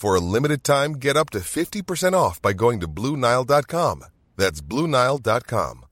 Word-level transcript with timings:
For 0.00 0.14
a 0.14 0.20
limited 0.20 0.62
time, 0.62 0.92
get 1.00 1.16
up 1.16 1.30
to 1.30 1.38
50% 1.38 2.12
off 2.12 2.40
by 2.40 2.52
going 2.52 2.80
to 2.80 2.86
Bluenile.com. 2.86 4.04
That's 4.36 4.60
Bluenile.com. 4.60 5.84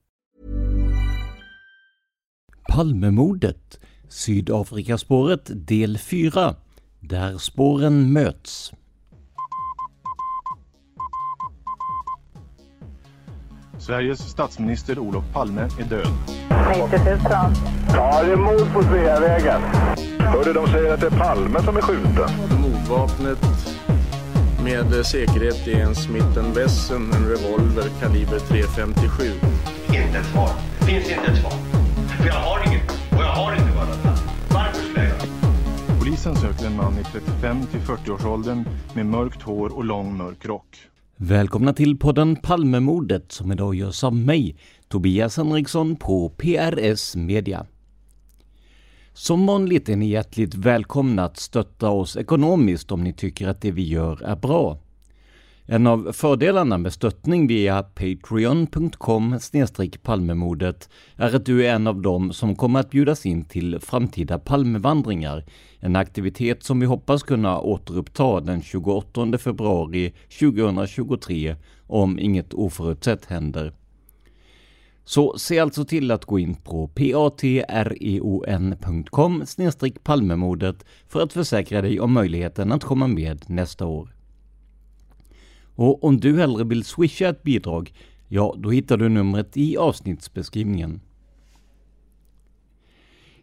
Palmemordet, 2.69 3.79
Sydafrikaspåret 4.09 5.51
del 5.69 5.99
4, 5.99 6.55
där 7.01 7.39
spåren 7.39 8.13
möts. 8.13 8.73
Sveriges 13.79 14.19
statsminister 14.19 14.99
Olof 14.99 15.25
Palme 15.33 15.61
är 15.61 15.85
död. 15.85 16.09
90 16.91 16.99
000. 17.05 17.19
Ja, 17.89 18.23
det 18.23 18.33
är 18.33 18.37
mord 18.37 18.73
på 18.73 18.83
Sveavägen. 18.83 19.61
Hörde 20.19 20.53
de 20.53 20.67
säger 20.67 20.95
att 20.95 21.01
det 21.01 21.07
är 21.07 21.19
Palme 21.19 21.63
som 21.63 21.77
är 21.77 21.81
skjuten. 21.81 22.31
Mordvapnet 22.63 23.76
med 24.67 25.07
säkerhet 25.07 25.69
är 25.69 25.81
en 25.81 25.95
Smith 25.95 26.53
Wesson, 26.55 27.13
en 27.13 27.29
revolver 27.29 27.89
kaliber 28.01 28.39
.357. 28.39 29.33
Inte 29.87 30.19
ett 30.19 30.27
svar. 30.27 30.51
Det 30.79 30.87
finns 30.87 31.11
inte 31.11 31.33
ett 31.33 31.39
svar. 31.39 31.53
För 32.09 32.27
jag 32.27 32.35
har 32.35 32.67
inget. 32.67 32.91
Och 32.91 33.23
jag 33.23 33.33
har 33.33 33.53
inte 33.53 33.77
varit 33.77 34.21
Varför 34.51 34.83
skulle 34.83 35.09
jag 35.09 35.99
Polisen 35.99 36.37
söker 36.37 36.67
en 36.67 36.77
man 36.77 36.99
i 36.99 37.05
35 37.05 37.67
till 37.67 37.81
40-årsåldern 37.81 38.65
med 38.95 39.07
mörkt 39.07 39.43
hår 39.43 39.77
och 39.77 39.85
lång 39.85 40.17
mörk 40.17 40.47
rock. 40.47 40.77
Välkomna 41.17 41.73
till 41.73 41.99
podden 41.99 42.37
Palmemordet 42.37 43.33
som 43.33 43.53
idag 43.53 43.75
görs 43.75 44.05
av 44.05 44.15
mig, 44.15 44.57
Tobias 44.89 45.37
Henriksson 45.37 45.97
på 45.97 46.29
PRS 46.29 47.17
Media. 47.17 47.67
Som 49.17 49.47
vanligt 49.47 49.89
är 49.89 49.97
ni 49.97 50.09
hjärtligt 50.09 50.55
välkomna 50.55 51.25
att 51.25 51.37
stötta 51.37 51.91
oss 51.91 52.17
ekonomiskt 52.17 52.93
om 52.93 53.05
ni 53.05 53.13
tycker 53.13 53.49
att 53.49 53.61
det 53.61 53.71
vi 53.71 53.89
gör 53.89 54.23
är 54.23 54.37
bra. 54.37 54.79
En 55.67 55.87
av 55.87 56.13
fördelarna 56.13 56.79
med 56.79 56.93
stöttning 56.93 57.47
via 57.47 57.83
patreon.com 57.83 59.39
palmemodet 60.03 60.89
är 61.17 61.37
att 61.37 61.47
du 61.47 61.67
är 61.67 61.75
en 61.75 61.87
av 61.87 62.03
dem 62.03 62.33
som 62.33 62.57
kommer 62.57 62.81
att 62.81 62.91
bjudas 62.91 63.27
in 63.27 63.45
till 63.45 63.81
framtida 63.81 64.39
Palmevandringar, 64.39 65.45
en 65.81 65.97
aktivitet 65.97 66.63
som 66.63 66.81
vi 66.81 66.87
hoppas 66.87 67.23
kunna 67.23 67.61
återuppta 67.61 68.41
den 68.41 68.63
28 68.63 69.39
februari 69.39 70.15
2023 70.41 71.57
om 71.87 72.19
inget 72.19 72.55
oförutsett 72.55 73.25
händer. 73.25 73.73
Så 75.09 75.39
se 75.39 75.59
alltså 75.59 75.85
till 75.85 76.11
att 76.11 76.25
gå 76.25 76.39
in 76.39 76.55
på 76.55 76.89
patreon.com 76.89 77.45
palmemordet 80.03 80.85
för 81.09 81.23
att 81.23 81.33
försäkra 81.33 81.83
dig 81.83 82.01
om 82.01 82.13
möjligheten 82.13 82.73
att 82.73 82.85
komma 82.85 83.07
med 83.07 83.45
nästa 83.51 83.87
år. 83.87 84.15
Och 85.75 86.05
om 86.05 86.21
du 86.21 86.39
hellre 86.39 86.65
vill 86.65 86.85
swisha 86.85 87.29
ett 87.29 87.43
bidrag, 87.43 87.93
ja 88.29 88.55
då 88.59 88.71
hittar 88.71 88.97
du 88.97 89.09
numret 89.09 89.57
i 89.57 89.77
avsnittsbeskrivningen. 89.77 91.01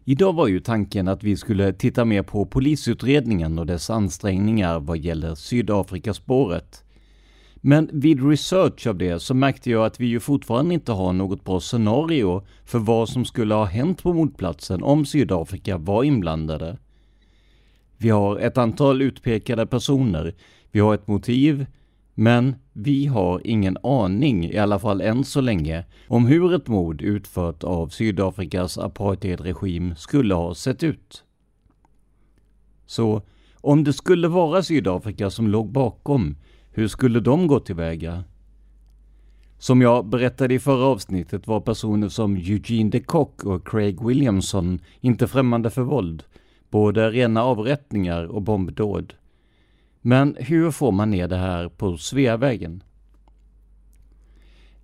Idag 0.03 0.33
var 0.33 0.47
ju 0.47 0.59
tanken 0.59 1.07
att 1.07 1.23
vi 1.23 1.37
skulle 1.37 1.73
titta 1.73 2.05
mer 2.05 2.23
på 2.23 2.45
polisutredningen 2.45 3.59
och 3.59 3.65
dess 3.65 3.89
ansträngningar 3.89 4.79
vad 4.79 4.97
gäller 4.97 5.35
Sydafrikaspåret. 5.35 6.83
Men 7.65 7.89
vid 7.93 8.29
research 8.29 8.87
av 8.87 8.97
det 8.97 9.19
så 9.19 9.33
märkte 9.33 9.71
jag 9.71 9.85
att 9.85 9.99
vi 9.99 10.05
ju 10.05 10.19
fortfarande 10.19 10.73
inte 10.73 10.91
har 10.91 11.13
något 11.13 11.43
bra 11.43 11.59
scenario 11.59 12.43
för 12.65 12.79
vad 12.79 13.09
som 13.09 13.25
skulle 13.25 13.53
ha 13.53 13.65
hänt 13.65 14.03
på 14.03 14.13
mordplatsen 14.13 14.83
om 14.83 15.05
Sydafrika 15.05 15.77
var 15.77 16.03
inblandade. 16.03 16.77
Vi 17.97 18.09
har 18.09 18.39
ett 18.39 18.57
antal 18.57 19.01
utpekade 19.01 19.65
personer, 19.65 20.35
vi 20.71 20.79
har 20.79 20.93
ett 20.93 21.07
motiv, 21.07 21.65
men 22.13 22.55
vi 22.73 23.05
har 23.05 23.41
ingen 23.43 23.77
aning, 23.83 24.45
i 24.45 24.57
alla 24.57 24.79
fall 24.79 25.01
än 25.01 25.23
så 25.23 25.41
länge, 25.41 25.85
om 26.07 26.25
hur 26.25 26.53
ett 26.53 26.67
mord 26.67 27.01
utfört 27.01 27.63
av 27.63 27.87
Sydafrikas 27.87 28.77
apartheidregim 28.77 29.95
skulle 29.95 30.33
ha 30.33 30.55
sett 30.55 30.83
ut. 30.83 31.23
Så 32.85 33.21
om 33.55 33.83
det 33.83 33.93
skulle 33.93 34.27
vara 34.27 34.63
Sydafrika 34.63 35.29
som 35.29 35.47
låg 35.47 35.71
bakom, 35.71 36.35
hur 36.73 36.87
skulle 36.87 37.19
de 37.19 37.47
gå 37.47 37.59
tillväga? 37.59 38.23
Som 39.57 39.81
jag 39.81 40.05
berättade 40.05 40.53
i 40.53 40.59
förra 40.59 40.85
avsnittet 40.85 41.47
var 41.47 41.59
personer 41.59 42.09
som 42.09 42.35
Eugene 42.35 42.89
de 42.89 42.99
Kock 42.99 43.43
och 43.43 43.67
Craig 43.67 44.05
Williamson 44.05 44.79
inte 45.01 45.27
främmande 45.27 45.69
för 45.69 45.81
våld, 45.81 46.23
både 46.69 47.09
rena 47.09 47.43
avrättningar 47.43 48.25
och 48.25 48.41
bombdåd. 48.41 49.13
Men 50.01 50.37
hur 50.39 50.71
får 50.71 50.91
man 50.91 51.11
ner 51.11 51.27
det 51.27 51.37
här 51.37 51.69
på 51.69 51.97
Sveavägen? 51.97 52.83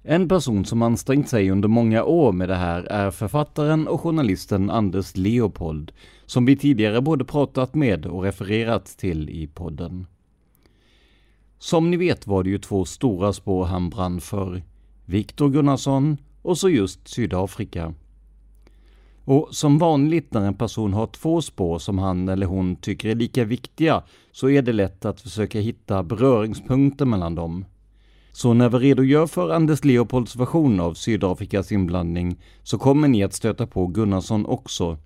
En 0.04 0.28
person 0.28 0.66
som 0.66 0.82
ansträngt 0.82 1.30
sig 1.30 1.52
under 1.52 1.68
många 1.68 2.04
år 2.04 2.32
med 2.32 2.50
det 2.50 2.56
här 2.56 2.84
är 2.84 3.12
författaren 3.12 3.88
och 3.88 4.02
journalisten 4.02 4.70
Anders 4.70 5.18
Leopold, 5.18 5.92
som 6.26 6.46
vi 6.46 6.56
tidigare 6.56 7.02
både 7.02 7.26
pratat 7.26 7.76
med 7.76 8.06
och 8.06 8.24
refererat 8.24 8.86
till 8.86 9.30
i 9.30 9.48
podden. 9.48 10.06
Som 11.60 11.92
ni 11.92 11.98
vet 11.98 12.28
var 12.28 12.44
det 12.44 12.50
ju 12.50 12.58
två 12.58 12.86
stora 12.86 13.34
spår 13.34 13.66
han 13.66 13.90
brann 13.90 14.22
för. 14.22 14.64
Viktor 15.06 15.50
Gunnarsson 15.50 16.18
och 16.42 16.58
så 16.58 16.70
just 16.70 17.08
Sydafrika. 17.08 17.94
Och 19.26 19.48
som 19.52 19.78
vanligt 19.78 20.34
när 20.34 20.42
en 20.42 20.54
person 20.54 20.94
har 20.94 21.08
två 21.08 21.42
spår 21.42 21.80
som 21.80 22.00
han 22.00 22.30
eller 22.30 22.46
hon 22.46 22.76
tycker 22.76 23.10
är 23.10 23.16
lika 23.16 23.44
viktiga 23.44 24.04
så 24.32 24.50
är 24.50 24.62
det 24.62 24.74
lätt 24.74 25.06
att 25.06 25.22
försöka 25.22 25.60
hitta 25.60 26.04
beröringspunkter 26.04 27.06
mellan 27.06 27.36
dem. 27.36 27.66
Så 28.32 28.54
när 28.54 28.70
vi 28.70 28.78
redogör 28.78 29.28
för 29.28 29.50
Anders 29.50 29.84
Leopolds 29.84 30.36
version 30.36 30.80
av 30.80 30.94
Sydafrikas 30.94 31.72
inblandning 31.72 32.40
så 32.64 32.78
kommer 32.78 33.08
ni 33.08 33.24
att 33.24 33.34
stöta 33.34 33.68
på 33.68 33.88
Gunnarsson 33.88 34.46
också. 34.46 34.98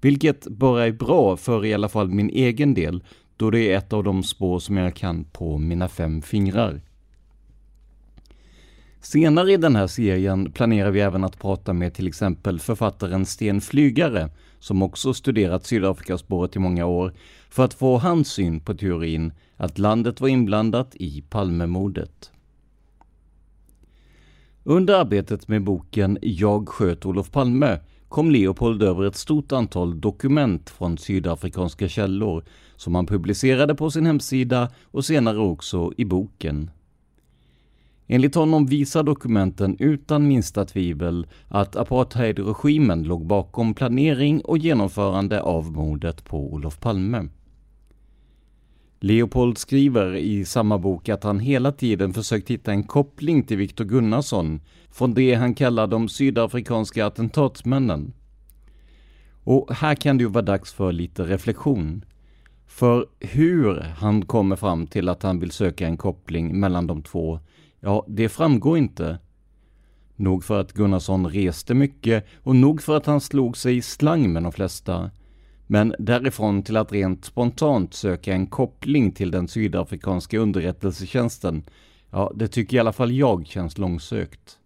Vilket 0.00 0.48
bara 0.48 0.86
är 0.86 0.92
bra 0.92 1.36
för 1.36 1.64
i 1.64 1.74
alla 1.74 1.88
fall 1.88 2.08
min 2.08 2.30
egen 2.30 2.74
del, 2.74 3.02
då 3.38 3.50
det 3.50 3.72
är 3.72 3.78
ett 3.78 3.92
av 3.92 4.04
de 4.04 4.22
spår 4.22 4.58
som 4.58 4.76
jag 4.76 4.94
kan 4.94 5.24
på 5.24 5.58
mina 5.58 5.88
fem 5.88 6.22
fingrar. 6.22 6.80
Senare 9.00 9.52
i 9.52 9.56
den 9.56 9.76
här 9.76 9.86
serien 9.86 10.52
planerar 10.52 10.90
vi 10.90 11.00
även 11.00 11.24
att 11.24 11.38
prata 11.38 11.72
med 11.72 11.94
till 11.94 12.08
exempel 12.08 12.60
författaren 12.60 13.26
Sten 13.26 13.60
Flygare, 13.60 14.30
som 14.58 14.82
också 14.82 15.14
studerat 15.14 15.66
Sydafrikaspåret 15.66 16.56
i 16.56 16.58
många 16.58 16.86
år, 16.86 17.14
för 17.50 17.64
att 17.64 17.74
få 17.74 17.98
hans 17.98 18.28
syn 18.28 18.60
på 18.60 18.74
teorin 18.74 19.32
att 19.56 19.78
landet 19.78 20.20
var 20.20 20.28
inblandat 20.28 20.94
i 20.94 21.24
Palmemordet. 21.30 22.30
Under 24.64 24.94
arbetet 24.94 25.48
med 25.48 25.62
boken 25.62 26.18
Jag 26.22 26.68
sköt 26.68 27.06
Olof 27.06 27.30
Palme 27.30 27.78
kom 28.08 28.30
Leopold 28.30 28.82
över 28.82 29.04
ett 29.04 29.16
stort 29.16 29.52
antal 29.52 30.00
dokument 30.00 30.70
från 30.70 30.98
sydafrikanska 30.98 31.88
källor 31.88 32.44
som 32.78 32.94
han 32.94 33.06
publicerade 33.06 33.74
på 33.74 33.90
sin 33.90 34.06
hemsida 34.06 34.68
och 34.84 35.04
senare 35.04 35.38
också 35.38 35.92
i 35.96 36.04
boken. 36.04 36.70
Enligt 38.06 38.34
honom 38.34 38.66
visar 38.66 39.02
dokumenten 39.02 39.76
utan 39.78 40.28
minsta 40.28 40.64
tvivel 40.64 41.26
att 41.48 41.76
apartheidregimen 41.76 43.02
låg 43.02 43.26
bakom 43.26 43.74
planering 43.74 44.40
och 44.40 44.58
genomförande 44.58 45.42
av 45.42 45.72
mordet 45.72 46.24
på 46.24 46.52
Olof 46.52 46.80
Palme. 46.80 47.28
Leopold 49.00 49.58
skriver 49.58 50.16
i 50.16 50.44
samma 50.44 50.78
bok 50.78 51.08
att 51.08 51.24
han 51.24 51.40
hela 51.40 51.72
tiden 51.72 52.12
försökt 52.12 52.50
hitta 52.50 52.72
en 52.72 52.84
koppling 52.84 53.42
till 53.42 53.56
Viktor 53.56 53.84
Gunnarsson 53.84 54.60
från 54.90 55.14
det 55.14 55.34
han 55.34 55.54
kallar 55.54 55.86
de 55.86 56.08
sydafrikanska 56.08 57.06
attentatsmännen. 57.06 58.12
Och 59.44 59.74
här 59.74 59.94
kan 59.94 60.18
det 60.18 60.22
ju 60.22 60.30
vara 60.30 60.44
dags 60.44 60.72
för 60.72 60.92
lite 60.92 61.22
reflektion. 61.22 62.04
För 62.68 63.06
hur 63.20 63.80
han 63.80 64.24
kommer 64.24 64.56
fram 64.56 64.86
till 64.86 65.08
att 65.08 65.22
han 65.22 65.40
vill 65.40 65.50
söka 65.50 65.86
en 65.86 65.96
koppling 65.96 66.60
mellan 66.60 66.86
de 66.86 67.02
två, 67.02 67.40
ja, 67.80 68.04
det 68.08 68.28
framgår 68.28 68.78
inte. 68.78 69.18
Nog 70.16 70.44
för 70.44 70.60
att 70.60 70.72
Gunnarsson 70.72 71.26
reste 71.26 71.74
mycket 71.74 72.26
och 72.42 72.56
nog 72.56 72.82
för 72.82 72.96
att 72.96 73.06
han 73.06 73.20
slog 73.20 73.56
sig 73.56 73.76
i 73.76 73.82
slang 73.82 74.32
med 74.32 74.42
de 74.42 74.52
flesta. 74.52 75.10
Men 75.66 75.94
därifrån 75.98 76.62
till 76.62 76.76
att 76.76 76.92
rent 76.92 77.24
spontant 77.24 77.94
söka 77.94 78.32
en 78.32 78.46
koppling 78.46 79.12
till 79.12 79.30
den 79.30 79.48
sydafrikanska 79.48 80.38
underrättelsetjänsten, 80.38 81.62
ja, 82.10 82.32
det 82.34 82.48
tycker 82.48 82.76
i 82.76 82.80
alla 82.80 82.92
fall 82.92 83.12
jag 83.12 83.46
känns 83.46 83.78
långsökt. 83.78 84.57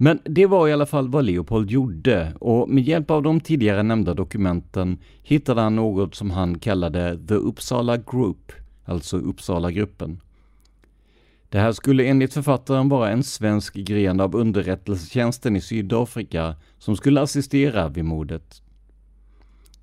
Men 0.00 0.18
det 0.24 0.46
var 0.46 0.68
i 0.68 0.72
alla 0.72 0.86
fall 0.86 1.08
vad 1.08 1.24
Leopold 1.24 1.70
gjorde 1.70 2.32
och 2.40 2.68
med 2.68 2.84
hjälp 2.84 3.10
av 3.10 3.22
de 3.22 3.40
tidigare 3.40 3.82
nämnda 3.82 4.14
dokumenten 4.14 4.98
hittade 5.22 5.60
han 5.60 5.76
något 5.76 6.14
som 6.14 6.30
han 6.30 6.58
kallade 6.58 7.18
The 7.28 7.34
Uppsala 7.34 7.96
Group, 7.96 8.52
alltså 8.84 9.16
Uppsala-gruppen. 9.16 10.20
Det 11.48 11.58
här 11.58 11.72
skulle 11.72 12.04
enligt 12.04 12.34
författaren 12.34 12.88
vara 12.88 13.10
en 13.10 13.22
svensk 13.22 13.74
gren 13.74 14.20
av 14.20 14.36
underrättelsetjänsten 14.36 15.56
i 15.56 15.60
Sydafrika 15.60 16.54
som 16.78 16.96
skulle 16.96 17.20
assistera 17.20 17.88
vid 17.88 18.04
mordet. 18.04 18.62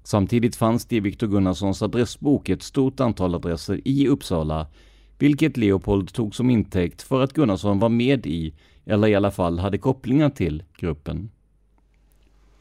Samtidigt 0.04 0.56
fanns 0.56 0.86
det 0.86 0.96
i 0.96 1.00
Viktor 1.00 1.28
Gunnarssons 1.28 1.82
adressbok 1.82 2.50
ett 2.50 2.64
stort 2.64 3.00
antal 3.00 3.36
adresser 3.36 3.82
i 3.86 4.08
Uppsala, 4.08 4.68
vilket 5.18 5.58
Leopold 5.58 6.14
tog 6.14 6.36
som 6.36 6.50
intäkt 6.50 7.02
för 7.02 7.24
att 7.24 7.34
Gunnarsson 7.34 7.80
var 7.80 7.90
med 7.90 8.26
i, 8.26 8.54
eller 8.86 9.08
i 9.08 9.16
alla 9.16 9.32
fall 9.32 9.60
hade 9.60 9.78
kopplingar 9.78 10.30
till, 10.30 10.64
gruppen. 10.78 11.30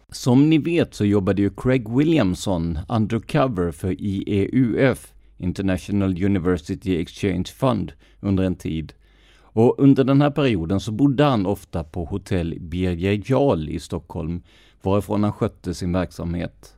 Som 0.08 0.50
ni 0.50 0.58
vet 0.58 0.94
så 0.94 1.04
jobbade 1.04 1.42
ju 1.42 1.50
Craig 1.56 1.96
Williamson 1.96 2.78
undercover 2.88 3.70
för 3.70 4.00
IEUF, 4.00 5.12
International 5.36 6.24
University 6.24 7.00
Exchange 7.00 7.44
Fund, 7.44 7.92
under 8.20 8.44
en 8.44 8.56
tid. 8.56 8.92
Och 9.36 9.74
under 9.78 10.04
den 10.04 10.22
här 10.22 10.30
perioden 10.30 10.80
så 10.80 10.92
bodde 10.92 11.24
han 11.24 11.46
ofta 11.46 11.84
på 11.84 12.04
hotell 12.04 12.58
Birger 12.60 13.22
Jarl 13.30 13.68
i 13.68 13.80
Stockholm, 13.80 14.42
varifrån 14.82 15.22
han 15.22 15.32
skötte 15.32 15.74
sin 15.74 15.92
verksamhet. 15.92 16.76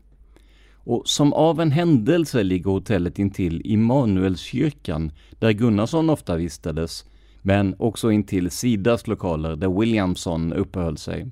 Och 0.74 1.02
som 1.08 1.32
av 1.32 1.60
en 1.60 1.72
händelse 1.72 2.42
ligger 2.42 2.70
hotellet 2.70 3.18
intill 3.18 3.62
Immanuelskyrkan, 3.64 5.12
där 5.38 5.52
Gunnarsson 5.52 6.10
ofta 6.10 6.36
vistades, 6.36 7.04
men 7.46 7.74
också 7.78 8.10
intill 8.10 8.50
Sidas 8.50 9.06
lokaler 9.06 9.56
där 9.56 9.80
Williamson 9.80 10.52
uppehöll 10.52 10.96
sig. 10.96 11.30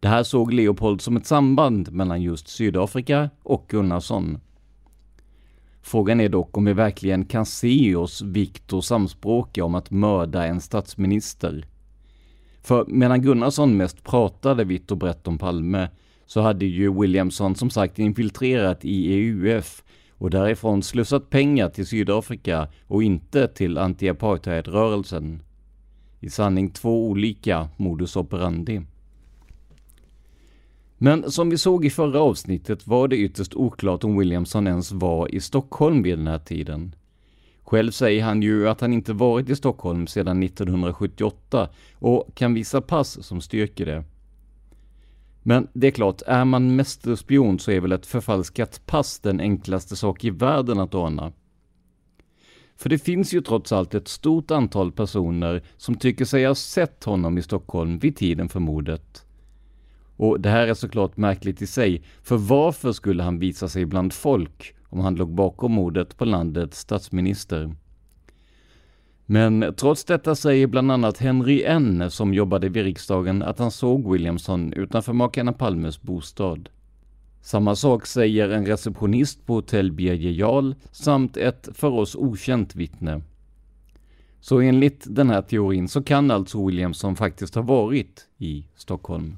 Det 0.00 0.08
här 0.08 0.22
såg 0.22 0.52
Leopold 0.52 1.00
som 1.00 1.16
ett 1.16 1.26
samband 1.26 1.92
mellan 1.92 2.22
just 2.22 2.48
Sydafrika 2.48 3.30
och 3.42 3.66
Gunnarsson. 3.68 4.38
Frågan 5.82 6.20
är 6.20 6.28
dock 6.28 6.56
om 6.56 6.64
vi 6.64 6.72
verkligen 6.72 7.24
kan 7.24 7.46
se 7.46 7.96
oss 7.96 8.22
Viktor 8.22 8.80
samspråka 8.80 9.64
om 9.64 9.74
att 9.74 9.90
mörda 9.90 10.46
en 10.46 10.60
statsminister. 10.60 11.66
För 12.62 12.84
medan 12.88 13.22
Gunnarsson 13.22 13.76
mest 13.76 14.04
pratade 14.04 14.64
vitt 14.64 14.90
och 14.90 14.98
brett 14.98 15.28
om 15.28 15.38
Palme, 15.38 15.88
så 16.26 16.40
hade 16.40 16.66
ju 16.66 17.00
Williamson 17.00 17.54
som 17.54 17.70
sagt 17.70 17.98
infiltrerat 17.98 18.84
i 18.84 19.12
EUF 19.12 19.84
och 20.18 20.30
därifrån 20.30 20.82
slussat 20.82 21.30
pengar 21.30 21.68
till 21.68 21.86
Sydafrika 21.86 22.68
och 22.86 23.02
inte 23.02 23.48
till 23.48 23.78
anti-apartheidrörelsen. 23.78 25.38
I 26.20 26.30
sanning 26.30 26.70
två 26.70 27.08
olika 27.08 27.68
modus 27.76 28.16
operandi. 28.16 28.82
Men 30.98 31.30
som 31.30 31.50
vi 31.50 31.58
såg 31.58 31.84
i 31.84 31.90
förra 31.90 32.20
avsnittet 32.20 32.86
var 32.86 33.08
det 33.08 33.16
ytterst 33.16 33.54
oklart 33.54 34.04
om 34.04 34.18
Williamson 34.18 34.66
ens 34.66 34.92
var 34.92 35.34
i 35.34 35.40
Stockholm 35.40 36.02
vid 36.02 36.18
den 36.18 36.26
här 36.26 36.38
tiden. 36.38 36.94
Själv 37.62 37.90
säger 37.90 38.22
han 38.24 38.42
ju 38.42 38.68
att 38.68 38.80
han 38.80 38.92
inte 38.92 39.12
varit 39.12 39.50
i 39.50 39.56
Stockholm 39.56 40.06
sedan 40.06 40.42
1978 40.42 41.68
och 41.94 42.34
kan 42.34 42.54
visa 42.54 42.80
pass 42.80 43.26
som 43.26 43.40
styrker 43.40 43.86
det. 43.86 44.04
Men 45.46 45.68
det 45.72 45.86
är 45.86 45.90
klart, 45.90 46.22
är 46.26 46.44
man 46.44 46.76
mästerspion 46.76 47.58
så 47.58 47.70
är 47.70 47.80
väl 47.80 47.92
ett 47.92 48.06
förfalskat 48.06 48.86
pass 48.86 49.18
den 49.18 49.40
enklaste 49.40 49.96
sak 49.96 50.24
i 50.24 50.30
världen 50.30 50.80
att 50.80 50.94
ordna. 50.94 51.32
För 52.76 52.88
det 52.88 52.98
finns 52.98 53.34
ju 53.34 53.40
trots 53.40 53.72
allt 53.72 53.94
ett 53.94 54.08
stort 54.08 54.50
antal 54.50 54.92
personer 54.92 55.62
som 55.76 55.94
tycker 55.94 56.24
sig 56.24 56.46
ha 56.46 56.54
sett 56.54 57.04
honom 57.04 57.38
i 57.38 57.42
Stockholm 57.42 57.98
vid 57.98 58.16
tiden 58.16 58.48
för 58.48 58.60
mordet. 58.60 59.26
Och 60.16 60.40
det 60.40 60.48
här 60.48 60.66
är 60.66 60.74
såklart 60.74 61.16
märkligt 61.16 61.62
i 61.62 61.66
sig, 61.66 62.02
för 62.22 62.36
varför 62.36 62.92
skulle 62.92 63.22
han 63.22 63.38
visa 63.38 63.68
sig 63.68 63.84
bland 63.84 64.12
folk 64.12 64.74
om 64.88 65.00
han 65.00 65.14
låg 65.14 65.34
bakom 65.34 65.72
mordet 65.72 66.16
på 66.16 66.24
landets 66.24 66.78
statsminister? 66.78 67.74
Men 69.26 69.74
trots 69.76 70.04
detta 70.04 70.34
säger 70.34 70.66
bland 70.66 70.92
annat 70.92 71.18
Henry 71.18 71.62
N 71.64 72.10
som 72.10 72.34
jobbade 72.34 72.68
vid 72.68 72.84
riksdagen 72.84 73.42
att 73.42 73.58
han 73.58 73.70
såg 73.70 74.12
Williamson 74.12 74.72
utanför 74.72 75.12
makarna 75.12 75.52
Palmes 75.52 76.02
bostad. 76.02 76.68
Samma 77.40 77.76
sak 77.76 78.06
säger 78.06 78.48
en 78.48 78.66
receptionist 78.66 79.46
på 79.46 79.54
hotell 79.54 79.92
Birger 79.92 80.30
Jarl 80.30 80.74
samt 80.92 81.36
ett 81.36 81.68
för 81.72 81.88
oss 81.88 82.16
okänt 82.16 82.74
vittne. 82.74 83.22
Så 84.40 84.60
enligt 84.60 85.04
den 85.06 85.30
här 85.30 85.42
teorin 85.42 85.88
så 85.88 86.02
kan 86.02 86.30
alltså 86.30 86.66
Williamson 86.66 87.16
faktiskt 87.16 87.54
ha 87.54 87.62
varit 87.62 88.26
i 88.38 88.66
Stockholm. 88.76 89.36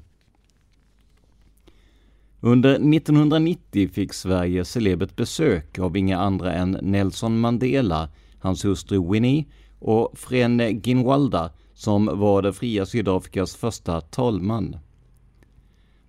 Under 2.39 2.71
1990 2.71 3.89
fick 3.89 4.13
Sverige 4.13 4.65
celebert 4.65 5.15
besök 5.15 5.79
av 5.79 5.97
inga 5.97 6.19
andra 6.19 6.53
än 6.53 6.77
Nelson 6.81 7.39
Mandela, 7.39 8.09
hans 8.39 8.65
hustru 8.65 9.11
Winnie 9.11 9.45
och 9.79 10.17
Frene 10.17 10.69
Ginwalda 10.71 11.51
som 11.73 12.19
var 12.19 12.41
det 12.41 12.53
fria 12.53 12.85
Sydafrikas 12.85 13.55
första 13.55 14.01
talman. 14.01 14.77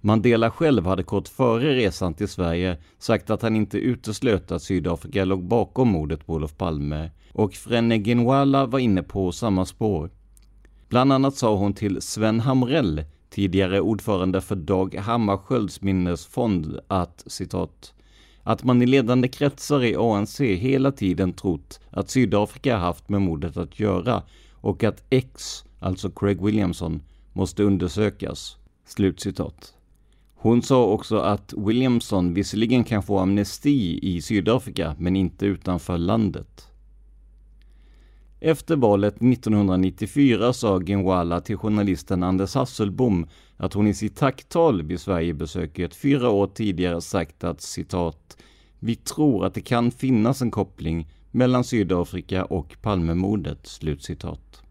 Mandela 0.00 0.50
själv 0.50 0.86
hade 0.86 1.02
kort 1.02 1.28
före 1.28 1.74
resan 1.74 2.14
till 2.14 2.28
Sverige 2.28 2.76
sagt 2.98 3.30
att 3.30 3.42
han 3.42 3.56
inte 3.56 3.78
uteslöt 3.78 4.52
att 4.52 4.62
Sydafrika 4.62 5.24
låg 5.24 5.44
bakom 5.44 5.88
mordet 5.88 6.26
på 6.26 6.34
Olof 6.34 6.56
Palme 6.56 7.10
och 7.32 7.54
Frene 7.54 7.96
Ginwala 7.96 8.66
var 8.66 8.78
inne 8.78 9.02
på 9.02 9.32
samma 9.32 9.66
spår. 9.66 10.10
Bland 10.88 11.12
annat 11.12 11.34
sa 11.36 11.56
hon 11.56 11.74
till 11.74 12.02
Sven 12.02 12.40
Hamrell, 12.40 13.04
tidigare 13.30 13.80
ordförande 13.80 14.40
för 14.40 14.56
Dag 14.56 14.94
Hammarskjölds 14.94 15.82
minnesfond, 15.82 16.78
att 16.88 17.24
citat 17.26 17.94
att 18.48 18.64
man 18.64 18.82
i 18.82 18.86
ledande 18.86 19.28
kretsar 19.28 19.84
i 19.84 19.96
ANC 19.96 20.40
hela 20.40 20.92
tiden 20.92 21.32
trott 21.32 21.80
att 21.90 22.10
Sydafrika 22.10 22.76
haft 22.76 23.08
med 23.08 23.22
mordet 23.22 23.56
att 23.56 23.80
göra 23.80 24.22
och 24.52 24.84
att 24.84 25.04
X, 25.10 25.64
alltså 25.80 26.10
Craig 26.10 26.44
Williamson, 26.44 27.02
måste 27.32 27.62
undersökas. 27.62 28.56
Slutcitat. 28.86 29.74
Hon 30.34 30.62
sa 30.62 30.84
också 30.84 31.18
att 31.18 31.54
Williamson 31.56 32.34
visserligen 32.34 32.84
kan 32.84 33.02
få 33.02 33.18
amnesti 33.18 33.98
i 34.02 34.22
Sydafrika, 34.22 34.96
men 34.98 35.16
inte 35.16 35.46
utanför 35.46 35.98
landet. 35.98 36.68
Efter 38.40 38.76
valet 38.76 39.14
1994 39.22 40.52
sa 40.52 40.80
Ginwala 40.82 41.40
till 41.40 41.56
journalisten 41.56 42.22
Anders 42.22 42.54
Hasselbom 42.54 43.26
att 43.56 43.72
hon 43.72 43.86
i 43.86 43.94
sitt 43.94 44.16
tacktal 44.16 44.82
vid 44.82 45.00
Sverigebesöket 45.00 45.94
fyra 45.94 46.30
år 46.30 46.46
tidigare 46.46 47.00
sagt 47.00 47.44
att 47.44 47.60
citat 47.60 48.36
”Vi 48.78 48.94
tror 48.94 49.46
att 49.46 49.54
det 49.54 49.60
kan 49.60 49.90
finnas 49.90 50.42
en 50.42 50.50
koppling 50.50 51.08
mellan 51.30 51.64
Sydafrika 51.64 52.44
och 52.44 52.76
Palmemordet”. 52.82 53.66
Slutcitat. 53.66 54.62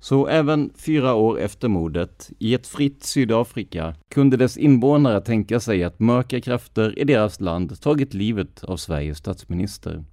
Så 0.00 0.26
även 0.26 0.70
fyra 0.74 1.14
år 1.14 1.40
efter 1.40 1.68
mordet, 1.68 2.30
i 2.38 2.54
ett 2.54 2.66
fritt 2.66 3.04
Sydafrika, 3.04 3.94
kunde 4.10 4.36
dess 4.36 4.56
invånare 4.56 5.20
tänka 5.20 5.60
sig 5.60 5.84
att 5.84 6.00
mörka 6.00 6.40
krafter 6.40 6.98
i 6.98 7.04
deras 7.04 7.40
land 7.40 7.80
tagit 7.80 8.14
livet 8.14 8.64
av 8.64 8.76
Sveriges 8.76 9.18
statsminister. 9.18 10.04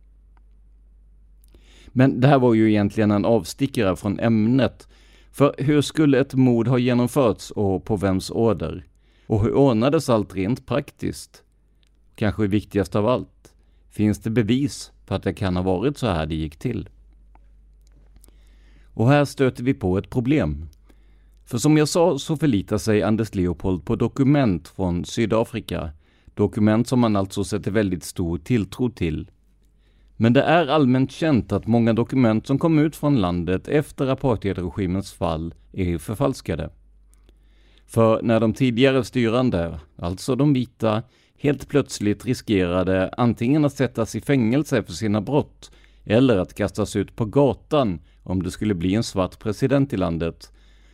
Men 1.96 2.20
det 2.20 2.28
här 2.28 2.40
var 2.40 2.54
ju 2.54 2.70
egentligen 2.70 3.12
en 3.12 3.26
avstickare 3.26 3.96
från 3.96 4.20
ämnet, 4.20 4.88
För 5.32 5.56
hur 5.58 5.82
skulle 5.82 6.20
ett 6.20 6.34
mord 6.34 6.68
ha 6.68 6.78
genomförts 6.78 7.52
och 7.52 7.86
på 7.86 7.96
vems 7.96 8.32
order? 8.32 8.86
Och 9.28 9.44
hur 9.44 9.54
ordnades 9.54 10.10
allt 10.10 10.36
rent 10.36 10.66
praktiskt? 10.66 11.44
Kanske 12.16 12.48
viktigast 12.48 12.96
av 12.96 13.08
allt, 13.08 13.54
finns 13.90 14.20
det 14.20 14.30
bevis 14.30 14.92
för 15.06 15.16
att 15.16 15.24
det 15.24 15.34
kan 15.34 15.56
ha 15.56 15.64
varit 15.64 15.98
så 15.98 16.08
här 16.08 16.26
det 16.26 16.36
gick 16.36 16.56
till? 16.56 16.90
Och 18.94 19.08
här 19.08 19.26
stöter 19.26 19.64
vi 19.64 19.74
på 19.74 19.98
ett 19.98 20.10
problem. 20.10 20.70
För 21.46 21.58
som 21.58 21.78
jag 21.78 21.88
sa 21.88 22.20
så 22.20 22.38
förlitar 22.38 22.78
sig 22.78 23.04
Anders 23.04 23.36
Leopold 23.36 23.86
på 23.86 23.96
dokument 23.96 24.68
från 24.68 25.06
Sydafrika, 25.06 25.90
dokument 26.34 26.88
som 26.88 27.00
man 27.00 27.16
alltså 27.16 27.44
sätter 27.44 27.72
väldigt 27.72 28.04
stor 28.04 28.38
tilltro 28.38 28.90
till. 28.90 29.32
Men 30.24 30.34
det 30.34 30.42
är 30.42 30.68
allmänt 30.68 31.12
känt 31.12 31.52
att 31.52 31.68
många 31.68 31.94
dokument 31.94 32.48
som 32.48 32.60
kom 32.60 32.80
ut 32.80 32.96
från 32.96 33.22
landet 33.22 33.68
efter 33.68 34.08
apartheidregimens 34.08 35.14
fall 35.14 35.54
är 35.72 35.98
förfalskade. 35.98 36.70
För 37.86 38.22
när 38.22 38.40
de 38.40 38.54
tidigare 38.54 39.04
styrande, 39.04 39.80
alltså 39.98 40.36
de 40.36 40.54
vita, 40.54 41.04
helt 41.40 41.68
plötsligt 41.68 42.26
riskerade 42.26 43.10
antingen 43.18 43.66
att 43.66 43.74
sättas 43.74 44.16
i 44.16 44.22
fängelse 44.22 44.84
för 44.84 44.94
sina 44.94 45.22
brott 45.22 45.72
eller 46.04 46.38
att 46.38 46.54
kastas 46.54 46.96
ut 46.96 47.16
på 47.16 47.26
gatan 47.26 48.00
om 48.24 48.44
det 48.44 48.52
skulle 48.52 48.74
bli 48.74 48.96
en 48.96 49.04
svart 49.04 49.40
president 49.40 49.94
i 49.94 49.98
landet, 49.98 50.52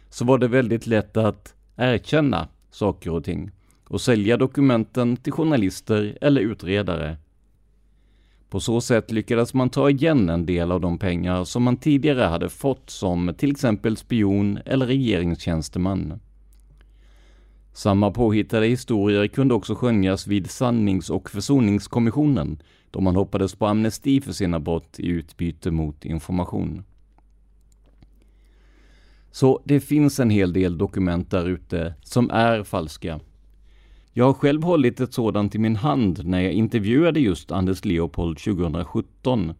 så 0.09 0.25
var 0.25 0.37
det 0.37 0.47
väldigt 0.47 0.87
lätt 0.87 1.17
att 1.17 1.53
erkänna 1.75 2.47
saker 2.71 3.11
och 3.11 3.23
ting 3.23 3.51
och 3.87 4.01
sälja 4.01 4.37
dokumenten 4.37 5.17
till 5.17 5.33
journalister 5.33 6.17
eller 6.21 6.41
utredare. 6.41 7.17
På 8.49 8.59
så 8.59 8.81
sätt 8.81 9.11
lyckades 9.11 9.53
man 9.53 9.69
ta 9.69 9.89
igen 9.89 10.29
en 10.29 10.45
del 10.45 10.71
av 10.71 10.81
de 10.81 10.97
pengar 10.97 11.43
som 11.43 11.63
man 11.63 11.77
tidigare 11.77 12.23
hade 12.23 12.49
fått 12.49 12.89
som 12.89 13.33
till 13.37 13.51
exempel 13.51 13.97
spion 13.97 14.59
eller 14.65 14.85
regeringstjänsteman. 14.85 16.19
Samma 17.73 18.11
påhittade 18.11 18.67
historier 18.67 19.27
kunde 19.27 19.53
också 19.53 19.75
skönjas 19.75 20.27
vid 20.27 20.49
sannings 20.49 21.09
och 21.09 21.29
försoningskommissionen, 21.29 22.61
då 22.91 23.01
man 23.01 23.15
hoppades 23.15 23.55
på 23.55 23.67
amnesti 23.67 24.21
för 24.21 24.31
sina 24.31 24.59
brott 24.59 24.99
i 24.99 25.07
utbyte 25.07 25.71
mot 25.71 26.05
information. 26.05 26.83
Så 29.31 29.61
det 29.65 29.79
finns 29.79 30.19
en 30.19 30.29
hel 30.29 30.53
del 30.53 30.77
dokument 30.77 31.31
där 31.31 31.47
ute 31.47 31.93
som 32.01 32.29
är 32.29 32.63
falska. 32.63 33.19
Jag 34.13 34.25
har 34.25 34.33
själv 34.33 34.63
hållit 34.63 34.99
ett 34.99 35.13
sådant 35.13 35.55
i 35.55 35.59
min 35.59 35.75
hand 35.75 36.25
när 36.25 36.41
jag 36.41 36.53
intervjuade 36.53 37.19
just 37.19 37.51
Anders 37.51 37.85
Leopold 37.85 38.37
2017. 38.37 39.53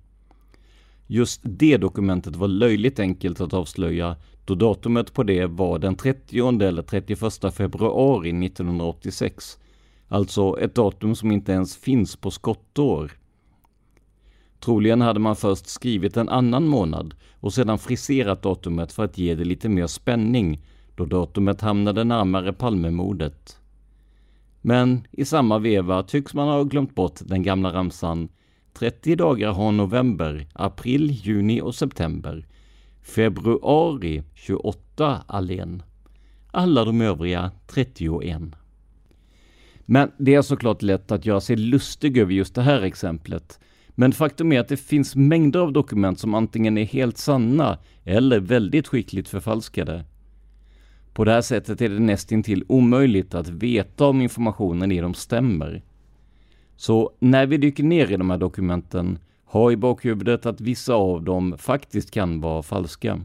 Just 1.07 1.41
det 1.43 1.77
dokumentet 1.77 2.35
var 2.35 2.47
löjligt 2.47 2.99
enkelt 2.99 3.41
att 3.41 3.53
avslöja 3.53 4.15
då 4.45 4.55
datumet 4.55 5.13
på 5.13 5.23
det 5.23 5.45
var 5.45 5.79
den 5.79 5.95
30 5.95 6.63
eller 6.63 6.81
31 6.81 7.19
februari 7.53 8.45
1986. 8.45 9.57
Alltså 10.07 10.59
ett 10.59 10.75
datum 10.75 11.15
som 11.15 11.31
inte 11.31 11.51
ens 11.51 11.77
finns 11.77 12.15
på 12.15 12.31
skottår. 12.31 13.11
Troligen 14.59 15.01
hade 15.01 15.19
man 15.19 15.35
först 15.35 15.67
skrivit 15.67 16.17
en 16.17 16.29
annan 16.29 16.67
månad 16.67 17.15
och 17.39 17.53
sedan 17.53 17.79
friserat 17.79 18.41
datumet 18.41 18.91
för 18.91 19.05
att 19.05 19.17
ge 19.17 19.35
det 19.35 19.45
lite 19.45 19.69
mer 19.69 19.87
spänning 19.87 20.61
då 20.95 21.05
datumet 21.05 21.61
hamnade 21.61 22.03
närmare 22.03 22.53
Palmemordet. 22.53 23.58
Men 24.61 25.07
i 25.11 25.25
samma 25.25 25.59
veva 25.59 26.03
tycks 26.03 26.33
man 26.33 26.47
ha 26.47 26.63
glömt 26.63 26.95
bort 26.95 27.19
den 27.25 27.43
gamla 27.43 27.73
ramsan 27.73 28.29
30 28.73 29.15
dagar 29.15 29.51
har 29.51 29.71
november, 29.71 30.47
april, 30.53 31.11
juni 31.11 31.61
och 31.61 31.75
september. 31.75 32.45
Februari 33.01 34.23
28 34.33 35.23
allén. 35.27 35.83
Alla 36.51 36.85
de 36.85 37.01
övriga 37.01 37.51
31. 37.67 38.41
Men 39.85 40.11
det 40.17 40.35
är 40.35 40.41
såklart 40.41 40.81
lätt 40.81 41.11
att 41.11 41.25
göra 41.25 41.41
sig 41.41 41.55
lustig 41.55 42.17
över 42.17 42.33
just 42.33 42.55
det 42.55 42.61
här 42.61 42.81
exemplet. 42.81 43.59
Men 43.89 44.11
faktum 44.11 44.51
är 44.51 44.59
att 44.59 44.67
det 44.67 44.77
finns 44.77 45.15
mängder 45.15 45.59
av 45.59 45.73
dokument 45.73 46.19
som 46.19 46.33
antingen 46.33 46.77
är 46.77 46.85
helt 46.85 47.17
sanna 47.17 47.77
eller 48.03 48.39
väldigt 48.39 48.87
skickligt 48.87 49.29
förfalskade. 49.29 50.05
På 51.13 51.25
det 51.25 51.31
här 51.31 51.41
sättet 51.41 51.81
är 51.81 51.89
det 51.89 51.99
nästintill 51.99 52.63
omöjligt 52.67 53.33
att 53.33 53.47
veta 53.47 54.05
om 54.05 54.21
informationen 54.21 54.91
i 54.91 55.01
dem 55.01 55.13
stämmer. 55.13 55.81
Så 56.75 57.11
när 57.19 57.45
vi 57.45 57.57
dyker 57.57 57.83
ner 57.83 58.11
i 58.11 58.17
de 58.17 58.29
här 58.29 58.37
dokumenten, 58.37 59.19
ha 59.45 59.71
i 59.71 59.75
bakhuvudet 59.75 60.45
att 60.45 60.61
vissa 60.61 60.93
av 60.93 61.23
dem 61.23 61.55
faktiskt 61.57 62.11
kan 62.11 62.41
vara 62.41 62.63
falska. 62.63 63.21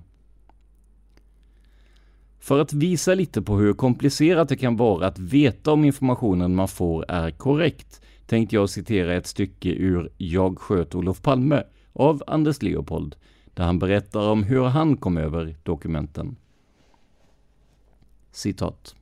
För 2.38 2.60
att 2.60 2.72
visa 2.72 3.14
lite 3.14 3.42
på 3.42 3.56
hur 3.56 3.72
komplicerat 3.72 4.48
det 4.48 4.56
kan 4.56 4.76
vara 4.76 5.06
att 5.06 5.18
veta 5.18 5.72
om 5.72 5.84
informationen 5.84 6.54
man 6.54 6.68
får 6.68 7.04
är 7.08 7.30
korrekt, 7.30 8.00
tänkte 8.26 8.56
jag 8.56 8.70
citera 8.70 9.14
ett 9.14 9.26
stycke 9.26 9.68
ur 9.68 10.10
Jag 10.16 10.58
sköt 10.58 10.94
Olof 10.94 11.22
Palme 11.22 11.62
av 11.92 12.22
Anders 12.26 12.62
Leopold, 12.62 13.16
där 13.54 13.64
han 13.64 13.78
berättar 13.78 14.28
om 14.28 14.42
hur 14.42 14.64
han 14.64 14.96
kom 14.96 15.16
över 15.16 15.56
dokumenten. 15.62 16.36
Citat. 18.34 18.94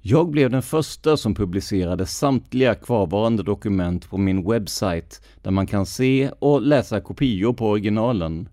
Jag 0.00 0.30
blev 0.30 0.50
den 0.50 0.62
första 0.62 1.16
som 1.16 1.34
publicerade 1.34 2.06
samtliga 2.06 2.74
kvarvarande 2.74 3.42
dokument 3.42 4.10
på 4.10 4.18
min 4.18 4.50
webbsite 4.50 5.16
där 5.42 5.50
man 5.50 5.66
kan 5.66 5.86
se 5.86 6.30
och 6.38 6.62
läsa 6.62 7.00
kopior 7.00 7.52
på 7.52 7.68
originalen. 7.68 8.48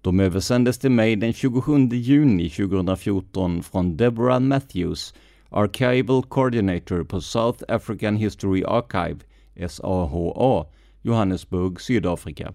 De 0.00 0.20
översändes 0.20 0.78
till 0.78 0.90
mig 0.90 1.16
den 1.16 1.32
27 1.32 1.88
juni 1.92 2.50
2014 2.50 3.62
från 3.62 3.96
Deborah 3.96 4.40
Matthews, 4.40 5.14
Archival 5.50 6.22
Coordinator 6.22 7.04
på 7.04 7.20
South 7.20 7.64
African 7.68 8.16
History 8.16 8.64
Archive, 8.64 9.18
SAHA, 9.68 10.66
Johannesburg, 11.02 11.80
Sydafrika. 11.80 12.52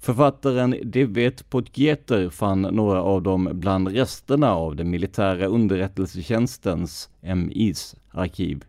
Författaren 0.00 0.76
Devet 0.82 1.50
Potgieter 1.50 2.30
fann 2.30 2.62
några 2.62 3.02
av 3.02 3.22
dem 3.22 3.50
bland 3.52 3.88
resterna 3.88 4.54
av 4.54 4.76
den 4.76 4.90
militära 4.90 5.46
underrättelsetjänstens, 5.46 7.10
MIs, 7.20 7.96
arkiv. 8.10 8.64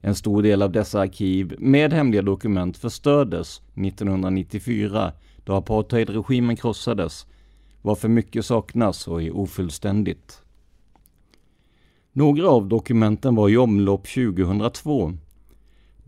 En 0.00 0.14
stor 0.14 0.42
del 0.42 0.62
av 0.62 0.72
dessa 0.72 1.00
arkiv 1.00 1.54
med 1.58 1.92
hemliga 1.92 2.22
dokument 2.22 2.76
förstördes 2.76 3.62
1994 3.74 5.12
då 5.44 5.54
apartheidregimen 5.54 6.56
krossades, 6.56 7.26
varför 7.82 8.08
mycket 8.08 8.46
saknas 8.46 9.08
och 9.08 9.22
är 9.22 9.36
ofullständigt. 9.36 10.42
Några 12.12 12.48
av 12.48 12.68
dokumenten 12.68 13.34
var 13.34 13.48
i 13.48 13.56
omlopp 13.56 14.06
2002 14.08 15.12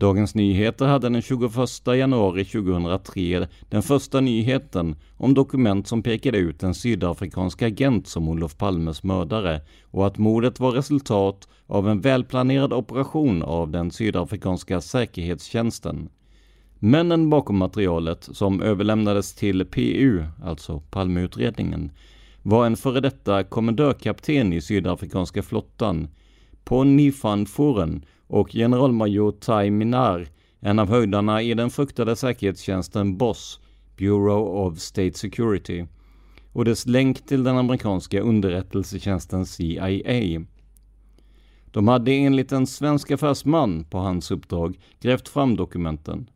Dagens 0.03 0.35
Nyheter 0.35 0.85
hade 0.85 1.09
den 1.09 1.21
21 1.21 1.51
januari 1.87 2.45
2003 2.45 3.47
den 3.69 3.83
första 3.83 4.21
nyheten 4.21 4.95
om 5.17 5.33
dokument 5.33 5.87
som 5.87 6.03
pekade 6.03 6.37
ut 6.37 6.63
en 6.63 6.73
sydafrikansk 6.73 7.61
agent 7.61 8.07
som 8.07 8.29
Olof 8.29 8.57
Palmes 8.57 9.03
mördare 9.03 9.61
och 9.83 10.07
att 10.07 10.17
mordet 10.17 10.59
var 10.59 10.71
resultat 10.71 11.47
av 11.67 11.89
en 11.89 12.01
välplanerad 12.01 12.73
operation 12.73 13.43
av 13.43 13.71
den 13.71 13.91
sydafrikanska 13.91 14.81
säkerhetstjänsten. 14.81 16.09
Männen 16.79 17.29
bakom 17.29 17.57
materialet, 17.57 18.29
som 18.31 18.61
överlämnades 18.61 19.35
till 19.35 19.65
PU, 19.65 20.23
alltså 20.43 20.79
Palmeutredningen, 20.79 21.91
var 22.41 22.65
en 22.65 22.77
före 22.77 22.99
detta 22.99 23.43
kommendörkapten 23.43 24.53
i 24.53 24.61
sydafrikanska 24.61 25.43
flottan, 25.43 26.07
på 26.63 26.85
van 27.23 27.45
Foren 27.45 28.05
och 28.27 28.49
generalmajor 28.51 29.31
Tai 29.31 29.71
Minar, 29.71 30.27
en 30.59 30.79
av 30.79 30.89
höjdarna 30.89 31.41
i 31.41 31.53
den 31.53 31.69
fruktade 31.69 32.15
säkerhetstjänsten 32.15 33.17
BOSS, 33.17 33.59
Bureau 33.97 34.67
of 34.67 34.79
State 34.79 35.13
Security, 35.13 35.85
och 36.53 36.65
dess 36.65 36.85
länk 36.85 37.25
till 37.25 37.43
den 37.43 37.57
amerikanska 37.57 38.21
underrättelsetjänsten 38.21 39.45
CIA. 39.45 40.45
De 41.65 41.87
hade 41.87 42.11
enligt 42.11 42.51
en 42.51 42.67
svensk 42.67 43.11
affärsman 43.11 43.83
på 43.83 43.97
hans 43.97 44.31
uppdrag 44.31 44.79
grävt 45.01 45.29
fram 45.29 45.55
dokumenten. 45.55 46.29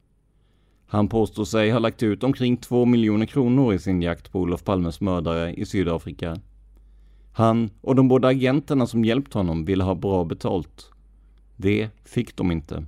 Han 0.88 1.08
påstår 1.08 1.46
sig 1.46 1.72
ha 1.72 1.80
lagt 1.80 2.04
ut 2.04 2.24
omkring 2.24 2.58
2 2.58 2.86
miljoner 2.86 3.26
kronor 3.26 3.74
i 3.74 3.80
sin 3.80 4.02
jakt 4.02 4.32
på 4.32 4.40
Olof 4.40 4.64
Palmes 4.64 5.02
mördare 5.02 5.54
i 5.54 5.66
Sydafrika. 5.66 6.38
Han 7.38 7.70
och 7.82 7.96
de 7.96 8.08
båda 8.08 8.28
agenterna 8.28 8.88
som 8.88 9.06
hjälpt 9.06 9.34
honom 9.34 9.66
ville 9.66 9.84
ha 9.84 9.96
bra 9.96 10.26
betalt. 10.26 10.92
Det 11.56 11.90
fick 12.06 12.36
de 12.36 12.52
inte. 12.52 12.86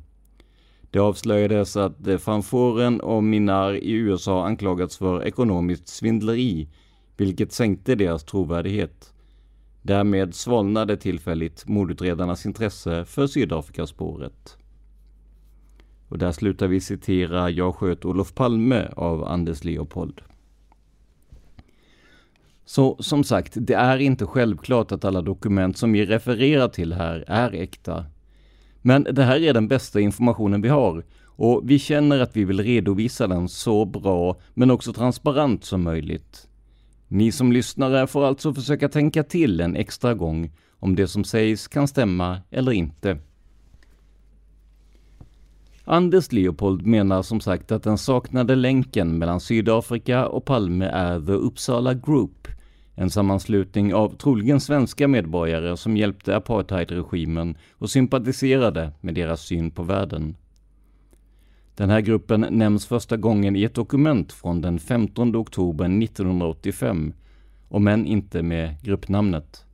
Det 0.92 1.00
avslöjades 1.00 1.78
att 1.78 2.08
eh, 2.08 2.18
Fanforen 2.18 3.00
och 3.02 3.24
Minar 3.24 3.74
i 3.74 3.92
USA 3.92 4.46
anklagats 4.46 4.98
för 4.98 5.24
ekonomiskt 5.24 5.88
svindleri, 5.88 6.68
vilket 7.18 7.52
sänkte 7.52 7.96
deras 7.96 8.24
trovärdighet. 8.24 9.14
Därmed 9.82 10.36
svalnade 10.36 10.98
tillfälligt 10.98 11.68
mordutredarnas 11.68 12.46
intresse 12.46 13.06
för 13.06 13.28
Sydafrikaspåret. 13.28 14.58
Och 16.08 16.18
där 16.18 16.32
slutar 16.32 16.68
vi 16.68 16.80
citera 16.80 17.50
Jag 17.50 17.76
sköt 17.76 18.06
Olof 18.06 18.34
Palme 18.34 18.88
av 18.96 19.24
Anders 19.24 19.64
Leopold. 19.64 20.22
Så 22.70 22.98
som 23.00 23.24
sagt, 23.24 23.54
det 23.56 23.74
är 23.74 23.98
inte 23.98 24.26
självklart 24.26 24.92
att 24.92 25.06
alla 25.06 25.22
dokument 25.22 25.78
som 25.78 25.92
vi 25.92 26.06
refererar 26.06 26.68
till 26.68 26.94
här 26.94 27.24
är 27.28 27.54
äkta. 27.54 28.06
Men 28.82 29.08
det 29.12 29.24
här 29.24 29.44
är 29.44 29.54
den 29.54 29.68
bästa 29.68 30.00
informationen 30.00 30.62
vi 30.62 30.70
har 30.70 31.06
och 31.26 31.62
vi 31.64 31.80
känner 31.80 32.20
att 32.20 32.36
vi 32.36 32.46
vill 32.46 32.64
redovisa 32.64 33.28
den 33.28 33.50
så 33.50 33.86
bra 33.86 34.40
men 34.54 34.72
också 34.72 34.94
transparent 34.94 35.66
som 35.66 35.84
möjligt. 35.84 36.48
Ni 37.08 37.32
som 37.32 37.52
lyssnare 37.52 38.08
får 38.08 38.26
alltså 38.26 38.54
försöka 38.54 38.90
tänka 38.90 39.24
till 39.24 39.62
en 39.62 39.76
extra 39.76 40.14
gång 40.14 40.52
om 40.80 40.96
det 40.96 41.08
som 41.08 41.24
sägs 41.24 41.68
kan 41.68 41.88
stämma 41.88 42.38
eller 42.52 42.72
inte. 42.72 43.18
Anders 45.84 46.32
Leopold 46.32 46.86
menar 46.86 47.22
som 47.22 47.42
sagt 47.42 47.72
att 47.72 47.84
den 47.84 47.98
saknade 47.98 48.56
länken 48.56 49.18
mellan 49.18 49.40
Sydafrika 49.40 50.28
och 50.28 50.46
Palme 50.46 50.86
är 50.86 51.20
The 51.20 51.32
Uppsala 51.32 51.94
Group, 51.94 52.48
en 53.00 53.10
sammanslutning 53.10 53.94
av 53.94 54.16
troligen 54.16 54.60
svenska 54.60 55.08
medborgare 55.08 55.78
som 55.78 55.98
hjälpte 55.98 56.36
apartheidregimen 56.36 57.58
och 57.72 57.90
sympatiserade 57.90 58.92
med 59.02 59.16
deras 59.16 59.42
syn 59.42 59.72
på 59.72 59.84
världen. 59.84 60.36
Den 61.76 61.90
här 61.90 62.02
gruppen 62.02 62.46
nämns 62.50 62.86
första 62.86 63.18
gången 63.18 63.56
i 63.56 63.64
ett 63.64 63.74
dokument 63.74 64.32
från 64.32 64.62
den 64.62 64.80
15 64.80 65.36
oktober 65.36 66.04
1985, 66.04 67.14
om 67.70 67.88
än 67.88 68.06
inte 68.06 68.44
med 68.44 68.84
gruppnamnet. 68.84 69.66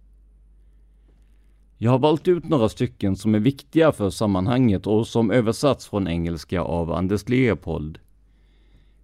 Jag 1.78 1.92
har 1.92 2.00
valt 2.00 2.28
ut 2.28 2.50
några 2.50 2.70
stycken 2.70 3.16
som 3.16 3.36
är 3.36 3.40
viktiga 3.40 3.92
för 3.92 4.10
sammanhanget 4.10 4.88
och 4.88 5.08
som 5.08 5.32
översatts 5.32 5.88
från 5.88 6.08
engelska 6.08 6.62
av 6.62 6.92
Anders 6.92 7.30
Leopold. 7.30 8.00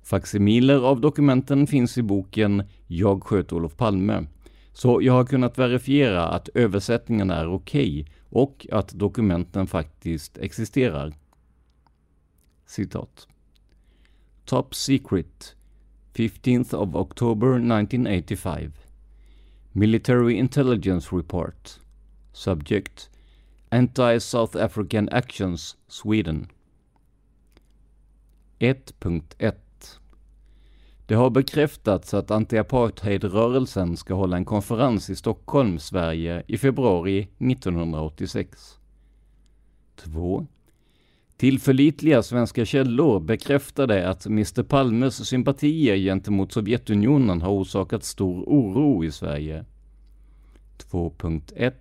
Faximiler 0.03 0.79
av 0.79 1.01
dokumenten 1.01 1.67
finns 1.67 1.97
i 1.97 2.01
boken 2.01 2.63
jag 2.93 3.23
sköt 3.23 3.53
Olof 3.53 3.77
Palme, 3.77 4.25
så 4.73 5.01
jag 5.01 5.13
har 5.13 5.25
kunnat 5.25 5.57
verifiera 5.57 6.27
att 6.27 6.49
översättningen 6.53 7.29
är 7.29 7.47
okej 7.47 8.01
okay 8.01 8.13
och 8.29 8.67
att 8.71 8.89
dokumenten 8.89 9.67
faktiskt 9.67 10.37
existerar. 10.37 11.13
Citat. 12.65 13.27
Top 14.45 14.75
Secret. 14.75 15.55
15th 16.13 16.75
of 16.75 16.95
October 16.95 17.47
1985 17.47 18.71
Military 19.71 20.33
Intelligence 20.33 21.15
Report. 21.15 21.79
Subject. 22.33 23.09
Anti-South 23.69 24.63
African 24.63 25.09
Actions 25.09 25.77
Sweden. 25.87 26.47
1.1 28.59 29.53
det 31.11 31.17
har 31.17 31.29
bekräftats 31.29 32.13
att 32.13 32.31
anti-apartheid-rörelsen 32.31 33.97
ska 33.97 34.13
hålla 34.13 34.37
en 34.37 34.45
konferens 34.45 35.09
i 35.09 35.15
Stockholm, 35.15 35.79
Sverige 35.79 36.43
i 36.47 36.57
februari 36.57 37.27
1986. 37.39 38.79
2. 39.95 40.47
Tillförlitliga 41.37 42.23
svenska 42.23 42.65
källor 42.65 43.19
bekräftade 43.19 44.09
att 44.09 44.25
Mr 44.25 44.63
Palmes 44.63 45.27
sympatier 45.27 45.95
gentemot 45.95 46.51
Sovjetunionen 46.51 47.41
har 47.41 47.51
orsakat 47.51 48.03
stor 48.03 48.43
oro 48.47 49.03
i 49.03 49.11
Sverige. 49.11 49.65
2.1 50.91 51.73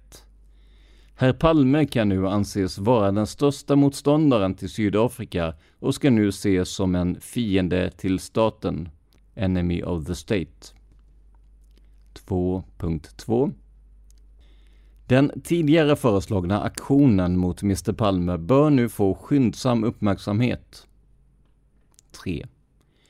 Herr 1.14 1.32
Palme 1.32 1.86
kan 1.86 2.08
nu 2.08 2.28
anses 2.28 2.78
vara 2.78 3.12
den 3.12 3.26
största 3.26 3.76
motståndaren 3.76 4.54
till 4.54 4.70
Sydafrika 4.70 5.54
och 5.78 5.94
ska 5.94 6.10
nu 6.10 6.28
ses 6.28 6.68
som 6.68 6.94
en 6.94 7.20
fiende 7.20 7.90
till 7.90 8.18
staten, 8.18 8.88
Enemy 9.40 9.82
of 9.82 10.06
the 10.06 10.14
State. 10.14 10.74
2.2 12.28 13.52
Den 15.06 15.40
tidigare 15.44 15.96
föreslagna 15.96 16.60
aktionen 16.60 17.36
mot 17.36 17.62
Mr 17.62 17.92
Palme 17.92 18.38
bör 18.38 18.70
nu 18.70 18.88
få 18.88 19.14
skyndsam 19.14 19.84
uppmärksamhet. 19.84 20.86
3. 22.24 22.46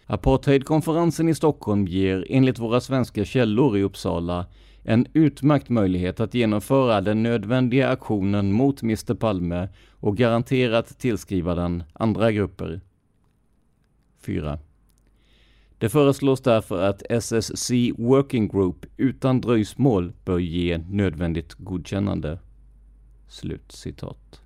Apartheidkonferensen 0.06 1.28
i 1.28 1.34
Stockholm 1.34 1.86
ger 1.86 2.26
enligt 2.28 2.58
våra 2.58 2.80
svenska 2.80 3.24
källor 3.24 3.78
i 3.78 3.82
Uppsala 3.82 4.46
en 4.82 5.06
utmärkt 5.12 5.68
möjlighet 5.68 6.20
att 6.20 6.34
genomföra 6.34 7.00
den 7.00 7.22
nödvändiga 7.22 7.88
aktionen 7.88 8.52
mot 8.52 8.82
Mr 8.82 9.14
Palme 9.14 9.68
och 9.92 10.16
garanterat 10.16 10.98
tillskriva 10.98 11.54
den 11.54 11.82
andra 11.92 12.32
grupper. 12.32 12.80
4. 14.26 14.58
Det 15.80 15.88
föreslås 15.88 16.40
därför 16.40 16.82
att 16.82 17.02
SSC 17.10 17.70
Working 17.98 18.48
Group 18.48 18.86
utan 18.96 19.40
dröjsmål 19.40 20.12
bör 20.24 20.38
ge 20.38 20.78
nödvändigt 20.78 21.54
godkännande. 21.54 22.38
Slut 23.28 23.72
citat. 23.72 24.40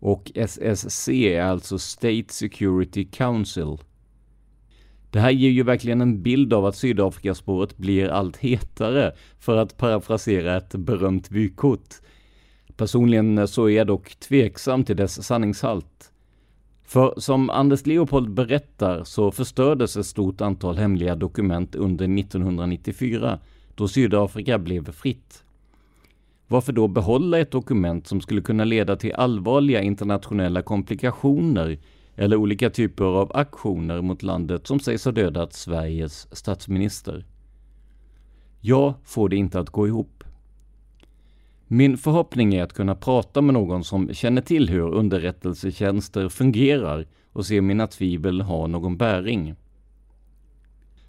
Och 0.00 0.32
SSC 0.34 1.08
är 1.08 1.42
alltså 1.42 1.78
State 1.78 2.26
Security 2.28 3.04
Council 3.04 3.78
det 5.12 5.20
här 5.20 5.30
ger 5.30 5.50
ju 5.50 5.62
verkligen 5.62 6.00
en 6.00 6.22
bild 6.22 6.52
av 6.52 6.66
att 6.66 6.76
Sydafrikaspåret 6.76 7.76
blir 7.76 8.08
allt 8.08 8.36
hetare, 8.36 9.12
för 9.38 9.56
att 9.56 9.76
parafrasera 9.76 10.56
ett 10.56 10.74
berömt 10.74 11.30
vykort. 11.30 11.94
Personligen 12.76 13.48
så 13.48 13.66
är 13.66 13.76
jag 13.76 13.86
dock 13.86 14.14
tveksam 14.14 14.84
till 14.84 14.96
dess 14.96 15.26
sanningshalt. 15.26 16.11
För 16.92 17.14
som 17.16 17.50
Anders 17.50 17.86
Leopold 17.86 18.30
berättar 18.30 19.04
så 19.04 19.30
förstördes 19.30 19.96
ett 19.96 20.06
stort 20.06 20.40
antal 20.40 20.76
hemliga 20.76 21.16
dokument 21.16 21.74
under 21.74 22.18
1994, 22.18 23.38
då 23.74 23.88
Sydafrika 23.88 24.58
blev 24.58 24.92
fritt. 24.92 25.44
Varför 26.48 26.72
då 26.72 26.88
behålla 26.88 27.38
ett 27.38 27.50
dokument 27.50 28.06
som 28.06 28.20
skulle 28.20 28.40
kunna 28.40 28.64
leda 28.64 28.96
till 28.96 29.12
allvarliga 29.12 29.82
internationella 29.82 30.62
komplikationer 30.62 31.78
eller 32.16 32.36
olika 32.36 32.70
typer 32.70 33.04
av 33.04 33.36
aktioner 33.36 34.00
mot 34.00 34.22
landet 34.22 34.66
som 34.66 34.80
sägs 34.80 35.04
ha 35.04 35.12
dödat 35.12 35.52
Sveriges 35.52 36.36
statsminister. 36.36 37.24
Jag 38.60 38.94
får 39.04 39.28
det 39.28 39.36
inte 39.36 39.60
att 39.60 39.70
gå 39.70 39.86
ihop. 39.86 40.21
Min 41.74 41.96
förhoppning 41.96 42.54
är 42.54 42.62
att 42.62 42.72
kunna 42.72 42.94
prata 42.94 43.40
med 43.40 43.54
någon 43.54 43.84
som 43.84 44.14
känner 44.14 44.42
till 44.42 44.68
hur 44.68 44.94
underrättelsetjänster 44.94 46.28
fungerar 46.28 47.06
och 47.32 47.46
se 47.46 47.58
om 47.58 47.66
mina 47.66 47.86
tvivel 47.86 48.40
har 48.40 48.68
någon 48.68 48.96
bäring. 48.96 49.54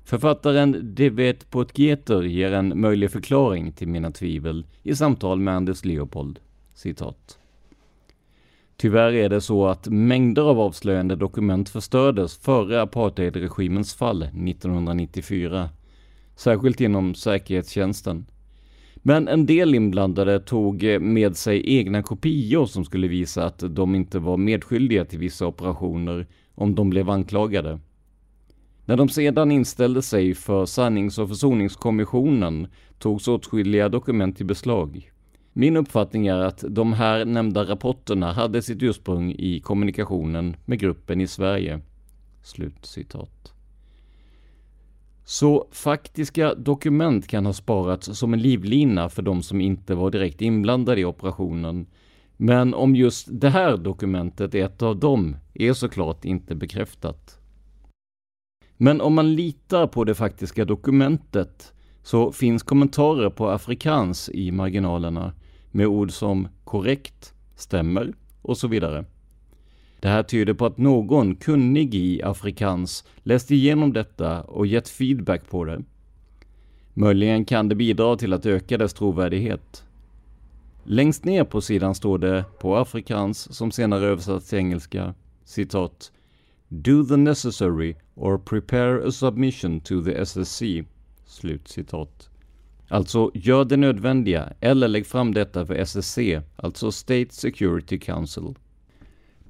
Författaren 0.03 0.95
Devet 0.95 1.49
Potgieter 1.49 2.23
ger 2.23 2.51
en 2.51 2.81
möjlig 2.81 3.11
förklaring 3.11 3.71
till 3.71 3.87
mina 3.87 4.11
tvivel 4.11 4.65
i 4.83 4.95
samtal 4.95 5.39
med 5.39 5.55
Anders 5.55 5.85
Leopold. 5.85 6.39
Citat. 6.73 7.39
Tyvärr 8.77 9.13
är 9.13 9.29
det 9.29 9.41
så 9.41 9.67
att 9.67 9.87
mängder 9.87 10.41
av 10.41 10.59
avslöjande 10.59 11.15
dokument 11.15 11.69
förstördes 11.69 12.37
före 12.37 12.81
apartheidregimens 12.81 13.95
fall 13.95 14.23
1994. 14.23 15.69
Särskilt 16.35 16.81
inom 16.81 17.15
säkerhetstjänsten. 17.15 18.25
Men 19.05 19.27
en 19.27 19.45
del 19.45 19.75
inblandade 19.75 20.39
tog 20.39 20.83
med 21.01 21.37
sig 21.37 21.77
egna 21.77 22.03
kopior 22.03 22.65
som 22.65 22.85
skulle 22.85 23.07
visa 23.07 23.45
att 23.45 23.63
de 23.69 23.95
inte 23.95 24.19
var 24.19 24.37
medskyldiga 24.37 25.05
till 25.05 25.19
vissa 25.19 25.47
operationer 25.47 26.27
om 26.55 26.75
de 26.75 26.89
blev 26.89 27.09
anklagade. 27.09 27.79
När 28.85 28.97
de 28.97 29.09
sedan 29.09 29.51
inställde 29.51 30.01
sig 30.01 30.33
för 30.33 30.65
sannings 30.65 31.17
och 31.17 31.29
försoningskommissionen 31.29 32.67
togs 32.99 33.27
åtskilliga 33.27 33.89
dokument 33.89 34.41
i 34.41 34.43
beslag. 34.43 35.11
Min 35.53 35.77
uppfattning 35.77 36.27
är 36.27 36.37
att 36.37 36.63
de 36.69 36.93
här 36.93 37.25
nämnda 37.25 37.63
rapporterna 37.63 38.31
hade 38.31 38.61
sitt 38.61 38.83
ursprung 38.83 39.31
i 39.31 39.59
kommunikationen 39.59 40.55
med 40.65 40.79
gruppen 40.79 41.21
i 41.21 41.27
Sverige. 41.27 41.79
Slut 42.43 42.85
citat. 42.85 43.52
Så 45.25 45.67
faktiska 45.71 46.55
dokument 46.55 47.27
kan 47.27 47.45
ha 47.45 47.53
sparats 47.53 48.17
som 48.19 48.33
en 48.33 48.41
livlina 48.41 49.09
för 49.09 49.21
de 49.21 49.43
som 49.43 49.61
inte 49.61 49.95
var 49.95 50.11
direkt 50.11 50.41
inblandade 50.41 51.01
i 51.01 51.05
operationen. 51.05 51.87
Men 52.37 52.73
om 52.73 52.95
just 52.95 53.27
det 53.31 53.49
här 53.49 53.77
dokumentet 53.77 54.55
är 54.55 54.65
ett 54.65 54.81
av 54.81 54.99
dem 54.99 55.35
är 55.53 55.73
såklart 55.73 56.25
inte 56.25 56.55
bekräftat. 56.55 57.39
Men 58.77 59.01
om 59.01 59.13
man 59.13 59.35
litar 59.35 59.87
på 59.87 60.03
det 60.03 60.15
faktiska 60.15 60.65
dokumentet 60.65 61.73
så 62.03 62.31
finns 62.31 62.63
kommentarer 62.63 63.29
på 63.29 63.49
afrikans 63.49 64.29
i 64.29 64.51
marginalerna 64.51 65.33
med 65.71 65.87
ord 65.87 66.11
som 66.11 66.47
korrekt, 66.63 67.33
stämmer 67.55 68.13
och 68.41 68.57
så 68.57 68.67
vidare. 68.67 69.05
Det 70.03 70.09
här 70.09 70.23
tyder 70.23 70.53
på 70.53 70.65
att 70.65 70.77
någon 70.77 71.35
kunnig 71.35 71.95
i 71.95 72.23
afrikans 72.23 73.03
läst 73.17 73.51
igenom 73.51 73.93
detta 73.93 74.41
och 74.43 74.67
gett 74.67 74.89
feedback 74.89 75.49
på 75.49 75.65
det. 75.65 75.83
Möjligen 76.93 77.45
kan 77.45 77.69
det 77.69 77.75
bidra 77.75 78.15
till 78.15 78.33
att 78.33 78.45
öka 78.45 78.77
dess 78.77 78.93
trovärdighet. 78.93 79.83
Längst 80.83 81.25
ner 81.25 81.43
på 81.43 81.61
sidan 81.61 81.95
står 81.95 82.17
det, 82.17 82.45
på 82.59 82.77
afrikans 82.77 83.55
som 83.55 83.71
senare 83.71 84.05
översatts 84.05 84.49
till 84.49 84.57
engelska, 84.57 85.13
citat 85.43 86.11
Do 86.67 87.05
the 87.05 87.17
necessary 87.17 87.95
or 88.15 88.37
prepare 88.37 89.07
a 89.07 89.11
submission 89.11 89.79
to 89.79 90.03
the 90.03 90.21
SSC. 90.21 90.61
Slut 91.25 91.67
citat. 91.67 92.29
Alltså, 92.87 93.31
gör 93.33 93.65
det 93.65 93.77
nödvändiga 93.77 94.53
eller 94.59 94.87
lägg 94.87 95.05
fram 95.05 95.33
detta 95.33 95.65
för 95.65 95.75
SSC, 95.75 96.17
alltså 96.55 96.91
State 96.91 97.29
Security 97.29 97.99
Council. 97.99 98.55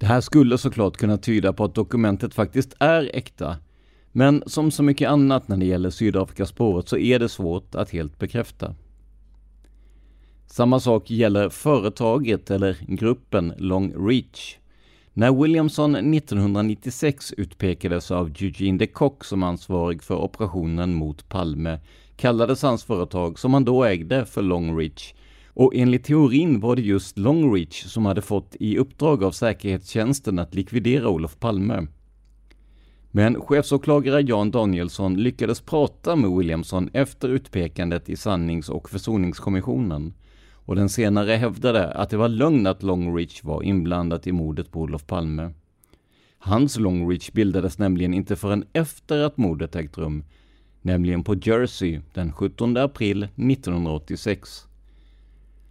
Det 0.04 0.08
här 0.08 0.22
skulle 0.22 0.58
såklart 0.58 0.98
kunna 0.98 1.18
tyda 1.18 1.54
på 1.54 1.64
att 1.64 1.76
dokumentet 1.76 2.34
faktiskt 2.34 2.76
är 2.80 3.12
äkta, 3.14 3.58
men 4.12 4.44
som 4.46 4.72
så 4.72 4.84
mycket 4.84 5.10
annat 5.10 5.48
när 5.48 5.58
det 5.58 5.66
gäller 5.66 5.90
Sydafrikaspåret 5.90 6.90
så 6.90 6.98
är 6.98 7.20
det 7.20 7.30
svårt 7.30 7.76
att 7.76 7.90
helt 7.90 8.20
bekräfta. 8.20 8.76
Samma 10.48 10.80
sak 10.80 11.12
gäller 11.12 11.50
företaget 11.50 12.52
eller 12.52 12.78
gruppen 12.88 13.54
Long 13.58 14.08
Reach. 14.10 14.58
När 15.14 15.42
Williamson 15.42 15.96
1996 15.96 17.34
utpekades 17.38 18.12
av 18.12 18.28
Eugene 18.40 18.78
de 18.78 18.88
Kock 18.88 19.24
som 19.24 19.44
ansvarig 19.44 20.04
för 20.04 20.16
operationen 20.16 20.94
mot 20.94 21.30
Palme 21.30 21.80
kallades 22.16 22.62
hans 22.62 22.84
företag, 22.84 23.40
som 23.40 23.54
han 23.54 23.66
då 23.66 23.84
ägde, 23.84 24.26
för 24.26 24.42
Long 24.42 24.80
Reach. 24.80 25.14
Och 25.54 25.76
enligt 25.76 26.04
teorin 26.04 26.60
var 26.60 26.76
det 26.76 26.82
just 26.82 27.18
Longreach 27.18 27.84
som 27.86 28.06
hade 28.06 28.22
fått 28.22 28.56
i 28.60 28.78
uppdrag 28.78 29.24
av 29.24 29.32
säkerhetstjänsten 29.32 30.40
att 30.40 30.56
likvidera 30.56 31.10
Olof 31.10 31.40
Palme. 31.40 31.88
Men 33.12 33.42
chefsåklagare 33.42 34.22
Jan 34.22 34.52
Danielsson 34.52 35.16
lyckades 35.16 35.62
prata 35.62 36.16
med 36.16 36.32
Williamson 36.32 36.90
efter 36.94 37.30
utpekandet 37.30 38.10
i 38.10 38.16
sannings 38.16 38.70
och 38.70 38.90
försoningskommissionen. 38.90 40.14
Och 40.54 40.76
den 40.76 40.90
senare 40.90 41.32
hävdade 41.32 41.92
att 41.94 42.10
det 42.10 42.18
var 42.18 42.30
lögn 42.30 42.68
att 42.68 42.84
Longreach 42.84 43.44
var 43.44 43.64
inblandat 43.64 44.28
i 44.28 44.32
mordet 44.32 44.72
på 44.72 44.82
Olof 44.82 45.08
Palme. 45.08 45.54
Hans 46.38 46.80
Longreach 46.80 47.32
bildades 47.32 47.78
nämligen 47.78 48.14
inte 48.14 48.36
förrän 48.36 48.66
efter 48.74 49.20
att 49.24 49.38
mordet 49.38 49.76
ägt 49.76 49.98
rum, 49.98 50.24
nämligen 50.82 51.24
på 51.24 51.36
Jersey 51.36 52.02
den 52.14 52.32
17 52.32 52.78
april 52.78 53.24
1986. 53.24 54.68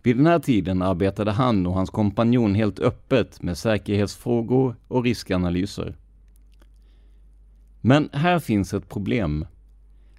Vid 0.02 0.16
den 0.16 0.26
här 0.26 0.38
tiden 0.38 0.82
arbetade 0.82 1.30
han 1.30 1.66
och 1.66 1.74
hans 1.74 1.90
kompanjon 1.90 2.54
helt 2.54 2.78
öppet 2.80 3.42
med 3.42 3.58
säkerhetsfrågor 3.58 4.76
och 4.88 5.04
riskanalyser. 5.04 5.96
Men 7.80 8.08
här 8.12 8.38
finns 8.38 8.74
ett 8.74 8.88
problem. 8.88 9.46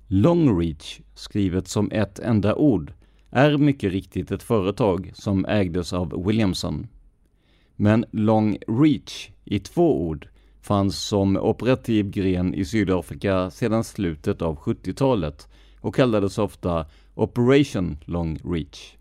Longreach, 0.07 0.99
skrivet 1.13 1.67
som 1.67 1.91
ett 1.91 2.19
enda 2.19 2.55
ord, 2.55 2.93
är 3.29 3.57
mycket 3.57 3.91
riktigt 3.91 4.31
ett 4.31 4.43
företag 4.43 5.11
som 5.13 5.45
ägdes 5.45 5.93
av 5.93 6.25
Williamson. 6.25 6.87
Men 7.75 8.05
Long 8.11 8.57
Reach 8.67 9.29
i 9.43 9.59
två 9.59 10.07
ord 10.07 10.27
fanns 10.61 10.99
som 10.99 11.37
operativ 11.37 12.09
gren 12.09 12.53
i 12.53 12.65
Sydafrika 12.65 13.49
sedan 13.51 13.83
slutet 13.83 14.41
av 14.41 14.57
70-talet 14.57 15.47
och 15.79 15.95
kallades 15.95 16.37
ofta 16.37 16.85
Operation 17.15 17.97
Long 18.05 18.39
Reach. 18.43 18.95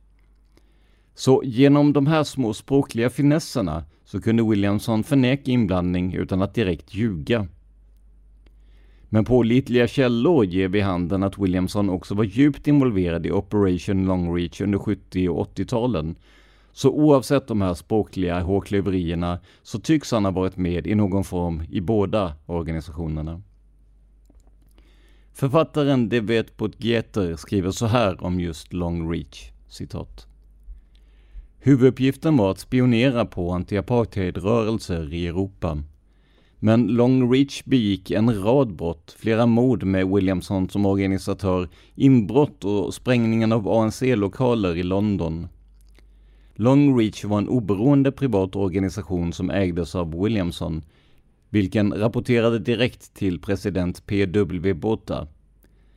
Så 1.15 1.43
genom 1.45 1.93
de 1.93 2.07
här 2.07 2.25
små 2.25 2.55
språkliga 2.55 3.11
finesserna 3.11 3.85
så 4.05 4.21
kunde 4.21 4.43
Williamson 4.43 5.05
förneka 5.05 5.51
inblandning 5.51 6.15
utan 6.15 6.43
att 6.43 6.55
direkt 6.55 6.95
ljuga. 6.95 7.47
Men 9.09 9.25
pålitliga 9.25 9.89
källor 9.89 10.45
ger 10.45 10.69
vid 10.69 10.83
handen 10.83 11.23
att 11.23 11.39
Williamson 11.39 11.91
också 11.91 12.15
var 12.15 12.25
djupt 12.25 12.69
involverad 12.69 13.27
i 13.27 13.31
Operation 13.31 14.07
Long 14.07 14.37
Reach 14.37 14.61
under 14.61 14.79
70 14.79 15.29
och 15.29 15.57
80-talen. 15.57 16.17
Så 16.73 16.91
oavsett 16.91 17.47
de 17.47 17.63
här 17.63 17.75
språkliga 17.75 18.41
hårklyverierna 18.41 19.39
så 19.63 19.79
tycks 19.81 20.13
han 20.13 20.25
ha 20.25 20.33
varit 20.33 20.57
med 20.57 20.87
i 20.87 20.95
någon 20.95 21.25
form 21.25 21.63
i 21.71 21.81
båda 21.81 22.35
organisationerna. 22.47 23.43
Författaren 25.33 26.09
Devet 26.09 26.53
Gieter 26.79 27.37
skriver 27.37 27.71
så 27.71 27.87
här 27.87 28.25
om 28.25 28.41
just 28.41 28.73
LongReach, 28.73 29.51
citat. 29.69 30.32
Huvuduppgiften 31.65 32.37
var 32.37 32.51
att 32.51 32.59
spionera 32.59 33.25
på 33.25 33.51
anti-apartheidrörelser 33.51 35.15
i 35.15 35.27
Europa. 35.27 35.83
Men 36.59 36.87
Long 36.87 37.33
Reach 37.33 37.65
begick 37.65 38.11
en 38.11 38.43
rad 38.43 38.77
brott, 38.77 39.17
flera 39.19 39.47
mord 39.47 39.85
med 39.85 40.09
Williamson 40.09 40.69
som 40.69 40.87
organisatör, 40.87 41.69
inbrott 41.95 42.65
och 42.65 42.95
sprängningen 42.95 43.53
av 43.53 43.69
ANC-lokaler 43.69 44.77
i 44.77 44.83
London. 44.83 45.49
Long 46.55 46.99
Reach 46.99 47.25
var 47.25 47.39
en 47.39 47.49
oberoende 47.49 48.13
privat 48.13 48.57
organisation 48.57 49.33
som 49.33 49.51
ägdes 49.51 49.95
av 49.95 50.23
Williamson, 50.23 50.83
vilken 51.51 51.93
rapporterade 51.93 52.59
direkt 52.59 53.15
till 53.15 53.41
president 53.41 54.07
P.W. 54.07 54.75
Botha. 54.75 55.27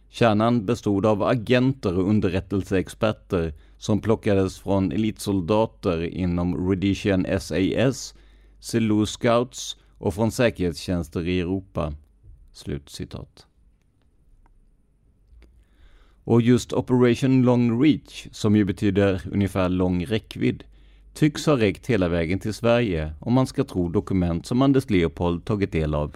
Kärnan 0.09 0.65
bestod 0.65 1.05
av 1.05 1.23
agenter 1.23 1.97
och 1.97 2.09
underrättelseexperter 2.09 3.53
som 3.77 4.01
plockades 4.01 4.59
från 4.59 4.91
elitsoldater 4.91 6.01
inom 6.01 6.55
Rhodesian 6.55 7.25
SAS, 7.39 8.13
Zulu 8.59 9.05
Scouts 9.05 9.77
och 9.97 10.13
från 10.13 10.31
säkerhetstjänster 10.31 11.27
i 11.27 11.39
Europa. 11.39 11.93
Slutcitat. 12.51 13.47
Och 16.23 16.41
just 16.41 16.73
Operation 16.73 17.41
Long 17.41 17.83
Reach, 17.83 18.27
som 18.31 18.55
ju 18.55 18.65
betyder 18.65 19.21
ungefär 19.31 19.69
lång 19.69 20.05
räckvidd, 20.05 20.63
tycks 21.13 21.45
ha 21.45 21.57
räckt 21.57 21.87
hela 21.87 22.09
vägen 22.09 22.39
till 22.39 22.53
Sverige 22.53 23.13
om 23.19 23.33
man 23.33 23.47
ska 23.47 23.63
tro 23.63 23.89
dokument 23.89 24.45
som 24.45 24.61
Anders 24.61 24.89
Leopold 24.89 25.45
tagit 25.45 25.71
del 25.71 25.93
av. 25.93 26.15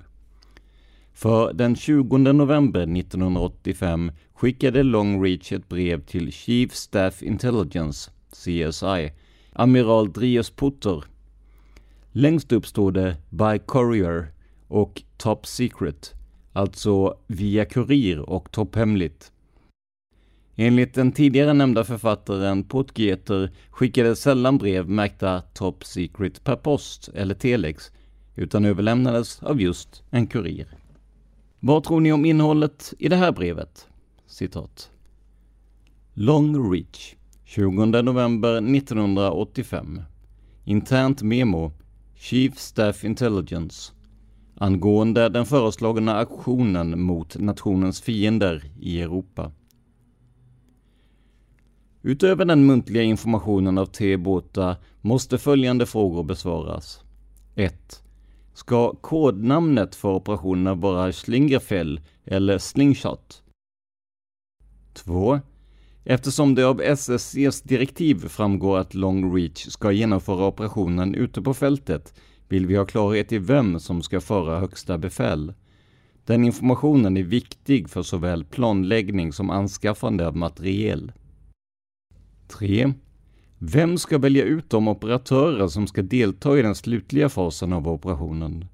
För 1.20 1.54
den 1.54 1.76
20 1.76 2.18
november 2.18 2.98
1985 2.98 4.12
skickade 4.34 4.84
Long 4.84 5.24
Reach 5.24 5.52
ett 5.52 5.70
brev 5.70 6.06
till 6.06 6.32
Chief 6.32 6.76
Staff 6.76 7.24
Intelligence, 7.24 8.12
CSI, 8.32 9.12
amiral 9.54 10.12
Drius 10.12 10.50
Putter 10.50 11.04
Längst 12.12 12.52
upp 12.52 12.68
står 12.68 12.92
det 12.92 13.18
By 13.30 13.60
Courier 13.68 14.28
och 14.68 15.02
Top 15.18 15.48
Secret, 15.48 16.14
alltså 16.54 17.18
via 17.28 17.66
kurir 17.66 18.20
och 18.20 18.52
topphemligt. 18.52 19.32
Enligt 20.56 20.94
den 20.94 21.12
tidigare 21.12 21.54
nämnda 21.54 21.84
författaren 21.84 22.64
Potgieter 22.64 23.52
skickades 23.70 24.22
sällan 24.22 24.58
brev 24.58 24.90
märkta 24.90 25.42
Top 25.42 25.86
Secret 25.86 26.44
per 26.44 26.56
post 26.56 27.10
eller 27.14 27.36
telex, 27.36 27.92
utan 28.36 28.66
överlämnades 28.66 29.44
av 29.44 29.62
just 29.62 30.04
en 30.10 30.28
kurir. 30.28 30.79
Vad 31.62 31.84
tror 31.84 32.00
ni 32.00 32.12
om 32.12 32.26
innehållet 32.26 32.94
i 33.00 33.10
det 33.10 33.16
här 33.16 33.32
brevet? 33.32 33.88
Citat. 34.26 34.92
Long 36.14 36.72
Reach, 36.74 37.16
20 37.46 37.86
november 37.86 38.76
1985. 38.76 40.02
Internt 40.66 41.22
memo 41.22 41.72
Chief 42.16 42.58
Staff 42.58 43.04
Intelligence 43.04 43.94
angående 44.56 45.30
den 45.30 45.46
föreslagna 45.46 46.18
aktionen 46.18 47.02
mot 47.02 47.38
nationens 47.38 48.02
fiender 48.02 48.64
i 48.80 49.02
Europa. 49.02 49.52
Utöver 52.02 52.46
den 52.46 52.66
muntliga 52.66 53.04
informationen 53.04 53.78
av 53.78 53.86
T. 53.86 54.18
Båta 54.18 54.78
måste 55.02 55.38
följande 55.38 55.86
frågor 55.86 56.24
besvaras. 56.24 57.04
1. 57.56 58.04
Ska 58.60 58.96
kodnamnet 58.96 59.96
för 59.96 60.10
operationen 60.10 60.80
vara 60.80 61.12
Schlingerfell 61.12 62.02
eller 62.26 62.58
Slingshot? 62.58 63.44
2. 64.94 65.40
Eftersom 66.04 66.56
det 66.56 66.64
av 66.64 66.82
SSCs 66.82 67.62
direktiv 67.62 68.16
framgår 68.28 68.78
att 68.78 68.94
Long 68.94 69.36
Reach 69.36 69.68
ska 69.68 69.92
genomföra 69.92 70.46
operationen 70.46 71.16
ute 71.16 71.42
på 71.42 71.54
fältet 71.54 72.14
vill 72.48 72.66
vi 72.66 72.76
ha 72.76 72.86
klarhet 72.86 73.32
i 73.32 73.38
vem 73.38 73.80
som 73.80 74.02
ska 74.02 74.22
föra 74.22 74.60
högsta 74.60 74.98
befäl. 74.98 75.54
Den 76.26 76.46
informationen 76.46 77.18
är 77.18 77.24
viktig 77.24 77.90
för 77.90 78.04
såväl 78.04 78.46
planläggning 78.46 79.34
som 79.34 79.50
anskaffande 79.50 80.28
av 80.28 80.36
materiel. 80.36 81.12
3. 82.48 82.94
Vem 83.62 83.98
ska 83.98 84.18
välja 84.18 84.44
ut 84.44 84.70
de 84.70 84.88
operatörer 84.88 85.68
som 85.68 85.88
ska 85.88 86.02
delta 86.02 86.60
i 86.60 86.62
den 86.62 86.76
slutliga 86.76 87.30
fasen 87.30 87.74
av 87.74 87.88
operationen? 87.88 88.66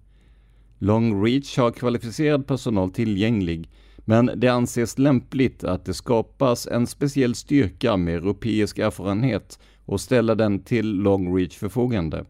Long 0.77 1.25
Reach 1.25 1.57
har 1.57 1.71
kvalificerad 1.71 2.47
personal 2.47 2.91
tillgänglig 2.91 3.69
men 3.97 4.31
det 4.35 4.47
anses 4.47 4.97
lämpligt 4.97 5.63
att 5.63 5.85
det 5.85 5.93
skapas 5.93 6.67
en 6.67 6.87
speciell 6.87 7.35
styrka 7.35 7.97
med 7.97 8.15
europeisk 8.15 8.79
erfarenhet 8.79 9.59
och 9.85 10.01
ställa 10.01 10.35
den 10.35 10.59
till 10.59 10.93
Long 10.93 11.37
Reach 11.37 11.57
förfogande. 11.57 12.25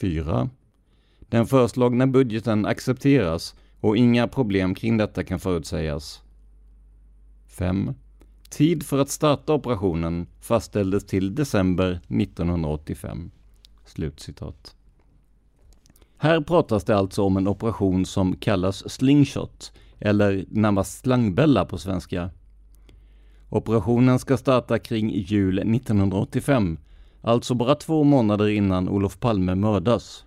4. 0.00 0.50
Den 1.20 1.46
föreslagna 1.46 2.06
budgeten 2.06 2.66
accepteras 2.66 3.54
och 3.80 3.96
inga 3.96 4.28
problem 4.28 4.74
kring 4.74 4.96
detta 4.96 5.24
kan 5.24 5.40
förutsägas. 5.40 6.22
5. 7.46 7.94
Tid 8.56 8.82
för 8.82 8.98
att 8.98 9.10
starta 9.10 9.52
operationen 9.52 10.26
fastställdes 10.40 11.06
till 11.06 11.34
december 11.34 12.00
1985. 12.08 13.30
Slutcitat. 13.84 14.76
Här 16.16 16.40
pratas 16.40 16.84
det 16.84 16.96
alltså 16.96 17.22
om 17.22 17.36
en 17.36 17.48
operation 17.48 18.06
som 18.06 18.36
kallas 18.36 18.90
Slingshot 18.92 19.72
eller 19.98 20.44
närmast 20.48 20.98
slangbella 20.98 21.64
på 21.64 21.78
svenska. 21.78 22.30
Operationen 23.48 24.18
ska 24.18 24.36
starta 24.36 24.78
kring 24.78 25.10
jul 25.10 25.58
1985, 25.58 26.78
alltså 27.20 27.54
bara 27.54 27.74
två 27.74 28.04
månader 28.04 28.48
innan 28.48 28.88
Olof 28.88 29.20
Palme 29.20 29.54
mördas. 29.54 30.24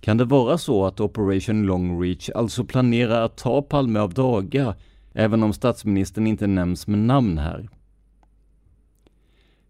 Kan 0.00 0.16
det 0.16 0.24
vara 0.24 0.58
så 0.58 0.86
att 0.86 1.00
Operation 1.00 1.62
Long 1.62 2.02
Reach 2.02 2.30
alltså 2.34 2.64
planerar 2.64 3.22
att 3.22 3.36
ta 3.36 3.62
Palme 3.62 3.98
av 3.98 4.14
daga, 4.14 4.74
även 5.14 5.42
om 5.42 5.52
statsministern 5.52 6.26
inte 6.26 6.46
nämns 6.46 6.86
med 6.86 6.98
namn 6.98 7.38
här? 7.38 7.68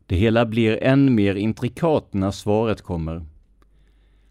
Det 0.07 0.17
hela 0.17 0.47
blir 0.47 0.83
än 0.83 1.15
mer 1.15 1.35
intrikat 1.35 2.13
när 2.13 2.31
svaret 2.31 2.83
kommer. 2.83 3.27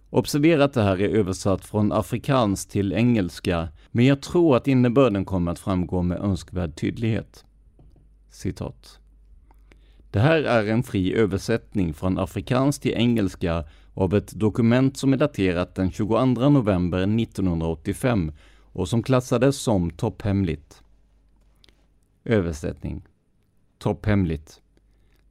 Observera 0.09 0.63
att 0.63 0.73
det 0.73 0.83
här 0.83 1.01
är 1.01 1.09
översatt 1.09 1.65
från 1.65 1.91
afrikans 1.91 2.65
till 2.65 2.93
engelska, 2.93 3.67
men 3.91 4.05
jag 4.05 4.21
tror 4.21 4.57
att 4.57 4.67
innebörden 4.67 5.25
kommer 5.25 5.51
att 5.51 5.59
framgå 5.59 6.01
med 6.01 6.17
önskvärd 6.17 6.75
tydlighet. 6.75 7.45
Citat. 8.29 8.99
Det 10.11 10.19
här 10.19 10.43
är 10.43 10.67
en 10.67 10.83
fri 10.83 11.13
översättning 11.13 11.93
från 11.93 12.19
afrikans 12.19 12.79
till 12.79 12.93
engelska 12.93 13.65
av 13.93 14.13
ett 14.13 14.31
dokument 14.39 14.97
som 14.97 15.13
är 15.13 15.17
daterat 15.17 15.75
den 15.75 15.91
22 15.91 16.25
november 16.25 17.21
1985 17.21 18.31
och 18.73 18.89
som 18.89 19.03
klassades 19.03 19.57
som 19.57 19.91
topphemligt. 19.91 20.82
Översättning. 22.25 23.01
Topphemligt. 23.77 24.61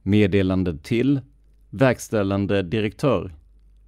Meddelande 0.01 0.77
till 0.77 1.21
Verkställande 1.69 2.61
direktör. 2.61 3.35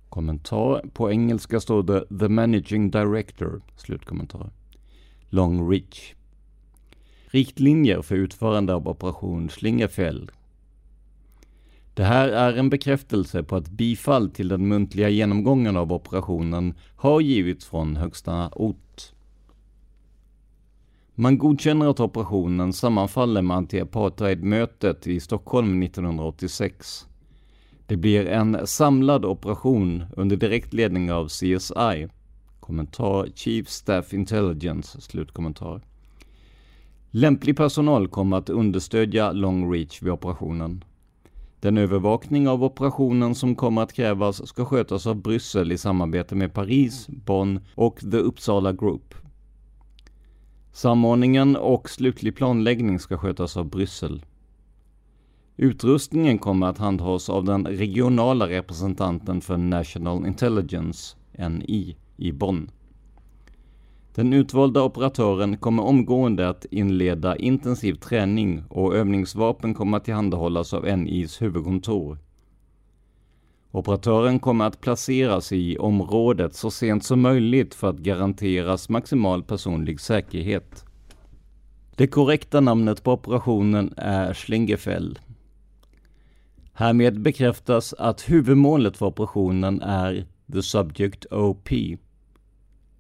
Kommentar. 0.10 0.86
På 0.94 1.12
engelska 1.12 1.60
står 1.60 1.84
det 1.84 2.20
The 2.20 2.30
Managing 2.30 2.92
Director. 2.92 3.62
Slutkommentar. 3.76 4.50
Long 5.30 5.72
Reach. 5.72 6.14
Riktlinjer 7.28 8.02
för 8.02 8.16
utförande 8.16 8.74
av 8.74 8.88
operation 8.88 9.50
Slingerfeld. 9.50 10.32
Det 11.94 12.04
här 12.04 12.30
är 12.30 12.54
en 12.54 12.70
bekräftelse 12.70 13.44
på 13.44 13.56
att 13.56 13.70
bifall 13.70 14.30
till 14.30 14.48
den 14.48 14.68
muntliga 14.68 15.10
genomgången 15.10 15.78
av 15.78 15.94
operationen 15.94 16.74
har 16.96 17.22
givits 17.22 17.66
från 17.66 17.96
högsta 17.96 18.50
ort. 18.52 19.14
Man 21.18 21.38
godkänner 21.38 21.88
att 21.88 22.00
operationen 22.00 22.74
sammanfaller 22.74 23.42
med 23.42 23.58
anti-apartheid-mötet 23.58 25.08
i 25.08 25.20
Stockholm 25.20 25.84
1986. 25.84 27.08
Det 27.88 27.98
blir 27.98 28.26
en 28.26 28.68
samlad 28.68 29.26
operation 29.26 30.04
under 30.18 30.36
direkt 30.36 30.74
ledning 30.74 31.12
av 31.12 31.28
CSI. 31.28 32.08
Kommentar 32.60 33.28
Chief 33.36 33.70
Staff 33.70 34.14
Intelligence, 34.14 35.02
slutkommentar. 35.02 35.82
Lämplig 37.12 37.58
personal 37.58 38.08
kommer 38.08 38.38
att 38.38 38.50
understödja 38.50 39.32
Long 39.32 39.74
Reach 39.74 40.02
vid 40.02 40.12
operationen. 40.12 40.84
Den 41.60 41.78
övervakning 41.78 42.48
av 42.48 42.64
operationen 42.64 43.36
som 43.36 43.56
kommer 43.56 43.82
att 43.82 43.94
krävas 43.94 44.48
ska 44.48 44.66
skötas 44.66 45.08
av 45.08 45.16
Bryssel 45.16 45.72
i 45.72 45.78
samarbete 45.78 46.36
med 46.36 46.54
Paris, 46.54 47.08
Bonn 47.08 47.60
och 47.76 48.00
The 48.00 48.18
Uppsala 48.18 48.74
Group. 48.74 49.25
Samordningen 50.76 51.56
och 51.56 51.90
slutlig 51.90 52.36
planläggning 52.36 53.00
ska 53.00 53.18
skötas 53.18 53.58
av 53.58 53.66
Bryssel. 53.66 54.26
Utrustningen 55.58 56.38
kommer 56.38 56.68
att 56.68 56.78
handhas 56.78 57.30
av 57.30 57.44
den 57.46 57.66
regionala 57.66 58.50
representanten 58.50 59.42
för 59.42 59.58
National 59.58 60.26
Intelligence, 60.28 61.18
NI, 61.50 61.96
i 62.18 62.32
Bonn. 62.32 62.72
Den 64.16 64.34
utvalda 64.34 64.84
operatören 64.84 65.58
kommer 65.58 65.84
omgående 65.84 66.50
att 66.50 66.66
inleda 66.66 67.36
intensiv 67.36 67.94
träning 67.94 68.64
och 68.70 68.96
övningsvapen 68.96 69.74
kommer 69.74 69.98
att 69.98 70.06
tillhandahållas 70.06 70.74
av 70.74 70.98
NIs 70.98 71.42
huvudkontor. 71.42 72.18
Operatören 73.76 74.40
kommer 74.40 74.66
att 74.66 74.82
placeras 74.82 75.52
i 75.52 75.78
området 75.78 76.56
så 76.56 76.72
sent 76.72 77.04
som 77.04 77.22
möjligt 77.22 77.76
för 77.76 77.90
att 77.90 77.98
garanteras 77.98 78.90
maximal 78.90 79.44
personlig 79.44 80.00
säkerhet. 80.00 80.86
Det 81.96 82.08
korrekta 82.08 82.60
namnet 82.60 83.04
på 83.04 83.12
operationen 83.12 83.94
är 83.98 84.34
Schlingefell. 84.34 85.20
Härmed 86.74 87.22
bekräftas 87.22 87.94
att 87.94 88.30
huvudmålet 88.30 88.98
för 88.98 89.06
operationen 89.06 89.82
är 89.82 90.26
The 90.54 90.62
Subject 90.62 91.26
OP. 91.32 91.70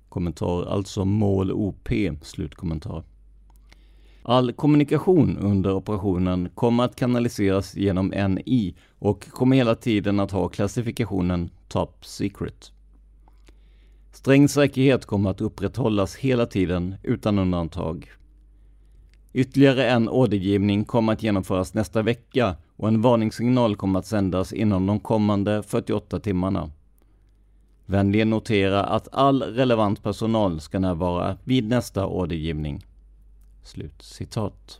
Kommentar, 0.09 0.65
alltså 0.65 1.05
mål 1.05 1.51
OP, 1.51 1.89
slutkommentar. 2.21 3.03
All 4.27 4.53
kommunikation 4.53 5.37
under 5.37 5.73
operationen 5.73 6.49
kommer 6.55 6.83
att 6.83 6.95
kanaliseras 6.95 7.75
genom 7.75 8.07
NI 8.07 8.75
och 8.99 9.29
kommer 9.29 9.55
hela 9.55 9.75
tiden 9.75 10.19
att 10.19 10.31
ha 10.31 10.49
klassifikationen 10.49 11.49
Top 11.67 12.05
Secret. 12.05 12.71
Sträng 14.11 14.49
säkerhet 14.49 15.05
kommer 15.05 15.29
att 15.29 15.41
upprätthållas 15.41 16.15
hela 16.15 16.45
tiden 16.45 16.95
utan 17.03 17.39
undantag. 17.39 18.11
Ytterligare 19.33 19.89
en 19.89 20.09
ordergivning 20.09 20.85
kommer 20.85 21.13
att 21.13 21.23
genomföras 21.23 21.73
nästa 21.73 22.01
vecka 22.01 22.55
och 22.75 22.87
en 22.87 23.01
varningssignal 23.01 23.75
kommer 23.75 23.99
att 23.99 24.05
sändas 24.05 24.53
inom 24.53 24.85
de 24.85 24.99
kommande 24.99 25.63
48 25.63 26.19
timmarna. 26.19 26.71
Vänligen 27.85 28.29
notera 28.29 28.83
att 28.83 29.07
all 29.11 29.41
relevant 29.41 30.03
personal 30.03 30.59
ska 30.59 30.79
närvara 30.79 31.37
vid 31.43 31.69
nästa 31.69 32.05
ordergivning. 32.05 32.85
Slut 33.65 34.01
citat. 34.01 34.79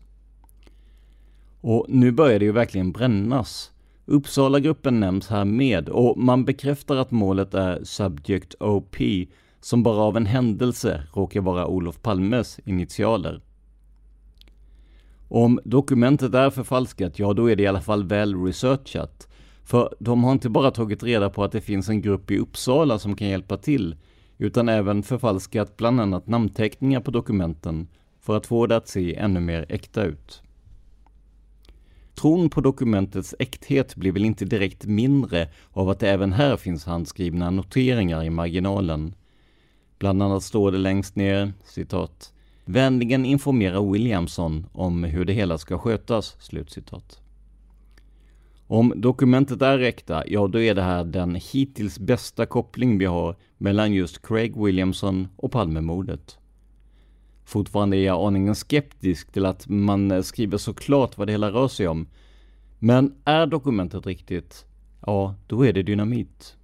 Och 1.62 1.86
nu 1.89 2.12
börjar 2.12 2.39
det 2.39 2.45
ju 2.45 2.52
verkligen 2.52 2.91
brännas. 2.91 3.71
Uppsala-gruppen 4.06 5.00
nämns 5.00 5.28
här 5.28 5.45
med 5.45 5.89
och 5.89 6.17
man 6.17 6.45
bekräftar 6.45 6.95
att 6.95 7.12
målet 7.12 7.54
är 7.54 7.84
Subject 7.84 8.56
OP, 8.60 8.95
som 9.62 9.84
bara 9.84 10.02
av 10.02 10.17
en 10.17 10.26
händelse 10.26 11.08
råkar 11.13 11.41
vara 11.41 11.67
Olof 11.67 12.02
Palmes 12.02 12.60
initialer. 12.65 13.41
Om 15.28 15.60
dokumentet 15.63 16.34
är 16.34 16.50
förfalskat, 16.50 17.19
ja 17.19 17.34
då 17.34 17.52
är 17.52 17.56
det 17.56 17.63
i 17.63 17.67
alla 17.67 17.82
fall 17.82 18.08
väl 18.08 18.43
researchat. 18.43 19.28
För 19.63 19.95
de 20.00 20.24
har 20.24 20.32
inte 20.32 20.50
bara 20.50 20.71
tagit 20.71 21.04
reda 21.04 21.30
på 21.30 21.43
att 21.43 21.52
det 21.52 21.62
finns 21.62 21.89
en 21.89 22.02
grupp 22.02 22.32
i 22.32 22.38
Uppsala 22.38 23.00
som 23.00 23.15
kan 23.15 23.28
hjälpa 23.28 23.58
till, 23.58 23.95
utan 24.38 24.69
även 24.69 25.04
förfalskat 25.04 25.78
bland 25.78 26.02
annat 26.02 26.28
namnteckningar 26.28 27.00
på 27.00 27.12
dokumenten 27.12 27.88
för 28.26 28.38
att 28.38 28.48
få 28.48 28.68
det 28.68 28.76
att 28.76 28.88
se 28.88 29.16
ännu 29.16 29.40
mer 29.40 29.66
äkta 29.70 30.04
ut. 30.04 30.42
Tron 32.16 32.50
på 32.50 32.62
dokumentets 32.62 33.36
äkthet 33.40 33.96
blir 33.96 34.12
väl 34.12 34.26
inte 34.26 34.46
direkt 34.46 34.86
mindre 34.86 35.50
av 35.72 35.90
att 35.90 36.00
det 36.00 36.10
även 36.10 36.34
här 36.34 36.58
finns 36.58 36.86
handskrivna 36.86 37.50
noteringar 37.50 38.24
i 38.24 38.30
marginalen. 38.30 39.16
Bland 40.00 40.24
annat 40.24 40.44
står 40.44 40.72
det 40.72 40.78
längst 40.78 41.16
ner, 41.16 41.54
citat, 41.64 42.34
Vänligen 42.68 43.26
informera 43.26 43.92
Williamson 43.92 44.66
om 44.72 45.04
hur 45.04 45.26
det 45.26 45.34
hela 45.34 45.58
ska 45.58 45.78
skötas. 45.78 46.36
Slutcitat. 46.40 47.22
Om 48.68 48.94
dokumentet 48.96 49.62
är 49.62 49.80
äkta, 49.80 50.24
ja 50.28 50.48
då 50.48 50.60
är 50.60 50.76
det 50.76 50.82
här 50.82 51.04
den 51.04 51.36
hittills 51.36 52.00
bästa 52.00 52.46
koppling 52.46 52.98
vi 52.98 53.06
har 53.06 53.36
mellan 53.58 53.94
just 53.94 54.28
Craig 54.28 54.64
Williamson 54.64 55.28
och 55.36 55.52
Palmemordet. 55.52 56.38
Fortfarande 57.45 57.97
är 57.97 58.05
jag 58.05 58.27
aningen 58.27 58.55
skeptisk 58.55 59.31
till 59.31 59.45
att 59.45 59.67
man 59.67 60.23
skriver 60.23 60.58
så 60.58 60.73
klart 60.73 61.17
vad 61.17 61.27
det 61.27 61.31
hela 61.31 61.51
rör 61.51 61.67
sig 61.67 61.88
om. 61.88 62.08
Men 62.79 63.15
är 63.25 63.45
dokumentet 63.45 64.05
riktigt, 64.05 64.65
ja 65.05 65.36
då 65.47 65.65
är 65.65 65.73
det 65.73 65.84
dynamit. 65.84 66.55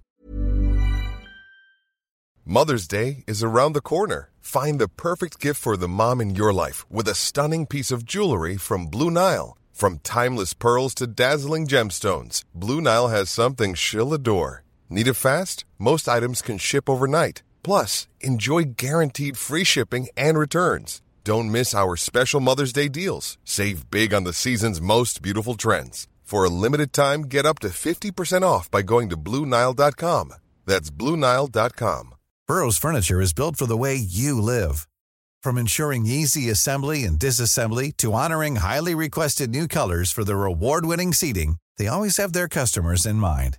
Mother's 2.44 2.90
Day 2.90 3.24
is 3.26 3.42
around 3.42 3.74
the 3.74 3.80
corner. 3.80 4.30
Find 4.40 4.80
the 4.80 4.88
perfect 4.88 5.44
gift 5.44 5.60
for 5.60 5.76
the 5.76 5.88
mom 5.88 6.20
in 6.20 6.36
your 6.36 6.52
life 6.52 6.84
with 6.90 7.08
a 7.08 7.14
stunning 7.14 7.66
piece 7.66 7.94
of 7.94 8.04
jewelry 8.04 8.58
from 8.58 8.90
Blue 8.90 9.10
Nile. 9.10 9.56
From 9.72 10.00
timeless 10.00 10.54
pearls 10.54 10.94
to 10.94 11.06
dazzling 11.06 11.66
gemstones, 11.66 12.42
Blue 12.54 12.80
Nile 12.80 13.08
has 13.08 13.30
something 13.30 13.74
she'll 13.74 14.12
adore. 14.12 14.64
Need 14.88 15.08
it 15.08 15.14
fast? 15.14 15.64
Most 15.78 16.08
items 16.08 16.42
can 16.42 16.58
ship 16.58 16.90
overnight. 16.90 17.42
Plus, 17.64 18.08
enjoy 18.20 18.64
guaranteed 18.76 19.36
free 19.36 19.64
shipping 19.64 20.08
and 20.16 20.38
returns. 20.38 21.00
Don't 21.24 21.52
miss 21.52 21.74
our 21.74 21.96
special 21.96 22.40
Mother's 22.40 22.72
Day 22.72 22.88
deals. 22.88 23.38
Save 23.44 23.90
big 23.90 24.12
on 24.12 24.24
the 24.24 24.32
season's 24.32 24.80
most 24.80 25.22
beautiful 25.22 25.54
trends. 25.54 26.08
For 26.22 26.44
a 26.44 26.50
limited 26.50 26.92
time, 26.92 27.22
get 27.22 27.46
up 27.46 27.58
to 27.60 27.68
50% 27.68 28.42
off 28.42 28.70
by 28.70 28.82
going 28.82 29.08
to 29.10 29.16
Bluenile.com. 29.16 30.34
That's 30.66 30.90
Bluenile.com. 30.90 32.14
Burrow's 32.48 32.78
furniture 32.78 33.20
is 33.20 33.32
built 33.32 33.56
for 33.56 33.66
the 33.66 33.76
way 33.76 33.94
you 33.94 34.40
live. 34.40 34.88
From 35.42 35.58
ensuring 35.58 36.06
easy 36.06 36.50
assembly 36.50 37.04
and 37.04 37.18
disassembly 37.18 37.96
to 37.98 38.12
honoring 38.12 38.56
highly 38.56 38.94
requested 38.94 39.50
new 39.50 39.68
colors 39.68 40.10
for 40.10 40.24
their 40.24 40.44
award-winning 40.44 41.12
seating, 41.12 41.56
they 41.78 41.86
always 41.86 42.16
have 42.16 42.32
their 42.32 42.48
customers 42.48 43.06
in 43.06 43.16
mind. 43.16 43.58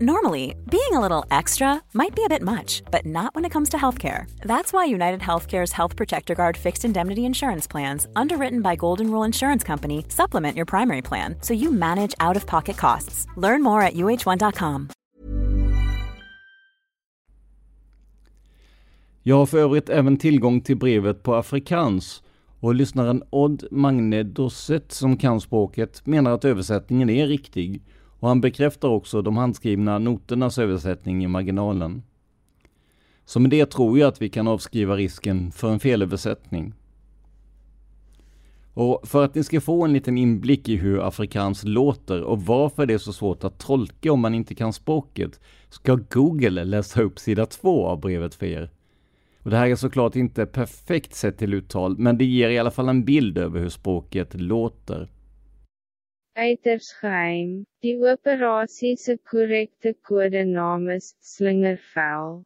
Normally, 0.00 0.54
being 0.70 0.92
a 0.92 1.00
little 1.00 1.24
extra 1.30 1.82
might 1.94 2.14
be 2.14 2.22
a 2.24 2.28
bit 2.28 2.42
much, 2.42 2.82
but 2.90 3.06
not 3.06 3.34
when 3.34 3.46
it 3.46 3.52
comes 3.52 3.68
to 3.70 3.76
healthcare. 3.76 4.26
That's 4.42 4.72
why 4.72 4.84
United 4.84 5.20
Healthcare's 5.20 5.72
Health 5.72 5.96
Protector 5.96 6.34
Guard 6.34 6.56
fixed 6.56 6.84
indemnity 6.84 7.24
insurance 7.24 7.66
plans, 7.70 8.06
underwritten 8.14 8.60
by 8.62 8.76
Golden 8.76 9.10
Rule 9.10 9.26
Insurance 9.26 9.66
Company, 9.66 10.04
supplement 10.08 10.56
your 10.56 10.66
primary 10.66 11.02
plan 11.02 11.36
so 11.40 11.54
you 11.54 11.72
manage 11.72 12.14
out 12.20 12.36
of 12.36 12.46
pocket 12.46 12.76
costs. 12.76 13.26
Learn 13.36 13.62
more 13.62 13.82
at 13.82 13.94
uh1.com. 13.94 14.88
Jag 19.22 19.36
har 19.36 19.46
för 19.46 19.58
övrigt 19.58 19.88
även 19.88 20.16
tillgång 20.16 20.60
till 20.60 20.76
brevet 20.76 21.22
på 21.22 21.34
afrikans 21.34 22.22
och 22.60 22.74
lyssnaren 22.74 23.22
Odd 23.30 23.64
Magne 23.70 24.22
Dosset 24.22 24.92
som 24.92 25.16
kan 25.16 25.40
språket 25.40 26.06
menar 26.06 26.30
att 26.30 26.44
översättningen 26.44 27.10
är 27.10 27.26
riktig 27.26 27.82
och 28.20 28.28
han 28.28 28.40
bekräftar 28.40 28.88
också 28.88 29.22
de 29.22 29.36
handskrivna 29.36 29.98
noternas 29.98 30.58
översättning 30.58 31.24
i 31.24 31.26
marginalen. 31.26 32.02
Så 33.24 33.40
med 33.40 33.50
det 33.50 33.70
tror 33.70 33.98
jag 33.98 34.08
att 34.08 34.22
vi 34.22 34.28
kan 34.28 34.48
avskriva 34.48 34.96
risken 34.96 35.52
för 35.52 35.72
en 35.72 35.80
felöversättning. 35.80 36.74
Och 38.74 39.08
för 39.08 39.24
att 39.24 39.34
ni 39.34 39.44
ska 39.44 39.60
få 39.60 39.84
en 39.84 39.92
liten 39.92 40.18
inblick 40.18 40.68
i 40.68 40.76
hur 40.76 41.08
afrikans 41.08 41.64
låter 41.64 42.22
och 42.22 42.42
varför 42.42 42.86
det 42.86 42.94
är 42.94 42.98
så 42.98 43.12
svårt 43.12 43.44
att 43.44 43.58
tolka 43.58 44.12
om 44.12 44.20
man 44.20 44.34
inte 44.34 44.54
kan 44.54 44.72
språket, 44.72 45.40
ska 45.68 45.98
Google 46.10 46.64
läsa 46.64 47.02
upp 47.02 47.18
sida 47.18 47.46
2 47.46 47.86
av 47.86 48.00
brevet 48.00 48.34
för 48.34 48.46
er. 48.46 48.70
Och 49.42 49.50
det 49.50 49.56
här 49.56 49.66
är 49.66 49.76
såklart 49.76 50.16
inte 50.16 50.46
perfekt 50.46 51.14
sett 51.14 51.38
till 51.38 51.54
uttal, 51.54 51.98
men 51.98 52.18
det 52.18 52.24
ger 52.24 52.48
i 52.48 52.58
alla 52.58 52.70
fall 52.70 52.88
en 52.88 53.04
bild 53.04 53.38
över 53.38 53.60
hur 53.60 53.68
språket 53.68 54.34
låter. 54.34 55.10
Uiters 56.36 56.88
geheim, 57.00 57.52
die 57.80 57.94
operasie 58.12 58.90
se 59.02 59.14
korrekte 59.30 59.94
kodenaam 60.08 60.90
is 60.94 61.06
Slingervel. 61.28 62.42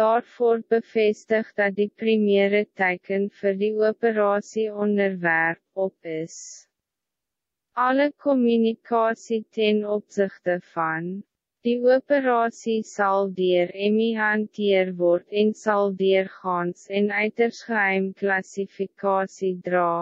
Daarvoor 0.00 0.62
bevestig 0.74 1.50
dat 1.60 1.76
die 1.80 1.90
primeere 2.02 2.64
teken 2.82 3.28
vir 3.42 3.60
die 3.60 3.74
operasie 3.90 4.66
onderwerp 4.86 5.60
op 5.88 6.10
is. 6.14 6.38
Alle 7.88 8.08
kommunikasie 8.26 9.44
ten 9.60 9.84
opzichte 9.98 10.60
van 10.72 11.12
Die 11.68 11.78
operasie 11.92 12.80
sal 12.88 13.30
dier 13.36 13.70
Emmy 13.84 14.10
hanteer 14.16 14.90
word 14.96 15.30
en 15.42 15.52
sal 15.60 15.94
deurgaans 16.00 16.82
en 16.98 17.06
uiters 17.20 17.60
geheim 17.68 18.10
klassifikasie 18.22 19.54
dra. 19.68 19.92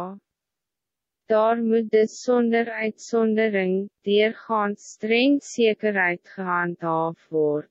Daar 1.27 1.63
moet 1.63 1.91
dus 1.91 2.23
sonder 2.23 2.71
uitsondering, 2.71 3.91
deurgaans 4.03 4.83
streng 4.83 5.43
zekerheid 5.43 6.29
gehandhaaf 6.29 7.29
word. 7.29 7.71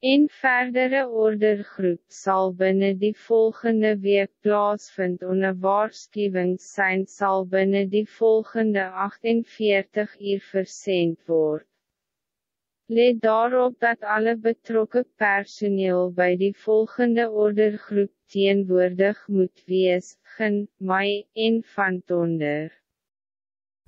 En 0.00 0.28
verdere 0.28 1.08
ordergroep 1.08 2.00
sal 2.08 2.54
binnen 2.54 2.98
die 2.98 3.16
volgende 3.16 3.98
week 3.98 4.30
plaasvind 4.40 5.22
onder 5.22 5.58
waarschuwing 5.58 6.60
zijn 6.60 7.06
sal 7.06 7.46
binnen 7.46 7.88
die 7.88 8.08
volgende 8.08 8.84
48 8.90 10.20
uur 10.20 10.40
versend 10.40 11.26
word. 11.26 11.66
Let 12.86 13.20
daarop 13.20 13.78
dat 13.78 14.00
alle 14.00 14.36
betrokken 14.36 15.06
personeel 15.16 16.12
bij 16.12 16.36
die 16.36 16.56
volgende 16.56 17.30
ordergroep 17.30 18.12
teenwoordig 18.26 19.28
moet 19.28 19.62
wees, 19.66 20.16
gen, 20.22 20.68
maj 20.76 21.26
en 21.32 21.62
van 21.62 22.02
donder. 22.06 22.79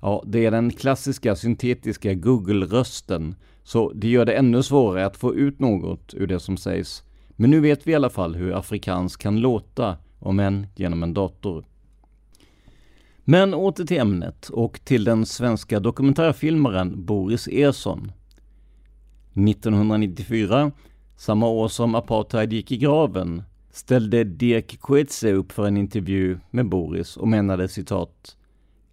Ja, 0.05 0.23
det 0.25 0.45
är 0.45 0.51
den 0.51 0.71
klassiska 0.71 1.35
syntetiska 1.35 2.13
Google-rösten, 2.13 3.35
så 3.63 3.91
det 3.93 4.07
gör 4.07 4.25
det 4.25 4.33
ännu 4.33 4.63
svårare 4.63 5.05
att 5.05 5.17
få 5.17 5.35
ut 5.35 5.59
något 5.59 6.13
ur 6.13 6.27
det 6.27 6.39
som 6.39 6.57
sägs. 6.57 7.03
Men 7.29 7.49
nu 7.49 7.59
vet 7.59 7.87
vi 7.87 7.91
i 7.91 7.95
alla 7.95 8.09
fall 8.09 8.35
hur 8.35 8.57
afrikans 8.57 9.17
kan 9.17 9.39
låta, 9.39 9.97
om 10.19 10.39
än 10.39 10.67
genom 10.75 11.03
en 11.03 11.13
dator. 11.13 11.65
Men 13.23 13.53
åter 13.53 13.85
till 13.85 13.99
ämnet 13.99 14.49
och 14.49 14.79
till 14.83 15.03
den 15.03 15.25
svenska 15.25 15.79
dokumentärfilmaren 15.79 17.05
Boris 17.05 17.47
Ersson 17.47 18.11
1994, 19.33 20.71
samma 21.15 21.47
år 21.47 21.67
som 21.67 21.95
apartheid 21.95 22.53
gick 22.53 22.71
i 22.71 22.77
graven, 22.77 23.43
ställde 23.71 24.23
Dirk 24.23 24.79
Coetzee 24.79 25.33
upp 25.33 25.51
för 25.51 25.67
en 25.67 25.77
intervju 25.77 26.39
med 26.49 26.69
Boris 26.69 27.17
och 27.17 27.27
menade 27.27 27.67
citat 27.67 28.37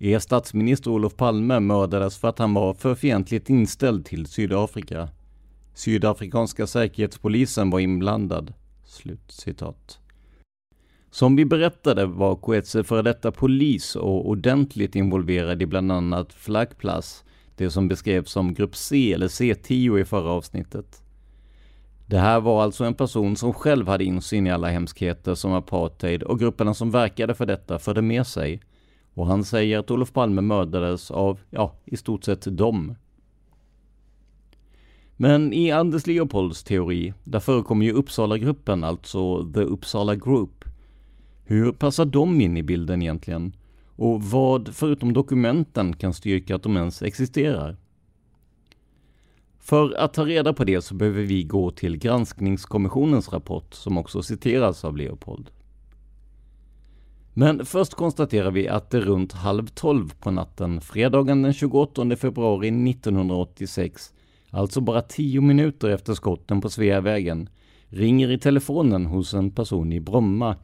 er 0.03 0.19
statsminister 0.19 0.91
Olof 0.91 1.17
Palme 1.17 1.61
mördades 1.61 2.19
för 2.19 2.29
att 2.29 2.39
han 2.39 2.55
var 2.55 2.75
för 2.75 2.95
fientligt 2.95 3.51
inställd 3.51 4.05
till 4.07 4.27
Sydafrika. 4.27 5.09
Sydafrikanska 5.75 6.67
säkerhetspolisen 6.67 7.71
var 7.71 7.81
inblandad. 7.81 8.53
Slut 8.85 9.33
citat. 9.33 9.99
Som 11.11 11.37
vi 11.37 11.45
berättade 11.45 12.07
var 12.07 12.37
Coetze 12.37 12.85
före 12.85 13.03
detta 13.03 13.33
polis 13.33 13.97
och 13.97 14.29
ordentligt 14.29 14.97
involverad 14.97 15.63
i 15.63 15.67
bland 15.67 15.93
annat 15.93 16.33
Flagplas, 16.33 17.25
det 17.57 17.71
som 17.71 17.89
beskrevs 17.89 18.31
som 18.31 18.55
grupp 18.55 18.77
C 18.77 19.13
eller 19.13 19.29
C10 19.29 19.99
i 19.99 20.05
förra 20.05 20.31
avsnittet. 20.31 21.03
Det 22.07 22.19
här 22.19 22.41
var 22.41 22.63
alltså 22.63 22.85
en 22.85 22.95
person 22.95 23.37
som 23.37 23.53
själv 23.53 23.89
hade 23.89 24.05
insyn 24.05 24.47
i 24.47 24.51
alla 24.51 24.69
hemskheter 24.69 25.35
som 25.35 25.53
apartheid 25.53 26.23
och 26.23 26.39
grupperna 26.39 26.75
som 26.75 26.91
verkade 26.91 27.35
för 27.35 27.47
detta 27.47 27.79
förde 27.79 28.03
med 28.03 28.27
sig. 28.27 28.61
Och 29.15 29.27
han 29.27 29.45
säger 29.45 29.79
att 29.79 29.91
Olof 29.91 30.13
Palme 30.13 30.41
mördades 30.41 31.11
av, 31.11 31.41
ja, 31.51 31.75
i 31.85 31.97
stort 31.97 32.25
sett 32.25 32.57
dem. 32.57 32.95
Men 35.17 35.53
i 35.53 35.71
Anders 35.71 36.07
Leopolds 36.07 36.65
teori, 36.65 37.15
där 37.25 37.41
förekommer 37.41 37.87
ju 37.87 37.93
Uppsala-gruppen, 37.93 38.85
alltså 38.85 39.53
The 39.53 39.61
Uppsala 39.61 40.15
Group. 40.15 40.65
Hur 41.45 41.73
passar 41.73 42.05
de 42.05 42.41
in 42.41 42.57
i 42.57 42.63
bilden 42.63 43.03
egentligen? 43.03 43.53
Och 43.97 44.23
vad, 44.23 44.69
förutom 44.75 45.13
dokumenten, 45.13 45.97
kan 45.97 46.15
styrka 46.15 46.55
att 46.55 46.63
de 46.63 46.77
ens 46.77 47.03
existerar? 47.03 47.77
För 49.59 49.95
att 49.95 50.15
ta 50.15 50.25
reda 50.25 50.53
på 50.53 50.65
det 50.65 50.83
så 50.83 50.95
behöver 50.95 51.23
vi 51.23 51.43
gå 51.43 51.71
till 51.71 51.97
granskningskommissionens 51.97 53.33
rapport 53.33 53.75
som 53.75 53.99
också 53.99 54.23
citeras 54.23 54.85
av 54.85 54.97
Leopold. 54.97 55.51
Men 57.41 57.67
först 57.67 57.95
konstaterar 57.95 58.51
vi 58.51 58.69
att 58.69 58.91
det 58.91 59.01
runt 59.01 59.33
halv 59.33 59.67
tolv 59.67 60.15
på 60.21 60.31
natten 60.31 60.81
fredagen 60.81 61.43
den 61.43 61.53
28 61.53 62.17
februari 62.17 62.91
1986, 62.91 64.13
alltså 64.51 64.81
bara 64.81 65.03
tio 65.03 65.41
minuter 65.41 65.89
efter 65.89 66.15
skotten 66.15 66.61
på 66.61 66.71
Sveavägen, 66.71 67.49
ringer 67.89 68.31
i 68.31 68.39
telefonen 68.39 69.07
hos 69.07 69.35
en 69.35 69.51
person 69.51 69.93
i 69.93 70.01
Bromma 70.01 70.57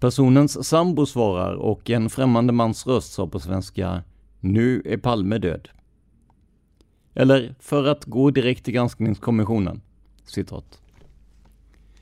Personens 0.00 0.68
sambo 0.68 1.06
svarar 1.06 1.54
och 1.54 1.90
en 1.90 2.10
främmande 2.10 2.52
mans 2.52 2.86
röst 2.86 3.12
sa 3.12 3.26
på 3.26 3.40
svenska 3.40 4.02
”Nu 4.40 4.82
är 4.84 4.96
Palme 4.96 5.38
död”. 5.38 5.68
Eller 7.14 7.54
för 7.60 7.84
att 7.84 8.04
gå 8.04 8.30
direkt 8.30 8.64
till 8.64 8.74
granskningskommissionen. 8.74 9.80
Citat. 10.24 10.83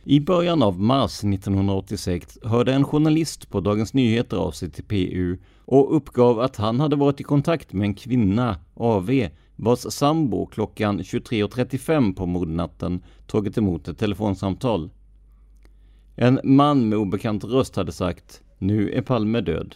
I 0.05 0.21
början 0.21 0.63
av 0.63 0.81
mars 0.81 1.25
1986 1.25 2.39
hörde 2.43 2.73
en 2.73 2.85
journalist 2.85 3.51
på 3.51 3.61
Dagens 3.61 3.95
Nyheter 3.95 4.37
av 4.37 4.51
sig 4.51 4.71
till 4.71 4.85
PU 4.85 5.39
och 5.65 5.97
uppgav 5.97 6.41
att 6.41 6.57
han 6.57 6.81
hade 6.81 6.97
varit 6.97 7.21
i 7.21 7.25
kontakt 7.25 7.73
med 7.73 7.85
en 7.85 7.95
kvinna, 7.95 8.57
AV, 8.75 9.11
vars 9.57 9.79
sambo 9.79 10.47
klockan 10.47 11.01
23.35 11.01 12.15
på 12.15 12.27
mordnatten 12.27 13.03
tagit 13.27 13.59
emot 13.59 13.89
ett 13.89 13.99
telefonsamtal. 13.99 14.91
En 16.17 16.41
man 16.45 16.89
med 16.89 16.99
obekant 16.99 17.45
röst 17.45 17.77
hade 17.77 17.93
sagt 17.93 18.43
”Nu 18.59 18.91
är 18.91 19.03
Palme 19.03 19.41
död”. 19.41 19.75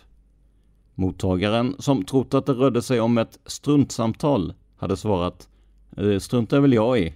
Mottagaren, 0.94 1.76
som 1.78 2.04
trott 2.04 2.34
att 2.34 2.46
det 2.46 2.52
rörde 2.52 2.82
sig 2.82 3.00
om 3.00 3.18
ett 3.18 3.38
struntsamtal, 3.46 4.54
hade 4.76 4.96
svarat 4.96 5.48
”Det 5.90 6.20
struntar 6.20 6.60
väl 6.60 6.72
jag 6.72 6.98
i”. 6.98 7.14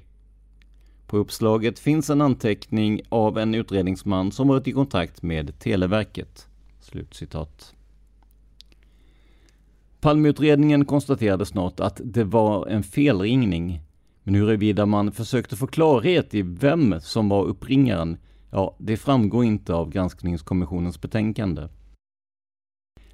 På 1.10 1.16
uppslaget 1.16 1.78
finns 1.78 2.10
en 2.10 2.20
anteckning 2.20 3.00
av 3.08 3.38
en 3.38 3.54
utredningsman 3.54 4.32
som 4.32 4.48
varit 4.48 4.68
i 4.68 4.72
kontakt 4.72 5.22
med 5.22 5.58
Televerket. 5.58 6.48
Slutcitat. 6.80 7.74
Palmeutredningen 10.00 10.84
konstaterade 10.84 11.46
snart 11.46 11.80
att 11.80 12.00
det 12.04 12.24
var 12.24 12.66
en 12.66 12.82
felringning. 12.82 13.80
Men 14.22 14.34
huruvida 14.34 14.86
man 14.86 15.12
försökte 15.12 15.56
få 15.56 15.66
klarhet 15.66 16.34
i 16.34 16.42
vem 16.42 17.00
som 17.00 17.28
var 17.28 17.44
uppringaren 17.44 18.18
Ja, 18.50 18.76
det 18.78 18.96
framgår 18.96 19.44
inte 19.44 19.74
av 19.74 19.90
granskningskommissionens 19.90 21.00
betänkande. 21.00 21.68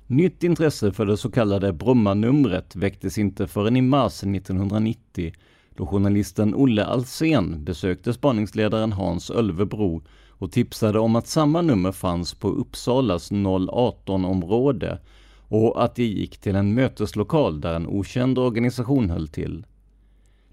Nytt 0.07 0.43
intresse 0.43 0.93
för 0.93 1.07
det 1.07 1.17
så 1.17 1.31
kallade 1.31 1.73
Brommanumret 1.73 2.77
väcktes 2.77 3.19
inte 3.19 3.47
förrän 3.47 3.77
i 3.77 3.83
mars 3.83 4.23
1990 4.23 5.33
då 5.77 5.87
journalisten 5.87 6.55
Olle 6.55 6.85
Alsen 6.85 7.65
besökte 7.65 8.13
spaningsledaren 8.13 8.93
Hans 8.93 9.31
Ölvebro 9.31 10.03
och 10.31 10.53
tipsade 10.53 10.99
om 10.99 11.17
att 11.17 11.27
samma 11.27 11.63
nummer 11.63 11.93
fanns 11.93 12.35
på 12.35 12.49
Uppsalas 12.49 13.33
018-område 13.33 14.99
och 15.49 15.85
att 15.85 15.95
det 15.95 16.05
gick 16.05 16.39
till 16.39 16.57
en 16.57 16.75
möteslokal 16.75 17.61
där 17.61 17.75
en 17.75 17.87
okänd 17.87 18.39
organisation 18.39 19.11
höll 19.11 19.29
till. 19.29 19.67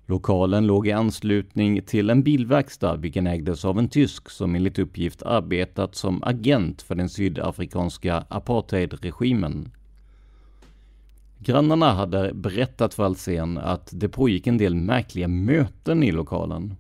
Lokalen 0.05 0.67
låg 0.67 0.87
i 0.87 0.91
anslutning 0.91 1.81
till 1.81 2.09
en 2.09 2.23
bilverkstad 2.23 2.95
vilken 2.95 3.27
ägdes 3.27 3.65
av 3.65 3.79
en 3.79 3.89
tysk 3.89 4.29
som 4.29 4.55
enligt 4.55 4.79
uppgift 4.79 5.23
arbetat 5.23 5.95
som 5.95 6.23
agent 6.23 6.81
för 6.81 6.95
den 6.95 7.09
sydafrikanska 7.09 8.25
apartheidregimen. 8.27 9.71
Grannarna 11.45 11.93
hade 11.93 12.33
berättat 12.33 12.93
för 12.93 13.03
Alsen 13.03 13.57
att 13.57 13.89
det 13.93 14.09
pågick 14.09 14.47
en 14.47 14.57
del 14.57 14.75
märkliga 14.75 15.27
möten 15.27 16.03
i 16.03 16.11
lokalen. 16.11 16.75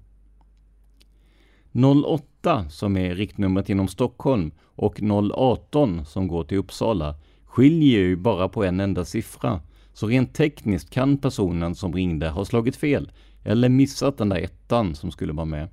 08 2.05 2.69
som 2.69 2.97
är 2.97 3.15
riktnumret 3.15 3.69
inom 3.69 3.87
Stockholm 3.87 4.51
och 4.61 4.99
018 5.33 6.05
som 6.05 6.27
går 6.27 6.43
till 6.43 6.57
Uppsala 6.57 7.15
skiljer 7.45 7.99
ju 7.99 8.15
bara 8.15 8.49
på 8.49 8.63
en 8.63 8.79
enda 8.79 9.05
siffra. 9.05 9.61
Så 9.93 10.07
rent 10.07 10.33
tekniskt 10.33 10.89
kan 10.89 11.17
personen 11.17 11.75
som 11.75 11.93
ringde 11.93 12.29
ha 12.29 12.45
slagit 12.45 12.75
fel 12.75 13.11
eller 13.43 13.69
missat 13.69 14.17
den 14.17 14.29
där 14.29 14.37
ettan 14.37 14.95
som 14.95 15.11
skulle 15.11 15.33
vara 15.33 15.45
med. 15.45 15.69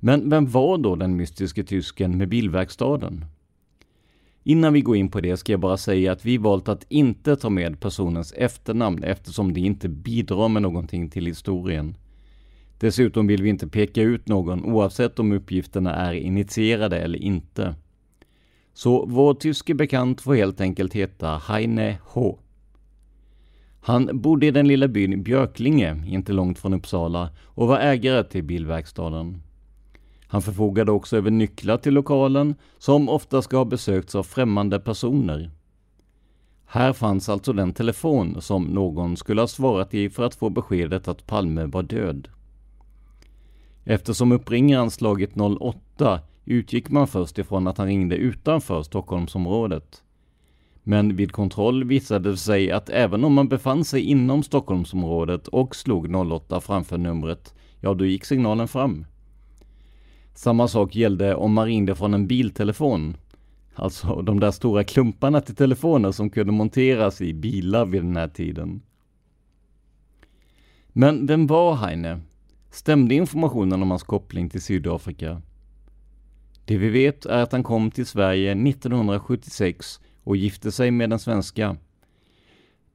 Men 0.00 0.30
vem 0.30 0.46
var 0.46 0.78
då 0.78 0.96
den 0.96 1.16
mystiske 1.16 1.64
tysken 1.64 2.18
med 2.18 2.28
bilverkstaden? 2.28 3.24
Innan 4.44 4.72
vi 4.72 4.80
går 4.80 4.96
in 4.96 5.08
på 5.08 5.20
det 5.20 5.36
ska 5.36 5.52
jag 5.52 5.60
bara 5.60 5.76
säga 5.76 6.12
att 6.12 6.24
vi 6.24 6.38
valt 6.38 6.68
att 6.68 6.86
inte 6.88 7.36
ta 7.36 7.50
med 7.50 7.80
personens 7.80 8.34
efternamn 8.36 9.02
eftersom 9.02 9.52
det 9.52 9.60
inte 9.60 9.88
bidrar 9.88 10.48
med 10.48 10.62
någonting 10.62 11.10
till 11.10 11.26
historien. 11.26 11.96
Dessutom 12.78 13.26
vill 13.26 13.42
vi 13.42 13.48
inte 13.48 13.68
peka 13.68 14.02
ut 14.02 14.28
någon 14.28 14.64
oavsett 14.64 15.18
om 15.18 15.32
uppgifterna 15.32 15.94
är 15.94 16.12
initierade 16.12 16.98
eller 16.98 17.18
inte. 17.18 17.74
Så 18.74 19.06
vår 19.06 19.34
tyske 19.34 19.74
bekant 19.74 20.20
får 20.20 20.34
helt 20.34 20.60
enkelt 20.60 20.94
heta 20.94 21.42
Heine 21.48 21.98
H. 22.04 22.38
Han 23.80 24.10
bodde 24.12 24.46
i 24.46 24.50
den 24.50 24.68
lilla 24.68 24.88
byn 24.88 25.22
Björklinge, 25.22 26.04
inte 26.06 26.32
långt 26.32 26.58
från 26.58 26.74
Uppsala, 26.74 27.30
och 27.44 27.68
var 27.68 27.78
ägare 27.78 28.24
till 28.24 28.44
bilverkstaden. 28.44 29.42
Han 30.32 30.42
förfogade 30.42 30.92
också 30.92 31.16
över 31.16 31.30
nycklar 31.30 31.76
till 31.76 31.94
lokalen, 31.94 32.54
som 32.78 33.08
ofta 33.08 33.42
ska 33.42 33.56
ha 33.56 33.64
besökts 33.64 34.14
av 34.14 34.22
främmande 34.22 34.80
personer. 34.80 35.50
Här 36.66 36.92
fanns 36.92 37.28
alltså 37.28 37.52
den 37.52 37.72
telefon 37.72 38.36
som 38.40 38.64
någon 38.64 39.16
skulle 39.16 39.40
ha 39.40 39.48
svarat 39.48 39.94
i 39.94 40.10
för 40.10 40.22
att 40.22 40.34
få 40.34 40.50
beskedet 40.50 41.08
att 41.08 41.26
Palme 41.26 41.64
var 41.64 41.82
död. 41.82 42.28
Eftersom 43.84 44.32
uppringaren 44.32 44.90
slagit 44.90 45.36
08 45.60 46.20
utgick 46.44 46.90
man 46.90 47.06
först 47.06 47.38
ifrån 47.38 47.66
att 47.66 47.78
han 47.78 47.86
ringde 47.86 48.16
utanför 48.16 48.82
Stockholmsområdet. 48.82 50.02
Men 50.82 51.16
vid 51.16 51.32
kontroll 51.32 51.84
visade 51.84 52.30
det 52.30 52.36
sig 52.36 52.70
att 52.70 52.88
även 52.88 53.24
om 53.24 53.34
man 53.34 53.48
befann 53.48 53.84
sig 53.84 54.00
inom 54.00 54.42
Stockholmsområdet 54.42 55.48
och 55.48 55.76
slog 55.76 56.14
08 56.32 56.60
framför 56.60 56.98
numret, 56.98 57.54
ja 57.80 57.94
då 57.94 58.06
gick 58.06 58.24
signalen 58.24 58.68
fram. 58.68 59.04
Samma 60.34 60.68
sak 60.68 60.94
gällde 60.96 61.34
om 61.34 61.52
man 61.52 61.66
ringde 61.66 61.94
från 61.94 62.14
en 62.14 62.26
biltelefon. 62.26 63.16
Alltså 63.74 64.22
de 64.22 64.40
där 64.40 64.50
stora 64.50 64.84
klumparna 64.84 65.40
till 65.40 65.54
telefoner 65.54 66.12
som 66.12 66.30
kunde 66.30 66.52
monteras 66.52 67.20
i 67.20 67.34
bilar 67.34 67.86
vid 67.86 68.02
den 68.02 68.16
här 68.16 68.28
tiden. 68.28 68.82
Men 70.88 71.26
vem 71.26 71.46
var 71.46 71.76
Heine? 71.76 72.20
Stämde 72.70 73.14
informationen 73.14 73.82
om 73.82 73.90
hans 73.90 74.02
koppling 74.02 74.48
till 74.48 74.62
Sydafrika? 74.62 75.42
Det 76.64 76.78
vi 76.78 76.88
vet 76.88 77.26
är 77.26 77.42
att 77.42 77.52
han 77.52 77.62
kom 77.62 77.90
till 77.90 78.06
Sverige 78.06 78.52
1976 78.52 80.00
och 80.24 80.36
gifte 80.36 80.72
sig 80.72 80.90
med 80.90 81.12
en 81.12 81.18
svenska. 81.18 81.76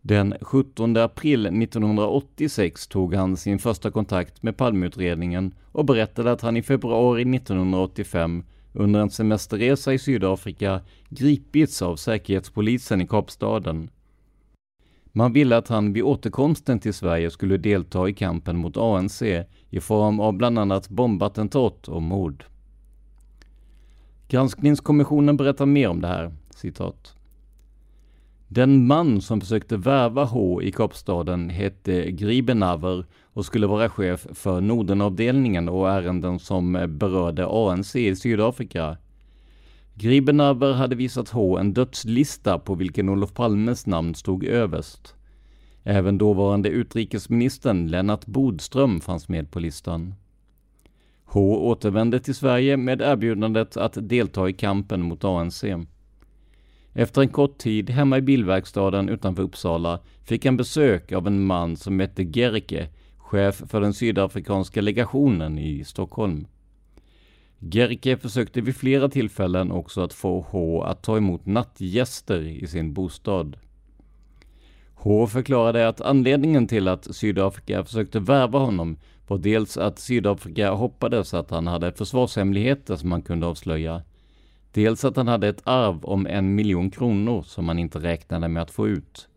Den 0.07 0.33
17 0.41 0.97
april 0.97 1.45
1986 1.45 2.87
tog 2.87 3.13
han 3.13 3.37
sin 3.37 3.59
första 3.59 3.91
kontakt 3.91 4.43
med 4.43 4.57
Palmeutredningen 4.57 5.53
och 5.71 5.85
berättade 5.85 6.31
att 6.31 6.41
han 6.41 6.57
i 6.57 6.61
februari 6.61 7.35
1985 7.35 8.43
under 8.73 8.99
en 8.99 9.09
semesterresa 9.09 9.93
i 9.93 9.99
Sydafrika 9.99 10.81
gripits 11.09 11.81
av 11.81 11.95
Säkerhetspolisen 11.95 13.01
i 13.01 13.07
Kapstaden. 13.07 13.89
Man 15.05 15.33
ville 15.33 15.57
att 15.57 15.67
han 15.67 15.93
vid 15.93 16.03
återkomsten 16.03 16.79
till 16.79 16.93
Sverige 16.93 17.31
skulle 17.31 17.57
delta 17.57 18.09
i 18.09 18.13
kampen 18.13 18.57
mot 18.57 18.77
ANC 18.77 19.21
i 19.69 19.79
form 19.79 20.19
av 20.19 20.33
bland 20.33 20.59
annat 20.59 20.89
bombattentat 20.89 21.87
och 21.87 22.01
mord. 22.01 22.43
Granskningskommissionen 24.27 25.37
berättar 25.37 25.65
mer 25.65 25.89
om 25.89 26.01
det 26.01 26.07
här, 26.07 26.33
citat. 26.55 27.16
Den 28.47 28.87
man 28.87 29.21
som 29.21 29.41
försökte 29.41 29.77
värva 29.77 30.23
H 30.23 30.61
i 30.61 30.71
Kapstaden 30.71 31.49
hette 31.49 32.11
Gribenaver 32.11 33.05
och 33.33 33.45
skulle 33.45 33.67
vara 33.67 33.89
chef 33.89 34.27
för 34.33 34.61
Nordenavdelningen 34.61 35.69
och 35.69 35.89
ärenden 35.89 36.39
som 36.39 36.85
berörde 36.87 37.47
ANC 37.47 37.95
i 37.95 38.15
Sydafrika. 38.15 38.97
Gribenaver 39.93 40.73
hade 40.73 40.95
visat 40.95 41.29
H 41.29 41.57
en 41.57 41.73
dödslista 41.73 42.59
på 42.59 42.75
vilken 42.75 43.09
Olof 43.09 43.33
Palmes 43.33 43.87
namn 43.87 44.15
stod 44.15 44.43
överst. 44.43 45.15
Även 45.83 46.17
dåvarande 46.17 46.69
utrikesministern 46.69 47.87
Lennart 47.87 48.25
Bodström 48.25 48.99
fanns 48.99 49.29
med 49.29 49.51
på 49.51 49.59
listan. 49.59 50.13
H 51.25 51.67
återvände 51.67 52.19
till 52.19 52.35
Sverige 52.35 52.77
med 52.77 53.01
erbjudandet 53.01 53.77
att 53.77 54.09
delta 54.09 54.49
i 54.49 54.53
kampen 54.53 55.01
mot 55.01 55.23
ANC. 55.23 55.63
Efter 56.97 57.21
en 57.21 57.29
kort 57.29 57.57
tid 57.57 57.89
hemma 57.89 58.17
i 58.17 58.21
bilverkstaden 58.21 59.09
utanför 59.09 59.43
Uppsala 59.43 59.99
fick 60.23 60.45
han 60.45 60.57
besök 60.57 61.11
av 61.11 61.27
en 61.27 61.45
man 61.45 61.77
som 61.77 61.99
hette 61.99 62.23
Gerke, 62.23 62.89
chef 63.17 63.55
för 63.55 63.81
den 63.81 63.93
sydafrikanska 63.93 64.81
legationen 64.81 65.59
i 65.59 65.83
Stockholm. 65.83 66.47
Gerke 67.59 68.17
försökte 68.17 68.61
vid 68.61 68.75
flera 68.75 69.09
tillfällen 69.09 69.71
också 69.71 70.01
att 70.01 70.13
få 70.13 70.45
H 70.49 70.81
att 70.83 71.03
ta 71.03 71.17
emot 71.17 71.45
nattgäster 71.45 72.41
i 72.41 72.67
sin 72.67 72.93
bostad. 72.93 73.57
H 74.93 75.27
förklarade 75.27 75.87
att 75.87 76.01
anledningen 76.01 76.67
till 76.67 76.87
att 76.87 77.15
Sydafrika 77.15 77.83
försökte 77.83 78.19
värva 78.19 78.59
honom 78.59 78.97
var 79.27 79.37
dels 79.37 79.77
att 79.77 79.99
Sydafrika 79.99 80.71
hoppades 80.71 81.33
att 81.33 81.49
han 81.49 81.67
hade 81.67 81.91
försvarshemligheter 81.91 82.95
som 82.95 83.11
han 83.11 83.21
kunde 83.21 83.47
avslöja, 83.47 84.01
dels 84.77 85.05
att 85.05 85.15
han 85.15 85.27
hade 85.27 85.47
ett 85.47 85.61
arv 85.63 86.05
om 86.05 86.27
en 86.27 86.55
miljon 86.55 86.89
kronor 86.89 87.41
som 87.41 87.67
han 87.67 87.79
inte 87.79 87.99
räknade 87.99 88.47
med 88.47 88.63
att 88.63 88.71
få 88.71 88.87
ut. 88.87 89.27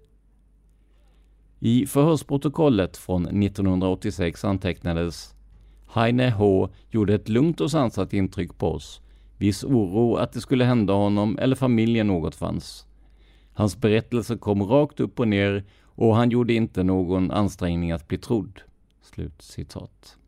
I 1.59 1.87
förhörsprotokollet 1.87 2.97
från 2.97 3.43
1986 3.43 4.45
antecknades 4.45 5.35
Heine 5.93 6.31
H 6.31 6.69
gjorde 6.91 7.15
ett 7.15 7.29
lugnt 7.29 7.61
och 7.61 7.71
sansat 7.71 8.13
intryck 8.13 8.59
på 8.59 8.73
oss. 8.73 9.01
Viss 9.37 9.65
oro 9.65 10.17
att 10.17 10.33
det 10.33 10.41
skulle 10.41 10.65
hända 10.65 10.93
honom 10.93 11.39
eller 11.39 11.57
familjen 11.57 12.07
något 12.07 12.35
fanns. 12.35 12.87
Hans 13.53 13.77
berättelse 13.77 14.37
kom 14.37 14.63
rakt 14.63 15.01
upp 15.01 15.21
och 15.21 15.29
ner 15.29 15.65
och 15.83 16.17
han 16.17 16.31
gjorde 16.31 16.55
inte 16.55 16.83
någon 16.83 17.31
ansträngning 17.31 17.93
att 17.93 18.09
bli 18.09 18.19
trodd. 18.19 18.61
Slut 19.03 19.43
citat. 19.43 20.20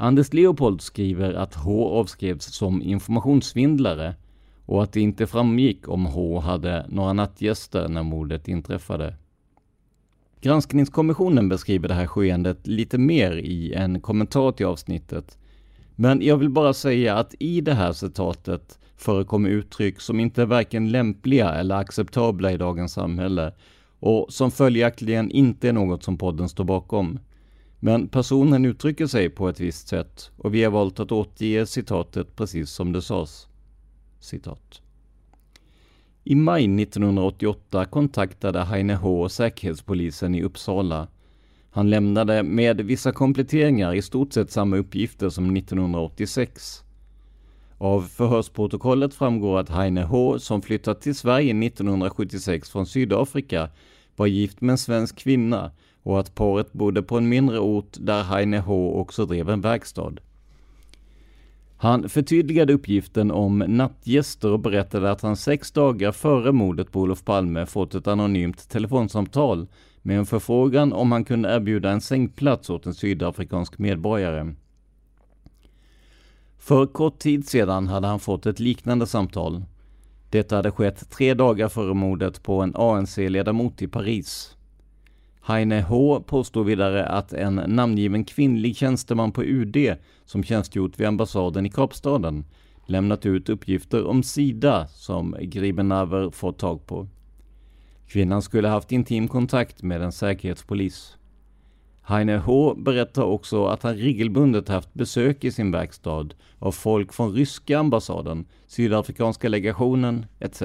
Anders 0.00 0.32
Leopold 0.32 0.80
skriver 0.80 1.34
att 1.34 1.54
H 1.54 1.88
avskrevs 2.00 2.44
som 2.44 2.82
informationssvindlare 2.82 4.14
och 4.66 4.82
att 4.82 4.92
det 4.92 5.00
inte 5.00 5.26
framgick 5.26 5.88
om 5.88 6.06
H 6.06 6.40
hade 6.40 6.86
några 6.88 7.12
nattgäster 7.12 7.88
när 7.88 8.02
mordet 8.02 8.48
inträffade. 8.48 9.14
Granskningskommissionen 10.40 11.48
beskriver 11.48 11.88
det 11.88 11.94
här 11.94 12.06
skeendet 12.06 12.66
lite 12.66 12.98
mer 12.98 13.32
i 13.36 13.72
en 13.72 14.00
kommentar 14.00 14.52
till 14.52 14.66
avsnittet. 14.66 15.38
Men 15.96 16.22
jag 16.22 16.36
vill 16.36 16.50
bara 16.50 16.72
säga 16.72 17.16
att 17.16 17.34
i 17.38 17.60
det 17.60 17.74
här 17.74 17.92
citatet 17.92 18.78
förekommer 18.96 19.50
uttryck 19.50 20.00
som 20.00 20.20
inte 20.20 20.42
är 20.42 20.46
varken 20.46 20.90
lämpliga 20.90 21.54
eller 21.54 21.74
acceptabla 21.74 22.52
i 22.52 22.56
dagens 22.56 22.92
samhälle 22.92 23.52
och 24.00 24.26
som 24.28 24.50
följaktligen 24.50 25.30
inte 25.30 25.68
är 25.68 25.72
något 25.72 26.02
som 26.02 26.18
podden 26.18 26.48
står 26.48 26.64
bakom. 26.64 27.18
Men 27.80 28.08
personen 28.08 28.64
uttrycker 28.64 29.06
sig 29.06 29.30
på 29.30 29.48
ett 29.48 29.60
visst 29.60 29.88
sätt 29.88 30.30
och 30.36 30.54
vi 30.54 30.64
har 30.64 30.70
valt 30.70 31.00
att 31.00 31.12
återge 31.12 31.66
citatet 31.66 32.36
precis 32.36 32.70
som 32.70 32.92
det 32.92 33.02
sades. 33.02 33.48
Citat. 34.20 34.82
I 36.24 36.34
maj 36.34 36.82
1988 36.82 37.84
kontaktade 37.84 38.64
Heine 38.64 38.94
H 38.94 39.28
Säkerhetspolisen 39.28 40.34
i 40.34 40.42
Uppsala. 40.42 41.08
Han 41.70 41.90
lämnade 41.90 42.42
med 42.42 42.80
vissa 42.80 43.12
kompletteringar 43.12 43.94
i 43.94 44.02
stort 44.02 44.32
sett 44.32 44.50
samma 44.50 44.76
uppgifter 44.76 45.28
som 45.28 45.56
1986. 45.56 46.84
Av 47.78 48.02
förhörsprotokollet 48.02 49.14
framgår 49.14 49.58
att 49.58 49.70
Heine 49.70 50.02
H, 50.02 50.38
som 50.38 50.62
flyttat 50.62 51.00
till 51.00 51.14
Sverige 51.14 51.66
1976 51.66 52.70
från 52.70 52.86
Sydafrika, 52.86 53.68
var 54.16 54.26
gift 54.26 54.60
med 54.60 54.72
en 54.72 54.78
svensk 54.78 55.18
kvinna 55.18 55.70
och 56.08 56.20
att 56.20 56.34
paret 56.34 56.72
bodde 56.72 57.02
på 57.02 57.18
en 57.18 57.28
mindre 57.28 57.58
ort 57.58 57.96
där 58.00 58.22
Heine 58.22 58.58
H 58.58 59.00
också 59.00 59.26
drev 59.26 59.50
en 59.50 59.60
verkstad. 59.60 60.12
Han 61.76 62.08
förtydligade 62.08 62.72
uppgiften 62.72 63.30
om 63.30 63.58
nattgäster 63.58 64.50
och 64.50 64.60
berättade 64.60 65.10
att 65.10 65.20
han 65.20 65.36
sex 65.36 65.72
dagar 65.72 66.12
före 66.12 66.52
mordet 66.52 66.92
på 66.92 67.00
Olof 67.00 67.24
Palme 67.24 67.66
fått 67.66 67.94
ett 67.94 68.06
anonymt 68.06 68.68
telefonsamtal 68.68 69.66
med 70.02 70.18
en 70.18 70.26
förfrågan 70.26 70.92
om 70.92 71.12
han 71.12 71.24
kunde 71.24 71.54
erbjuda 71.56 71.90
en 71.90 72.00
sängplats 72.00 72.70
åt 72.70 72.86
en 72.86 72.94
sydafrikansk 72.94 73.78
medborgare. 73.78 74.54
För 76.58 76.86
kort 76.86 77.18
tid 77.18 77.48
sedan 77.48 77.86
hade 77.86 78.06
han 78.06 78.20
fått 78.20 78.46
ett 78.46 78.60
liknande 78.60 79.06
samtal. 79.06 79.62
Detta 80.30 80.56
hade 80.56 80.70
skett 80.70 81.10
tre 81.10 81.34
dagar 81.34 81.68
före 81.68 81.94
mordet 81.94 82.42
på 82.42 82.62
en 82.62 82.76
ANC-ledamot 82.76 83.82
i 83.82 83.88
Paris. 83.88 84.57
Heine 85.48 85.80
H 85.80 86.20
påstår 86.26 86.64
vidare 86.64 87.06
att 87.06 87.32
en 87.32 87.54
namngiven 87.54 88.24
kvinnlig 88.24 88.76
tjänsteman 88.76 89.32
på 89.32 89.44
UD 89.44 89.76
som 90.24 90.44
tjänstgjort 90.44 91.00
vid 91.00 91.06
ambassaden 91.06 91.66
i 91.66 91.70
Kapstaden 91.70 92.44
lämnat 92.86 93.26
ut 93.26 93.48
uppgifter 93.48 94.06
om 94.06 94.22
Sida 94.22 94.86
som 94.86 95.36
Gribenaver 95.40 96.30
fått 96.30 96.58
tag 96.58 96.86
på. 96.86 97.08
Kvinnan 98.06 98.42
skulle 98.42 98.68
haft 98.68 98.92
intim 98.92 99.28
kontakt 99.28 99.82
med 99.82 100.02
en 100.02 100.12
säkerhetspolis. 100.12 101.16
Heine 102.02 102.38
H 102.38 102.74
berättar 102.74 103.22
också 103.22 103.64
att 103.64 103.82
han 103.82 103.94
regelbundet 103.94 104.68
haft 104.68 104.94
besök 104.94 105.44
i 105.44 105.52
sin 105.52 105.70
verkstad 105.70 106.28
av 106.58 106.72
folk 106.72 107.12
från 107.12 107.32
ryska 107.32 107.78
ambassaden, 107.78 108.46
sydafrikanska 108.66 109.48
legationen 109.48 110.26
etc. 110.40 110.62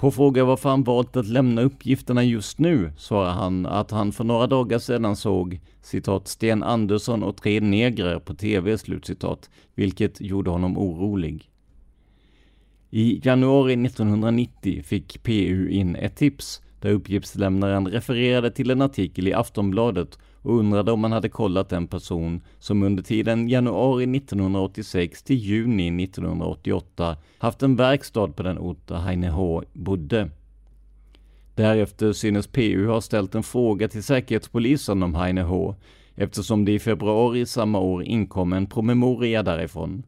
På 0.00 0.10
fråga 0.10 0.44
varför 0.44 0.70
han 0.70 0.84
valt 0.84 1.16
att 1.16 1.26
lämna 1.26 1.62
uppgifterna 1.62 2.24
just 2.24 2.58
nu 2.58 2.92
svarar 2.96 3.30
han 3.30 3.66
att 3.66 3.90
han 3.90 4.12
för 4.12 4.24
några 4.24 4.46
dagar 4.46 4.78
sedan 4.78 5.16
såg 5.16 5.60
citat 5.82 6.28
Sten 6.28 6.62
Andersson 6.62 7.22
och 7.22 7.36
tre 7.36 7.60
negrer 7.60 8.18
på 8.18 8.34
TV, 8.34 8.78
slutcitat, 8.78 9.50
vilket 9.74 10.20
gjorde 10.20 10.50
honom 10.50 10.78
orolig. 10.78 11.50
I 12.90 13.20
januari 13.24 13.72
1990 13.72 14.82
fick 14.82 15.22
PU 15.22 15.68
in 15.68 15.96
ett 15.96 16.16
tips 16.16 16.62
där 16.80 16.90
uppgiftslämnaren 16.90 17.88
refererade 17.88 18.50
till 18.50 18.70
en 18.70 18.82
artikel 18.82 19.28
i 19.28 19.34
Aftonbladet 19.34 20.18
och 20.42 20.58
undrade 20.58 20.92
om 20.92 21.00
man 21.00 21.12
hade 21.12 21.28
kollat 21.28 21.72
en 21.72 21.86
person 21.86 22.40
som 22.58 22.82
under 22.82 23.02
tiden 23.02 23.48
januari 23.48 24.16
1986 24.16 25.22
till 25.22 25.36
juni 25.36 26.04
1988 26.04 27.16
haft 27.38 27.62
en 27.62 27.76
verkstad 27.76 28.28
på 28.28 28.42
den 28.42 28.58
ort 28.58 28.88
där 28.88 28.98
Heine 28.98 29.30
H 29.30 29.62
bodde. 29.72 30.30
Därefter 31.54 32.12
synes 32.12 32.46
PU 32.46 32.86
ha 32.86 33.00
ställt 33.00 33.34
en 33.34 33.42
fråga 33.42 33.88
till 33.88 34.02
Säkerhetspolisen 34.02 35.02
om 35.02 35.14
Heine 35.14 35.42
H 35.42 35.74
eftersom 36.14 36.64
det 36.64 36.72
i 36.72 36.78
februari 36.78 37.46
samma 37.46 37.78
år 37.78 38.02
inkom 38.02 38.52
en 38.52 38.66
promemoria 38.66 39.42
därifrån. 39.42 40.02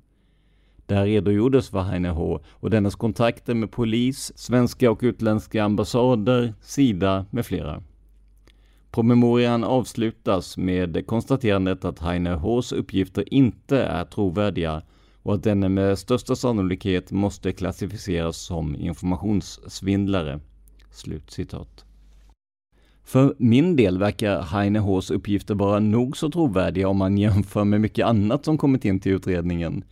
Där 0.87 1.05
redogjordes 1.05 1.69
för 1.69 1.81
Heine 1.81 2.11
H 2.11 2.41
och 2.51 2.71
dennes 2.71 2.95
kontakter 2.95 3.55
med 3.55 3.71
polis, 3.71 4.33
svenska 4.39 4.91
och 4.91 5.01
utländska 5.03 5.65
ambassader, 5.65 6.55
Sida 6.61 7.27
med 7.31 7.47
flera. 7.47 7.83
Promemorian 8.93 9.65
avslutas 9.65 10.57
med 10.57 11.07
konstaterandet 11.07 11.85
att 11.85 11.99
Heine 11.99 12.35
Hs 12.35 12.73
uppgifter 12.73 13.35
inte 13.35 13.83
är 13.83 14.05
trovärdiga 14.05 14.83
och 15.23 15.35
att 15.35 15.43
denne 15.43 15.69
med 15.69 15.99
största 15.99 16.37
sannolikhet 16.37 17.11
måste 17.11 17.53
klassificeras 17.53 18.37
som 18.37 18.77
informationssvindlare. 18.77 20.41
Slut 20.91 21.31
citat. 21.31 21.85
För 23.05 23.35
min 23.39 23.77
del 23.77 23.99
verkar 23.99 24.43
Heine 24.43 24.81
Hs 24.81 25.11
uppgifter 25.11 25.55
vara 25.55 25.81
nog 25.81 26.17
så 26.17 26.31
trovärdiga 26.31 26.89
om 26.89 26.97
man 26.97 27.19
jämför 27.19 27.65
med 27.65 27.81
mycket 27.81 28.07
annat 28.07 28.45
som 28.45 28.59
kommit 28.59 28.85
in 28.85 29.01
till 29.01 29.13
utredningen. 29.13 29.85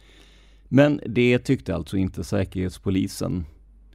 Men 0.69 1.01
det 1.07 1.39
tyckte 1.39 1.75
alltså 1.75 1.97
inte 1.97 2.25
Säkerhetspolisen. 2.25 3.45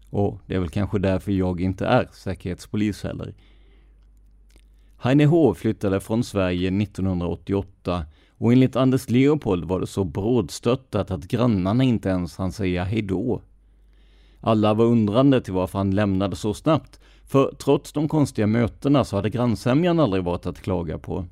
Och 0.10 0.40
det 0.46 0.56
är 0.56 0.60
väl 0.60 0.70
kanske 0.70 1.00
därför 1.00 1.32
jag 1.32 1.62
inte 1.62 1.86
är 1.86 2.10
säkerhetspolis 2.14 3.04
heller. 3.04 3.34
Heine 5.06 5.26
H 5.26 5.54
flyttade 5.54 6.00
från 6.00 6.24
Sverige 6.24 6.82
1988 6.82 8.06
och 8.38 8.54
enligt 8.54 8.76
Anders 8.76 9.10
Leopold 9.10 9.66
var 9.66 9.80
det 9.80 9.88
så 9.88 10.04
brådstörtat 10.04 11.12
att 11.12 11.28
grannarna 11.28 11.84
inte 11.84 12.10
ens 12.10 12.38
hann 12.38 12.52
säga 12.52 12.84
hejdå. 12.84 13.42
Alla 14.42 14.74
var 14.74 14.86
undrande 14.86 15.42
till 15.42 15.54
varför 15.54 15.78
han 15.78 15.92
lämnade 15.92 16.36
så 16.36 16.54
snabbt, 16.54 17.00
för 17.26 17.56
trots 17.58 17.94
de 17.94 18.08
konstiga 18.08 18.48
mötena 18.48 19.04
så 19.04 19.16
hade 19.16 19.30
grannsämjan 19.30 20.00
aldrig 20.00 20.24
varit 20.24 20.46
att 20.46 20.62
klaga 20.62 20.98
på. 20.98 21.26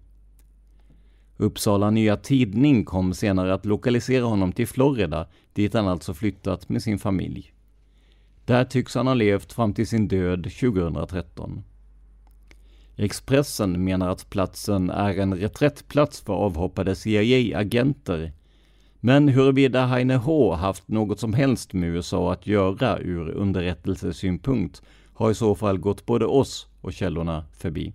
Uppsala 1.37 1.89
Nya 1.89 2.17
Tidning 2.17 2.85
kom 2.85 3.13
senare 3.13 3.53
att 3.53 3.65
lokalisera 3.65 4.25
honom 4.25 4.51
till 4.51 4.67
Florida, 4.67 5.27
dit 5.53 5.73
han 5.73 5.87
alltså 5.87 6.13
flyttat 6.13 6.69
med 6.69 6.83
sin 6.83 6.99
familj. 6.99 7.53
Där 8.45 8.65
tycks 8.65 8.95
han 8.95 9.07
ha 9.07 9.13
levt 9.13 9.53
fram 9.53 9.73
till 9.73 9.87
sin 9.87 10.07
död 10.07 10.43
2013. 10.43 11.63
Expressen 12.95 13.83
menar 13.83 14.09
att 14.09 14.29
platsen 14.29 14.89
är 14.89 15.19
en 15.19 15.35
reträttplats 15.35 16.21
för 16.21 16.33
avhoppade 16.33 16.95
CIA-agenter. 16.95 18.31
Men 18.99 19.27
huruvida 19.27 19.85
Heine 19.85 20.15
H 20.15 20.53
haft 20.53 20.87
något 20.87 21.19
som 21.19 21.33
helst 21.33 21.73
med 21.73 21.89
USA 21.89 22.33
att 22.33 22.47
göra 22.47 22.99
ur 22.99 23.29
underrättelsesynpunkt 23.29 24.81
har 25.13 25.31
i 25.31 25.35
så 25.35 25.55
fall 25.55 25.77
gått 25.77 26.05
både 26.05 26.25
oss 26.25 26.67
och 26.81 26.93
källorna 26.93 27.45
förbi. 27.53 27.93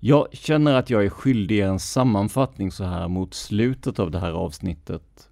Jag 0.00 0.26
känner 0.32 0.74
att 0.74 0.90
jag 0.90 1.04
är 1.04 1.08
skyldig 1.08 1.58
er 1.58 1.66
en 1.66 1.80
sammanfattning 1.80 2.70
så 2.72 2.84
här 2.84 3.08
mot 3.08 3.34
slutet 3.34 3.98
av 3.98 4.10
det 4.10 4.18
här 4.18 4.32
avsnittet. 4.32 5.28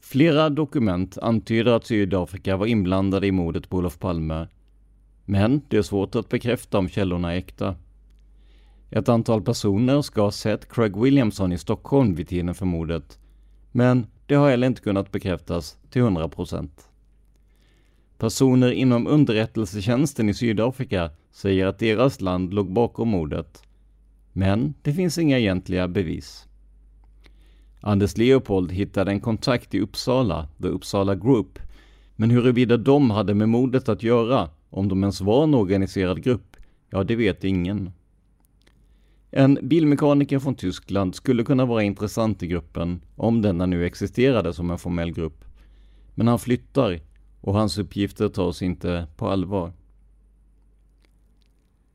Flera 0.00 0.50
dokument 0.50 1.18
antyder 1.18 1.72
att 1.72 1.86
Sydafrika 1.86 2.56
var 2.56 2.66
inblandade 2.66 3.26
i 3.26 3.32
mordet 3.32 3.68
på 3.68 3.76
Olof 3.76 3.98
Palme 3.98 4.48
men 5.32 5.62
det 5.68 5.76
är 5.76 5.82
svårt 5.82 6.14
att 6.14 6.28
bekräfta 6.28 6.78
om 6.78 6.88
källorna 6.88 7.32
är 7.32 7.36
äkta. 7.36 7.76
Ett 8.90 9.08
antal 9.08 9.42
personer 9.42 10.02
ska 10.02 10.22
ha 10.22 10.30
sett 10.30 10.72
Craig 10.72 10.96
Williamson 10.96 11.52
i 11.52 11.58
Stockholm 11.58 12.14
vid 12.14 12.28
tiden 12.28 12.54
för 12.54 12.66
mordet, 12.66 13.18
men 13.70 14.06
det 14.26 14.34
har 14.34 14.50
heller 14.50 14.66
inte 14.66 14.80
kunnat 14.80 15.12
bekräftas 15.12 15.78
till 15.90 16.02
100 16.02 16.28
procent. 16.28 16.88
Personer 18.18 18.72
inom 18.72 19.06
underrättelsetjänsten 19.06 20.28
i 20.28 20.34
Sydafrika 20.34 21.10
säger 21.30 21.66
att 21.66 21.78
deras 21.78 22.20
land 22.20 22.54
låg 22.54 22.72
bakom 22.72 23.08
mordet, 23.08 23.62
men 24.32 24.74
det 24.82 24.92
finns 24.92 25.18
inga 25.18 25.38
egentliga 25.38 25.88
bevis. 25.88 26.46
Anders 27.80 28.16
Leopold 28.16 28.72
hittade 28.72 29.10
en 29.10 29.20
kontakt 29.20 29.74
i 29.74 29.80
Uppsala, 29.80 30.48
The 30.62 30.68
Uppsala 30.68 31.14
Group, 31.14 31.58
men 32.16 32.30
huruvida 32.30 32.76
de 32.76 33.10
hade 33.10 33.34
med 33.34 33.48
mordet 33.48 33.88
att 33.88 34.02
göra 34.02 34.48
om 34.72 34.88
de 34.88 35.02
ens 35.02 35.20
var 35.20 35.44
en 35.44 35.54
organiserad 35.54 36.22
grupp, 36.22 36.56
ja 36.90 37.04
det 37.04 37.16
vet 37.16 37.44
ingen. 37.44 37.90
En 39.30 39.58
bilmekaniker 39.62 40.38
från 40.38 40.54
Tyskland 40.54 41.14
skulle 41.14 41.44
kunna 41.44 41.64
vara 41.64 41.82
intressant 41.82 42.42
i 42.42 42.46
gruppen, 42.46 43.00
om 43.16 43.42
denna 43.42 43.66
nu 43.66 43.86
existerade 43.86 44.52
som 44.52 44.70
en 44.70 44.78
formell 44.78 45.12
grupp. 45.12 45.44
Men 46.14 46.28
han 46.28 46.38
flyttar 46.38 47.00
och 47.40 47.54
hans 47.54 47.78
uppgifter 47.78 48.28
tas 48.28 48.62
inte 48.62 49.06
på 49.16 49.28
allvar. 49.28 49.72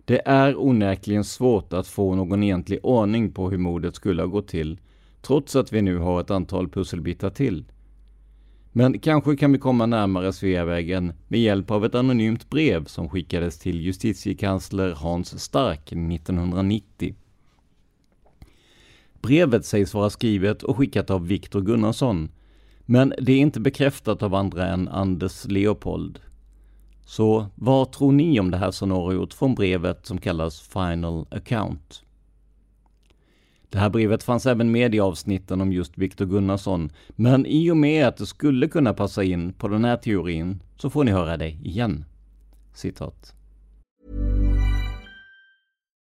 Det 0.06 0.22
är 0.28 0.60
onekligen 0.60 1.24
svårt 1.24 1.74
att 1.74 1.88
få 1.88 2.16
någon 2.16 2.44
egentlig 2.44 2.80
ordning 2.84 3.32
på 3.32 3.50
hur 3.50 3.58
mordet 3.58 3.96
skulle 3.96 4.22
ha 4.22 4.28
gått 4.28 4.48
till, 4.48 4.80
trots 5.22 5.56
att 5.56 5.74
vi 5.74 5.82
nu 5.82 5.98
har 5.98 6.22
ett 6.22 6.32
antal 6.32 6.70
pusselbitar 6.70 7.30
till. 7.30 7.66
Men 8.78 9.00
kanske 9.00 9.36
kan 9.36 9.52
vi 9.52 9.58
komma 9.58 9.86
närmare 9.86 10.34
Sveavägen 10.34 11.14
med 11.28 11.40
hjälp 11.40 11.72
av 11.72 11.86
ett 11.86 11.96
anonymt 11.96 12.50
brev 12.50 12.86
som 12.86 13.10
skickades 13.10 13.60
till 13.60 13.82
justitiekansler 13.82 14.92
Hans 14.92 15.44
Stark 15.44 15.92
1990. 15.92 17.16
Brevet 19.22 19.66
sägs 19.66 19.94
vara 19.94 20.10
skrivet 20.10 20.64
och 20.64 20.78
skickat 20.78 21.10
av 21.10 21.28
Viktor 21.28 21.62
Gunnarsson, 21.62 22.32
men 22.86 23.14
det 23.22 23.34
är 23.34 23.38
inte 23.38 23.60
bekräftat 23.60 24.24
av 24.24 24.36
andra 24.36 24.68
än 24.68 24.88
Anders 24.88 25.46
Leopold. 25.46 26.20
Så 27.06 27.46
vad 27.56 27.92
tror 27.92 28.12
ni 28.12 28.40
om 28.40 28.52
det 28.52 28.58
här 28.58 28.72
scenariot 28.72 29.34
från 29.34 29.56
brevet 29.56 30.06
som 30.06 30.18
kallas 30.18 30.62
Final 30.62 31.26
Account? 31.32 32.04
Det 33.70 33.80
här 33.80 33.90
brevet 33.90 34.24
fanns 34.24 34.46
även 34.46 34.72
med 34.72 34.96
i 34.96 35.00
avsnitten 35.00 35.62
om 35.62 35.72
just 35.72 35.98
Viktor 35.98 36.26
Gunnarsson, 36.26 36.92
men 37.10 37.46
i 37.46 37.72
och 37.72 37.78
med 37.78 38.08
att 38.08 38.18
det 38.18 38.26
skulle 38.26 38.68
kunna 38.68 38.94
passa 38.94 39.24
in 39.24 39.54
på 39.54 39.68
den 39.68 39.86
här 39.86 39.98
teorin 39.98 40.64
så 40.78 40.90
får 40.90 41.04
ni 41.04 41.12
höra 41.12 41.38
det 41.38 41.50
igen. 41.50 42.06
Citat. 42.74 43.34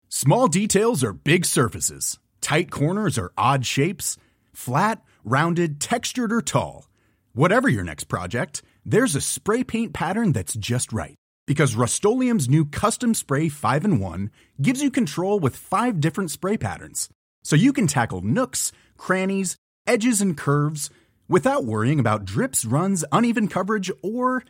Small 0.10 0.50
details 0.52 1.04
are 1.04 1.14
big 1.14 1.46
surfaces. 1.46 2.20
Tight 2.42 2.72
corners 2.72 3.18
are 3.18 3.32
odd 3.38 3.66
shapes. 3.66 4.20
Flat, 4.54 5.02
rounded, 5.24 5.82
textured 5.82 6.32
or 6.32 6.42
tall. 6.42 6.88
Whatever 7.36 7.70
your 7.70 7.84
next 7.84 8.08
project, 8.08 8.64
there's 8.86 9.16
a 9.18 9.22
spray 9.22 9.64
paint 9.64 9.94
pattern 9.94 10.34
that's 10.34 10.54
just 10.54 10.94
right. 10.94 11.16
Because 11.48 11.76
rust 11.76 12.04
new 12.04 12.66
Custom 12.66 13.14
Spray 13.14 13.50
5 13.50 13.86
in 13.86 14.00
1 14.00 14.30
gives 14.62 14.84
you 14.84 14.92
control 14.92 15.40
with 15.40 15.56
five 15.56 16.00
different 16.00 16.32
spray 16.32 16.58
patterns 16.58 17.10
so 17.44 17.56
you 17.56 17.74
can 17.74 17.88
tackle 17.88 18.22
nooks, 18.22 18.72
crannies, 18.98 19.58
edges, 19.86 20.22
and 20.22 20.38
curves 20.38 20.90
without 21.28 21.66
worrying 21.66 22.00
about 22.00 22.26
drips, 22.26 22.66
runs, 22.66 23.06
uneven 23.12 23.48
coverage, 23.48 23.92
or 24.02 24.44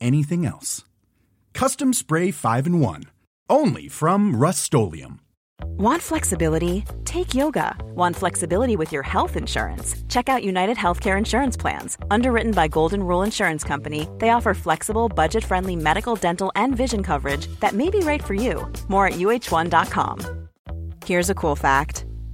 anything 0.00 0.44
else. 0.44 0.84
Custom 1.54 1.92
Spray 1.92 2.30
5 2.30 2.66
and 2.66 2.80
1, 2.80 3.04
only 3.48 3.88
from 3.88 4.36
Rust 4.36 4.62
Want 5.78 6.02
flexibility? 6.02 6.84
Take 7.04 7.34
yoga. 7.34 7.76
Want 7.94 8.16
flexibility 8.16 8.76
with 8.76 8.92
your 8.92 9.02
health 9.02 9.36
insurance? 9.36 9.96
Check 10.08 10.28
out 10.28 10.44
United 10.44 10.76
Healthcare 10.76 11.18
Insurance 11.18 11.56
Plans. 11.56 11.98
Underwritten 12.10 12.52
by 12.52 12.68
Golden 12.68 13.02
Rule 13.02 13.22
Insurance 13.22 13.64
Company, 13.64 14.08
they 14.18 14.30
offer 14.30 14.54
flexible, 14.54 15.08
budget 15.08 15.44
friendly 15.44 15.76
medical, 15.76 16.16
dental, 16.16 16.52
and 16.54 16.76
vision 16.76 17.02
coverage 17.02 17.46
that 17.60 17.74
may 17.74 17.90
be 17.90 18.00
right 18.00 18.22
for 18.22 18.34
you. 18.34 18.70
More 18.88 19.06
at 19.06 19.14
uh1.com. 19.14 20.48
Here's 21.04 21.30
a 21.30 21.34
cool 21.34 21.56
fact 21.56 22.04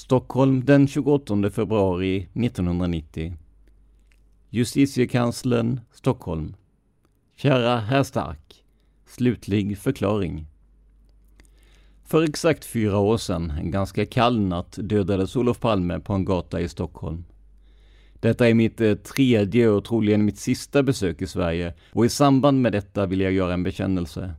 Stockholm 0.00 0.64
den 0.64 0.88
28 0.88 1.50
februari 1.50 2.16
1990. 2.16 3.36
Justitiekanslern, 4.50 5.80
Stockholm. 5.92 6.56
Kära 7.36 7.76
herr 7.76 8.02
Stark. 8.02 8.64
Slutlig 9.06 9.78
förklaring. 9.78 10.46
För 12.04 12.22
exakt 12.22 12.64
fyra 12.64 12.98
år 12.98 13.16
sedan, 13.16 13.50
en 13.50 13.70
ganska 13.70 14.06
kall 14.06 14.40
natt, 14.40 14.78
dödades 14.82 15.36
Olof 15.36 15.60
Palme 15.60 16.00
på 16.00 16.12
en 16.12 16.24
gata 16.24 16.60
i 16.60 16.68
Stockholm. 16.68 17.24
Detta 18.20 18.48
är 18.48 18.54
mitt 18.54 18.80
eh, 18.80 18.94
tredje 18.94 19.68
och 19.68 19.84
troligen 19.84 20.24
mitt 20.24 20.38
sista 20.38 20.82
besök 20.82 21.22
i 21.22 21.26
Sverige 21.26 21.74
och 21.92 22.04
i 22.04 22.08
samband 22.08 22.62
med 22.62 22.72
detta 22.72 23.06
vill 23.06 23.20
jag 23.20 23.32
göra 23.32 23.54
en 23.54 23.62
bekännelse. 23.62 24.34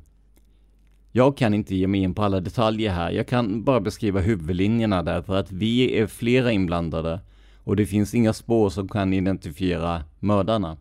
Jag 1.12 1.38
kan 1.38 1.54
inte 1.54 1.76
ge 1.76 1.88
mig 1.88 2.02
in 2.02 2.14
på 2.14 2.24
alla 2.24 2.40
detaljer 2.40 2.92
här, 2.92 3.12
jag 3.12 3.28
kan 3.28 3.64
bara 3.64 3.80
beskriva 3.80 4.20
huvudlinjerna 4.20 5.04
därför 5.04 5.36
att 5.36 5.52
vi 5.52 6.00
är 6.00 6.08
flera 6.08 6.52
inblandade 6.52 7.20
och 7.64 7.76
det 7.76 7.86
finns 7.86 8.14
inga 8.14 8.34
spår 8.34 8.70
som 8.70 8.88
kan 8.88 9.14
identifiera 9.14 10.04
mördarna. 10.20 10.78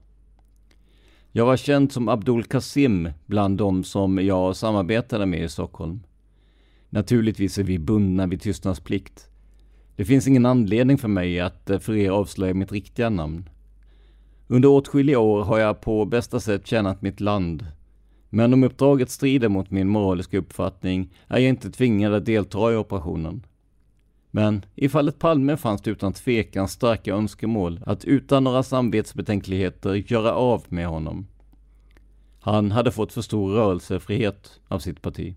Jag 1.33 1.47
var 1.47 1.57
känd 1.57 1.93
som 1.93 2.09
Abdul 2.09 2.45
Qasim 2.45 3.09
bland 3.26 3.59
de 3.59 3.85
som 3.85 4.18
jag 4.18 4.57
samarbetade 4.57 5.26
med 5.26 5.45
i 5.45 5.49
Stockholm. 5.49 6.01
Naturligtvis 6.89 7.59
är 7.59 7.62
vi 7.62 7.78
bundna 7.78 8.26
vid 8.26 8.41
tystnadsplikt. 8.41 9.28
Det 9.97 10.05
finns 10.05 10.28
ingen 10.28 10.47
anledning 10.47 10.99
för 10.99 11.09
mig 11.09 11.41
att 11.41 11.70
eh, 11.70 11.78
för 11.78 11.97
er 11.97 12.11
avslöja 12.11 12.55
mitt 12.55 12.72
riktiga 12.72 13.11
namn. 13.11 13.49
Under 14.47 14.68
åtskilliga 14.68 15.18
år 15.18 15.45
har 15.45 15.59
jag 15.59 15.81
på 15.81 16.05
bästa 16.05 16.41
sätt 16.41 16.66
tjänat 16.66 17.03
mitt 17.03 17.20
land. 17.20 17.66
Men 18.31 18.55
om 18.55 18.64
uppdraget 18.64 19.11
strider 19.11 19.49
mot 19.49 19.70
min 19.70 19.89
moraliska 19.89 20.39
uppfattning 20.39 21.12
är 21.28 21.39
jag 21.39 21.49
inte 21.49 21.70
tvingad 21.70 22.14
att 22.14 22.24
delta 22.24 22.72
i 22.72 22.76
operationen. 22.76 23.47
Men 24.31 24.64
i 24.74 24.89
fallet 24.89 25.18
Palme 25.18 25.57
fanns 25.57 25.83
det 25.83 25.91
utan 25.91 26.12
tvekan 26.12 26.68
starka 26.68 27.14
önskemål 27.14 27.81
att 27.87 28.05
utan 28.05 28.45
några 28.45 28.62
samvetsbetänkligheter 28.62 29.95
göra 29.95 30.35
av 30.35 30.64
med 30.68 30.87
honom. 30.87 31.26
Han 32.41 32.70
hade 32.70 32.91
fått 32.91 33.12
för 33.12 33.22
stor 33.22 33.53
rörelsefrihet 33.53 34.61
av 34.68 34.78
sitt 34.78 35.03
parti. 35.03 35.35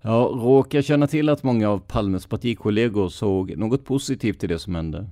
Jag 0.00 0.30
råkar 0.32 0.82
känna 0.82 1.06
till 1.06 1.28
att 1.28 1.42
många 1.42 1.68
av 1.68 1.78
Palmes 1.78 2.26
partikollegor 2.26 3.08
såg 3.08 3.56
något 3.56 3.84
positivt 3.84 4.44
i 4.44 4.46
det 4.46 4.58
som 4.58 4.74
hände. 4.74 5.06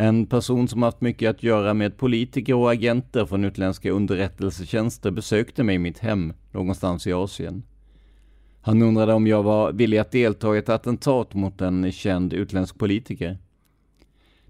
En 0.00 0.26
person 0.26 0.68
som 0.68 0.82
haft 0.82 1.00
mycket 1.00 1.30
att 1.30 1.42
göra 1.42 1.74
med 1.74 1.96
politiker 1.96 2.54
och 2.54 2.70
agenter 2.70 3.26
från 3.26 3.44
utländska 3.44 3.90
underrättelsetjänster 3.90 5.10
besökte 5.10 5.62
mig 5.62 5.74
i 5.74 5.78
mitt 5.78 5.98
hem 5.98 6.32
någonstans 6.52 7.06
i 7.06 7.12
Asien. 7.12 7.62
Han 8.60 8.82
undrade 8.82 9.12
om 9.12 9.26
jag 9.26 9.42
var 9.42 9.72
villig 9.72 9.98
att 9.98 10.10
delta 10.10 10.54
i 10.54 10.58
ett 10.58 10.68
attentat 10.68 11.34
mot 11.34 11.60
en 11.60 11.92
känd 11.92 12.32
utländsk 12.32 12.78
politiker. 12.78 13.38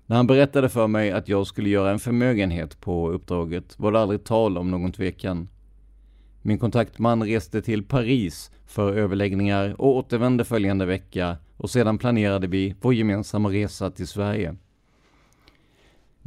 När 0.06 0.16
han 0.16 0.26
berättade 0.26 0.68
för 0.68 0.86
mig 0.86 1.10
att 1.10 1.28
jag 1.28 1.46
skulle 1.46 1.68
göra 1.68 1.90
en 1.90 1.98
förmögenhet 1.98 2.80
på 2.80 3.10
uppdraget 3.10 3.78
var 3.78 3.92
det 3.92 4.00
aldrig 4.00 4.24
tal 4.24 4.58
om 4.58 4.70
någon 4.70 4.92
tvekan. 4.92 5.48
Min 6.42 6.58
kontaktman 6.58 7.22
reste 7.22 7.62
till 7.62 7.82
Paris 7.84 8.50
för 8.66 8.92
överläggningar 8.92 9.80
och 9.80 9.96
återvände 9.96 10.44
följande 10.44 10.86
vecka 10.86 11.36
och 11.56 11.70
sedan 11.70 11.98
planerade 11.98 12.46
vi 12.46 12.74
vår 12.80 12.94
gemensamma 12.94 13.48
resa 13.48 13.90
till 13.90 14.06
Sverige. 14.06 14.56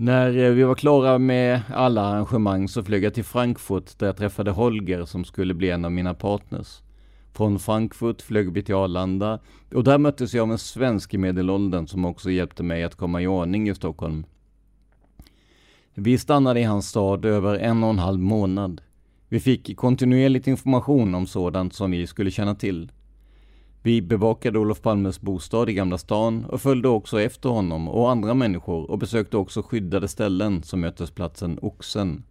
När 0.04 0.38
eh, 0.38 0.52
vi 0.52 0.64
var 0.64 0.76
klara 0.76 1.18
med 1.18 1.62
alla 1.74 2.02
arrangemang 2.02 2.68
så 2.68 2.84
flög 2.84 3.04
jag 3.04 3.14
till 3.14 3.24
Frankfurt 3.24 4.00
där 4.00 4.08
jag 4.08 4.18
träffade 4.18 4.52
Holger 4.52 5.06
som 5.06 5.26
skulle 5.26 5.54
bli 5.54 5.70
en 5.70 5.86
av 5.86 5.92
mina 5.92 6.14
partners. 6.14 6.82
Från 7.34 7.60
Frankfurt 7.60 8.22
flög 8.22 8.54
vi 8.54 8.64
till 8.64 8.76
Arlanda 8.76 9.40
och 9.74 9.84
där 9.84 9.98
möttes 9.98 10.34
jag 10.34 10.44
av 10.44 10.52
en 10.52 10.58
svensk 10.58 11.14
i 11.14 11.18
medelåldern 11.18 11.88
som 11.88 12.06
också 12.06 12.32
hjälpte 12.32 12.64
mig 12.64 12.84
att 12.84 12.96
komma 12.96 13.22
i 13.22 13.28
ordning 13.28 13.70
i 13.70 13.76
Stockholm. 13.76 14.26
Vi 15.94 16.18
stannade 16.18 16.60
i 16.60 16.64
hans 16.64 16.90
stad 16.90 17.26
över 17.26 17.56
en 17.58 17.84
och 17.84 17.90
en 17.90 18.00
halv 18.00 18.20
månad. 18.20 18.82
Vi 19.30 19.40
fick 19.40 19.78
kontinuerligt 19.78 20.48
information 20.48 21.16
om 21.16 21.28
sådant 21.28 21.74
som 21.74 21.92
vi 21.92 22.08
skulle 22.08 22.32
känna 22.32 22.56
till. 22.56 22.92
Vi 23.84 24.02
bevakade 24.02 24.60
Olof 24.60 24.82
Palmes 24.82 25.22
bostad 25.22 25.70
i 25.70 25.74
Gamla 25.74 25.98
stan 25.98 26.46
och 26.46 26.62
följde 26.62 26.88
också 26.88 27.22
efter 27.22 27.50
honom 27.50 27.88
och 27.88 28.12
andra 28.12 28.34
människor 28.34 28.92
och 28.92 29.00
besökte 29.00 29.38
också 29.38 29.62
skyddade 29.62 30.08
ställen 30.08 30.64
som 30.64 30.82
mötesplatsen 30.82 31.60
Oxen. 31.62 32.24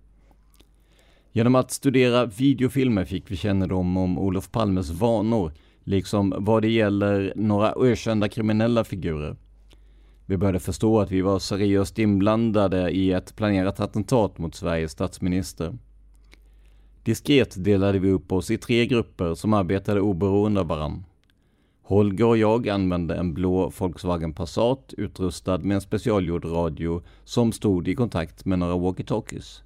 Genom 1.33 1.55
att 1.55 1.71
studera 1.71 2.27
videofilmer 2.27 3.05
fick 3.05 3.31
vi 3.31 3.37
kännedom 3.37 3.97
om 3.97 4.19
Olof 4.19 4.51
Palmes 4.51 4.91
vanor, 4.91 5.53
liksom 5.85 6.35
vad 6.39 6.63
det 6.63 6.71
gäller 6.71 7.33
några 7.37 7.75
ökända 7.81 8.29
kriminella 8.29 8.85
figurer. 8.85 9.37
Vi 10.27 10.37
började 10.37 10.61
förstå 10.61 11.01
att 11.01 11.11
vi 11.11 11.21
var 11.21 11.39
seriöst 11.39 11.99
inblandade 11.99 12.91
i 12.91 13.13
ett 13.13 13.37
planerat 13.37 13.81
attentat 13.81 14.39
mot 14.39 14.55
Sveriges 14.55 14.93
statsminister. 14.93 15.79
Diskret 17.03 17.65
delade 17.65 17.99
vi 17.99 18.11
upp 18.11 18.33
oss 18.33 18.51
i 18.51 18.59
tre 18.59 18.87
grupper 18.87 19.35
som 19.35 19.53
arbetade 19.53 20.01
oberoende 20.01 20.61
av 20.61 20.67
varandra. 20.67 21.05
Holger 21.91 22.27
och 22.27 22.37
jag 22.37 22.69
använde 22.69 23.15
en 23.15 23.35
blå 23.35 23.73
Volkswagen 23.79 24.33
Passat 24.33 24.95
utrustad 24.99 25.59
med 25.59 25.75
en 25.75 25.81
specialgjord 25.81 26.45
radio 26.45 27.03
som 27.25 27.53
stod 27.53 27.89
i 27.89 27.95
kontakt 27.95 28.45
med 28.45 28.59
några 28.59 28.75
walkie-talkies. 28.75 29.63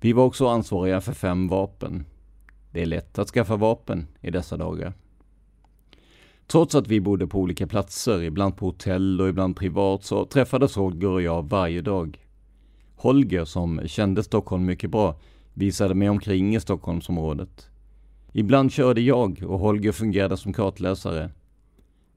Vi 0.00 0.12
var 0.12 0.24
också 0.24 0.46
ansvariga 0.46 1.00
för 1.00 1.12
fem 1.12 1.48
vapen. 1.48 2.04
Det 2.70 2.82
är 2.82 2.86
lätt 2.86 3.18
att 3.18 3.28
skaffa 3.28 3.56
vapen 3.56 4.06
i 4.20 4.30
dessa 4.30 4.56
dagar. 4.56 4.92
Trots 6.46 6.74
att 6.74 6.88
vi 6.88 7.00
bodde 7.00 7.26
på 7.26 7.38
olika 7.38 7.66
platser, 7.66 8.22
ibland 8.22 8.56
på 8.56 8.66
hotell 8.66 9.20
och 9.20 9.28
ibland 9.28 9.56
privat, 9.56 10.04
så 10.04 10.24
träffades 10.24 10.76
Holger 10.76 11.08
och 11.08 11.22
jag 11.22 11.48
varje 11.48 11.80
dag. 11.80 12.26
Holger, 12.96 13.44
som 13.44 13.80
kände 13.86 14.22
Stockholm 14.22 14.64
mycket 14.64 14.90
bra, 14.90 15.20
visade 15.54 15.94
mig 15.94 16.08
omkring 16.08 16.56
i 16.56 16.60
Stockholmsområdet. 16.60 17.68
Ibland 18.32 18.72
körde 18.72 19.00
jag 19.00 19.42
och 19.42 19.58
Holger 19.58 19.92
fungerade 19.92 20.36
som 20.36 20.52
kartläsare. 20.52 21.30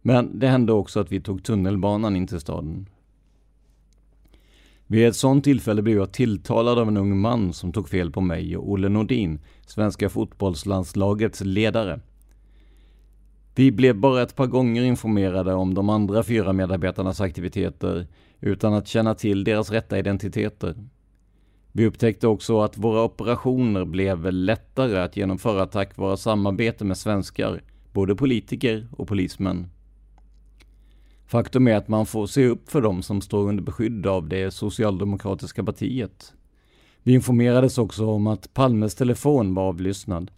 Men 0.01 0.39
det 0.39 0.47
hände 0.47 0.73
också 0.73 0.99
att 0.99 1.11
vi 1.11 1.21
tog 1.21 1.43
tunnelbanan 1.43 2.15
in 2.15 2.27
till 2.27 2.39
staden. 2.39 2.89
Vid 4.87 5.07
ett 5.07 5.15
sådant 5.15 5.43
tillfälle 5.43 5.81
blev 5.81 5.97
jag 5.97 6.11
tilltalad 6.11 6.79
av 6.79 6.87
en 6.87 6.97
ung 6.97 7.19
man 7.19 7.53
som 7.53 7.71
tog 7.71 7.89
fel 7.89 8.11
på 8.11 8.21
mig 8.21 8.57
och 8.57 8.71
Olle 8.71 8.89
Nordin, 8.89 9.39
svenska 9.65 10.09
fotbollslandslagets 10.09 11.41
ledare. 11.41 11.99
Vi 13.55 13.71
blev 13.71 13.95
bara 13.95 14.21
ett 14.21 14.35
par 14.35 14.47
gånger 14.47 14.83
informerade 14.83 15.53
om 15.53 15.73
de 15.73 15.89
andra 15.89 16.23
fyra 16.23 16.53
medarbetarnas 16.53 17.21
aktiviteter 17.21 18.07
utan 18.39 18.73
att 18.73 18.87
känna 18.87 19.15
till 19.15 19.43
deras 19.43 19.71
rätta 19.71 19.99
identiteter. 19.99 20.75
Vi 21.77 21.85
upptäckte 21.85 22.27
också 22.27 22.61
att 22.61 22.77
våra 22.77 23.03
operationer 23.03 23.85
blev 23.85 24.31
lättare 24.31 24.97
att 24.97 25.17
genomföra 25.17 25.65
tack 25.65 25.97
vare 25.97 26.17
samarbete 26.17 26.85
med 26.85 26.97
svenskar, 26.97 27.61
både 27.93 28.15
politiker 28.15 28.87
och 28.91 29.07
polismän. 29.07 29.67
Faktum 31.25 31.67
är 31.67 31.75
att 31.75 31.87
man 31.87 32.05
får 32.05 32.27
se 32.27 32.45
upp 32.45 32.69
för 32.69 32.81
dem 32.81 33.01
som 33.01 33.21
står 33.21 33.49
under 33.49 33.63
beskydd 33.63 34.07
av 34.07 34.27
det 34.27 34.51
socialdemokratiska 34.51 35.63
partiet. 35.63 36.33
Vi 37.03 37.13
informerades 37.13 37.77
också 37.77 38.05
om 38.05 38.27
att 38.27 38.53
Palmes 38.53 38.95
telefon 38.95 39.53
var 39.53 39.63
avlyssnad. 39.63 40.31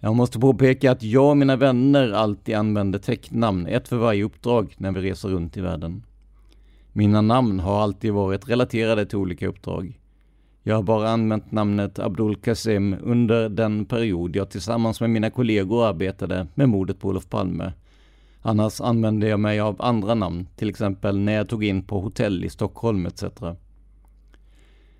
Jag 0.00 0.16
måste 0.16 0.38
påpeka 0.38 0.92
att 0.92 1.02
jag 1.02 1.30
och 1.30 1.36
mina 1.36 1.56
vänner 1.56 2.12
alltid 2.12 2.54
använder 2.54 2.98
tecknamn, 2.98 3.66
ett 3.66 3.88
för 3.88 3.96
varje 3.96 4.24
uppdrag, 4.24 4.74
när 4.78 4.92
vi 4.92 5.00
reser 5.00 5.28
runt 5.28 5.56
i 5.56 5.60
världen. 5.60 6.02
Mina 6.92 7.20
namn 7.20 7.60
har 7.60 7.82
alltid 7.82 8.12
varit 8.12 8.48
relaterade 8.48 9.06
till 9.06 9.18
olika 9.18 9.48
uppdrag. 9.48 9.99
Jag 10.62 10.76
har 10.76 10.82
bara 10.82 11.10
använt 11.10 11.52
namnet 11.52 11.98
Abdul 11.98 12.36
Qasim 12.36 12.96
under 13.02 13.48
den 13.48 13.84
period 13.84 14.36
jag 14.36 14.50
tillsammans 14.50 15.00
med 15.00 15.10
mina 15.10 15.30
kollegor 15.30 15.86
arbetade 15.86 16.46
med 16.54 16.68
mordet 16.68 17.00
på 17.00 17.08
Olof 17.08 17.28
Palme. 17.28 17.72
Annars 18.42 18.80
använde 18.80 19.28
jag 19.28 19.40
mig 19.40 19.60
av 19.60 19.76
andra 19.78 20.14
namn, 20.14 20.46
till 20.56 20.68
exempel 20.68 21.18
när 21.18 21.32
jag 21.32 21.48
tog 21.48 21.64
in 21.64 21.82
på 21.82 22.00
hotell 22.00 22.44
i 22.44 22.50
Stockholm 22.50 23.06
etc. 23.06 23.24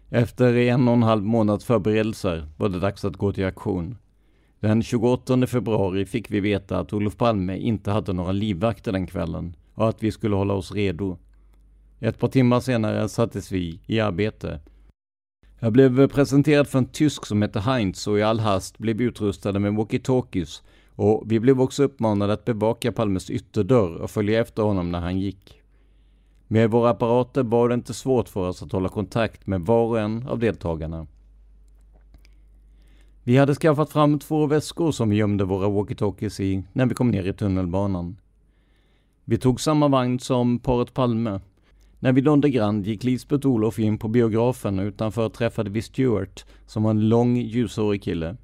Efter 0.08 0.56
en 0.56 0.88
och 0.88 0.94
en 0.94 1.02
halv 1.02 1.24
månads 1.24 1.64
förberedelser 1.64 2.46
var 2.56 2.68
det 2.68 2.80
dags 2.80 3.04
att 3.04 3.16
gå 3.16 3.32
till 3.32 3.46
aktion. 3.46 3.96
Den 4.60 4.82
28 4.82 5.46
februari 5.46 6.04
fick 6.04 6.30
vi 6.30 6.40
veta 6.40 6.78
att 6.78 6.92
Olof 6.92 7.16
Palme 7.16 7.58
inte 7.58 7.90
hade 7.90 8.12
några 8.12 8.32
livvakter 8.32 8.92
den 8.92 9.06
kvällen 9.06 9.56
och 9.74 9.88
att 9.88 10.02
vi 10.02 10.12
skulle 10.12 10.36
hålla 10.36 10.54
oss 10.54 10.72
redo. 10.72 11.18
Ett 11.98 12.18
par 12.18 12.28
timmar 12.28 12.60
senare 12.60 13.08
sattes 13.08 13.52
vi 13.52 13.80
i 13.86 14.00
arbete. 14.00 14.60
Jag 15.62 15.72
blev 15.72 16.08
presenterad 16.08 16.68
för 16.68 16.78
en 16.78 16.86
tysk 16.86 17.26
som 17.26 17.42
hette 17.42 17.60
Heinz 17.60 18.06
och 18.06 18.18
i 18.18 18.22
all 18.22 18.40
hast 18.40 18.78
blev 18.78 19.00
utrustade 19.00 19.58
med 19.58 19.72
walkie-talkies 19.72 20.62
och 20.94 21.22
vi 21.26 21.40
blev 21.40 21.60
också 21.60 21.82
uppmanade 21.82 22.32
att 22.32 22.44
bevaka 22.44 22.92
Palmes 22.92 23.30
ytterdörr 23.30 23.96
och 23.96 24.10
följa 24.10 24.40
efter 24.40 24.62
honom 24.62 24.90
när 24.92 25.00
han 25.00 25.18
gick. 25.18 25.62
Med 26.46 26.70
våra 26.70 26.90
apparater 26.90 27.42
var 27.42 27.68
det 27.68 27.74
inte 27.74 27.94
svårt 27.94 28.28
för 28.28 28.48
oss 28.48 28.62
att 28.62 28.72
hålla 28.72 28.88
kontakt 28.88 29.46
med 29.46 29.60
var 29.60 29.84
och 29.86 30.00
en 30.00 30.28
av 30.28 30.38
deltagarna. 30.38 31.06
Vi 33.22 33.36
hade 33.36 33.54
skaffat 33.54 33.90
fram 33.90 34.18
två 34.18 34.46
väskor 34.46 34.92
som 34.92 35.10
vi 35.10 35.16
gömde 35.16 35.44
våra 35.44 35.68
walkie-talkies 35.68 36.40
i 36.40 36.64
när 36.72 36.86
vi 36.86 36.94
kom 36.94 37.10
ner 37.10 37.24
i 37.24 37.32
tunnelbanan. 37.32 38.16
Vi 39.24 39.38
tog 39.38 39.60
samma 39.60 39.88
vagn 39.88 40.20
som 40.20 40.58
paret 40.58 40.94
Palme. 40.94 41.40
När 42.02 42.12
vi 42.12 42.20
dånde 42.20 42.50
Grand 42.50 42.86
gick 42.86 43.04
Lisbeth 43.04 43.46
och 43.46 43.52
Olof 43.52 43.78
in 43.78 43.98
på 43.98 44.08
biografen 44.08 44.78
och 44.78 44.84
utanför 44.84 45.28
träffade 45.28 45.70
vi 45.70 45.82
Stuart, 45.82 46.44
som 46.66 46.82
var 46.82 46.90
en 46.90 47.08
lång 47.08 47.36
ljushårig 47.36 48.02
kille. 48.02 48.36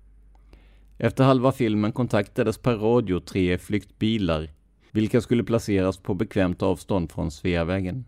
Efter 0.99 1.25
halva 1.25 1.53
filmen 1.53 1.93
kontaktades 1.93 2.59
per 2.59 2.77
radio 2.77 3.21
tre 3.21 3.59
flyktbilar, 3.59 4.51
vilka 4.91 5.21
skulle 5.21 5.45
placeras 5.45 5.97
på 5.97 6.15
bekvämt 6.15 6.63
avstånd 6.63 7.13
från 7.13 7.31
Sveavägen. 7.31 8.05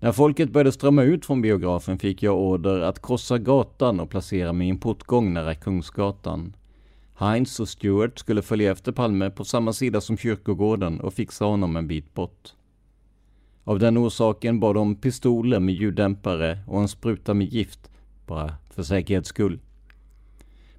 När 0.00 0.12
folket 0.12 0.50
började 0.50 0.72
strömma 0.72 1.02
ut 1.02 1.26
från 1.26 1.42
biografen 1.42 1.98
fick 1.98 2.22
jag 2.22 2.38
order 2.38 2.80
att 2.80 2.98
korsa 2.98 3.38
gatan 3.38 4.00
och 4.00 4.10
placera 4.10 4.52
mig 4.52 4.66
i 4.66 4.70
en 4.70 4.78
portgång 4.78 5.32
nära 5.32 5.54
Kungsgatan. 5.54 6.56
Heinz 7.14 7.60
och 7.60 7.68
Stuart 7.68 8.18
skulle 8.18 8.42
följa 8.42 8.72
efter 8.72 8.92
Palme 8.92 9.30
på 9.30 9.44
samma 9.44 9.72
sida 9.72 10.00
som 10.00 10.16
kyrkogården 10.16 11.00
och 11.00 11.14
fixa 11.14 11.44
honom 11.44 11.76
en 11.76 11.88
bit 11.88 12.14
bort. 12.14 12.52
Av 13.68 13.78
den 13.78 13.98
orsaken 13.98 14.60
bar 14.60 14.74
de 14.74 14.94
pistoler 14.96 15.60
med 15.60 15.74
ljuddämpare 15.74 16.58
och 16.66 16.80
en 16.80 16.88
spruta 16.88 17.34
med 17.34 17.46
gift, 17.46 17.90
bara 18.26 18.54
för 18.70 18.82
säkerhets 18.82 19.28
skull. 19.28 19.58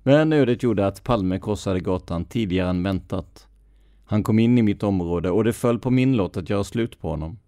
Men 0.03 0.33
ödet 0.33 0.63
gjorde 0.63 0.87
att 0.87 1.03
Palme 1.03 1.39
korsade 1.39 1.79
gatan 1.79 2.25
tidigare 2.25 2.69
än 2.69 2.83
väntat. 2.83 3.47
Han 4.05 4.23
kom 4.23 4.39
in 4.39 4.57
i 4.57 4.61
mitt 4.61 4.83
område 4.83 5.29
och 5.29 5.43
det 5.43 5.53
föll 5.53 5.79
på 5.79 5.91
min 5.91 6.17
lott 6.17 6.37
att 6.37 6.49
göra 6.49 6.63
slut 6.63 6.99
på 6.99 7.09
honom. 7.09 7.39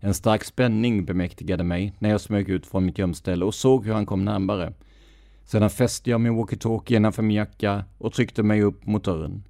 En 0.00 0.14
stark 0.14 0.44
spänning 0.44 1.04
bemäktigade 1.04 1.64
mig 1.64 1.94
när 1.98 2.10
jag 2.10 2.20
smög 2.20 2.48
ut 2.48 2.66
från 2.66 2.84
mitt 2.84 2.98
gömställe 2.98 3.44
och 3.44 3.54
såg 3.54 3.86
hur 3.86 3.92
han 3.92 4.06
kom 4.06 4.24
närmare. 4.24 4.72
Sedan 5.44 5.70
fäste 5.70 6.10
jag 6.10 6.20
min 6.20 6.36
walkie-talkie 6.36 6.96
innanför 6.96 7.22
min 7.22 7.36
jacka 7.36 7.84
och 7.98 8.12
tryckte 8.12 8.42
mig 8.42 8.62
upp 8.62 8.86
mot 8.86 9.04
dörren. 9.04 9.42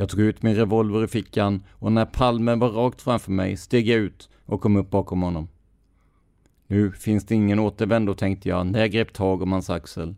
Jag 0.00 0.08
tog 0.08 0.20
ut 0.20 0.42
min 0.42 0.54
revolver 0.54 1.04
i 1.04 1.08
fickan 1.08 1.62
och 1.70 1.92
när 1.92 2.04
Palme 2.04 2.54
var 2.54 2.68
rakt 2.68 3.02
framför 3.02 3.32
mig 3.32 3.56
steg 3.56 3.88
jag 3.88 3.98
ut 3.98 4.28
och 4.44 4.60
kom 4.60 4.76
upp 4.76 4.90
bakom 4.90 5.22
honom. 5.22 5.48
Nu 6.66 6.92
finns 6.92 7.26
det 7.26 7.34
ingen 7.34 7.58
återvändo 7.58 8.14
tänkte 8.14 8.48
jag 8.48 8.66
när 8.66 8.80
jag 8.80 8.90
grep 8.90 9.12
tag 9.12 9.42
om 9.42 9.52
hans 9.52 9.70
axel. 9.70 10.14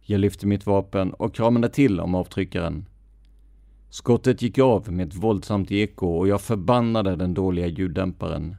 Jag 0.00 0.20
lyfte 0.20 0.46
mitt 0.46 0.66
vapen 0.66 1.12
och 1.12 1.34
kramade 1.34 1.68
till 1.68 2.00
om 2.00 2.14
avtryckaren. 2.14 2.86
Skottet 3.90 4.42
gick 4.42 4.58
av 4.58 4.92
med 4.92 5.08
ett 5.08 5.14
våldsamt 5.14 5.70
eko 5.70 6.06
och 6.06 6.28
jag 6.28 6.40
förbannade 6.40 7.16
den 7.16 7.34
dåliga 7.34 7.66
ljuddämparen. 7.66 8.56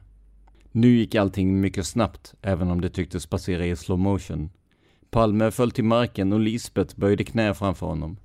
Nu 0.72 0.88
gick 0.88 1.14
allting 1.14 1.60
mycket 1.60 1.86
snabbt, 1.86 2.34
även 2.42 2.70
om 2.70 2.80
det 2.80 2.90
tycktes 2.90 3.26
passera 3.26 3.66
i 3.66 3.76
slow 3.76 3.98
motion. 3.98 4.50
Palme 5.10 5.50
föll 5.50 5.70
till 5.70 5.84
marken 5.84 6.32
och 6.32 6.40
Lisbeth 6.40 6.98
böjde 6.98 7.24
knä 7.24 7.54
framför 7.54 7.86
honom. 7.86 8.16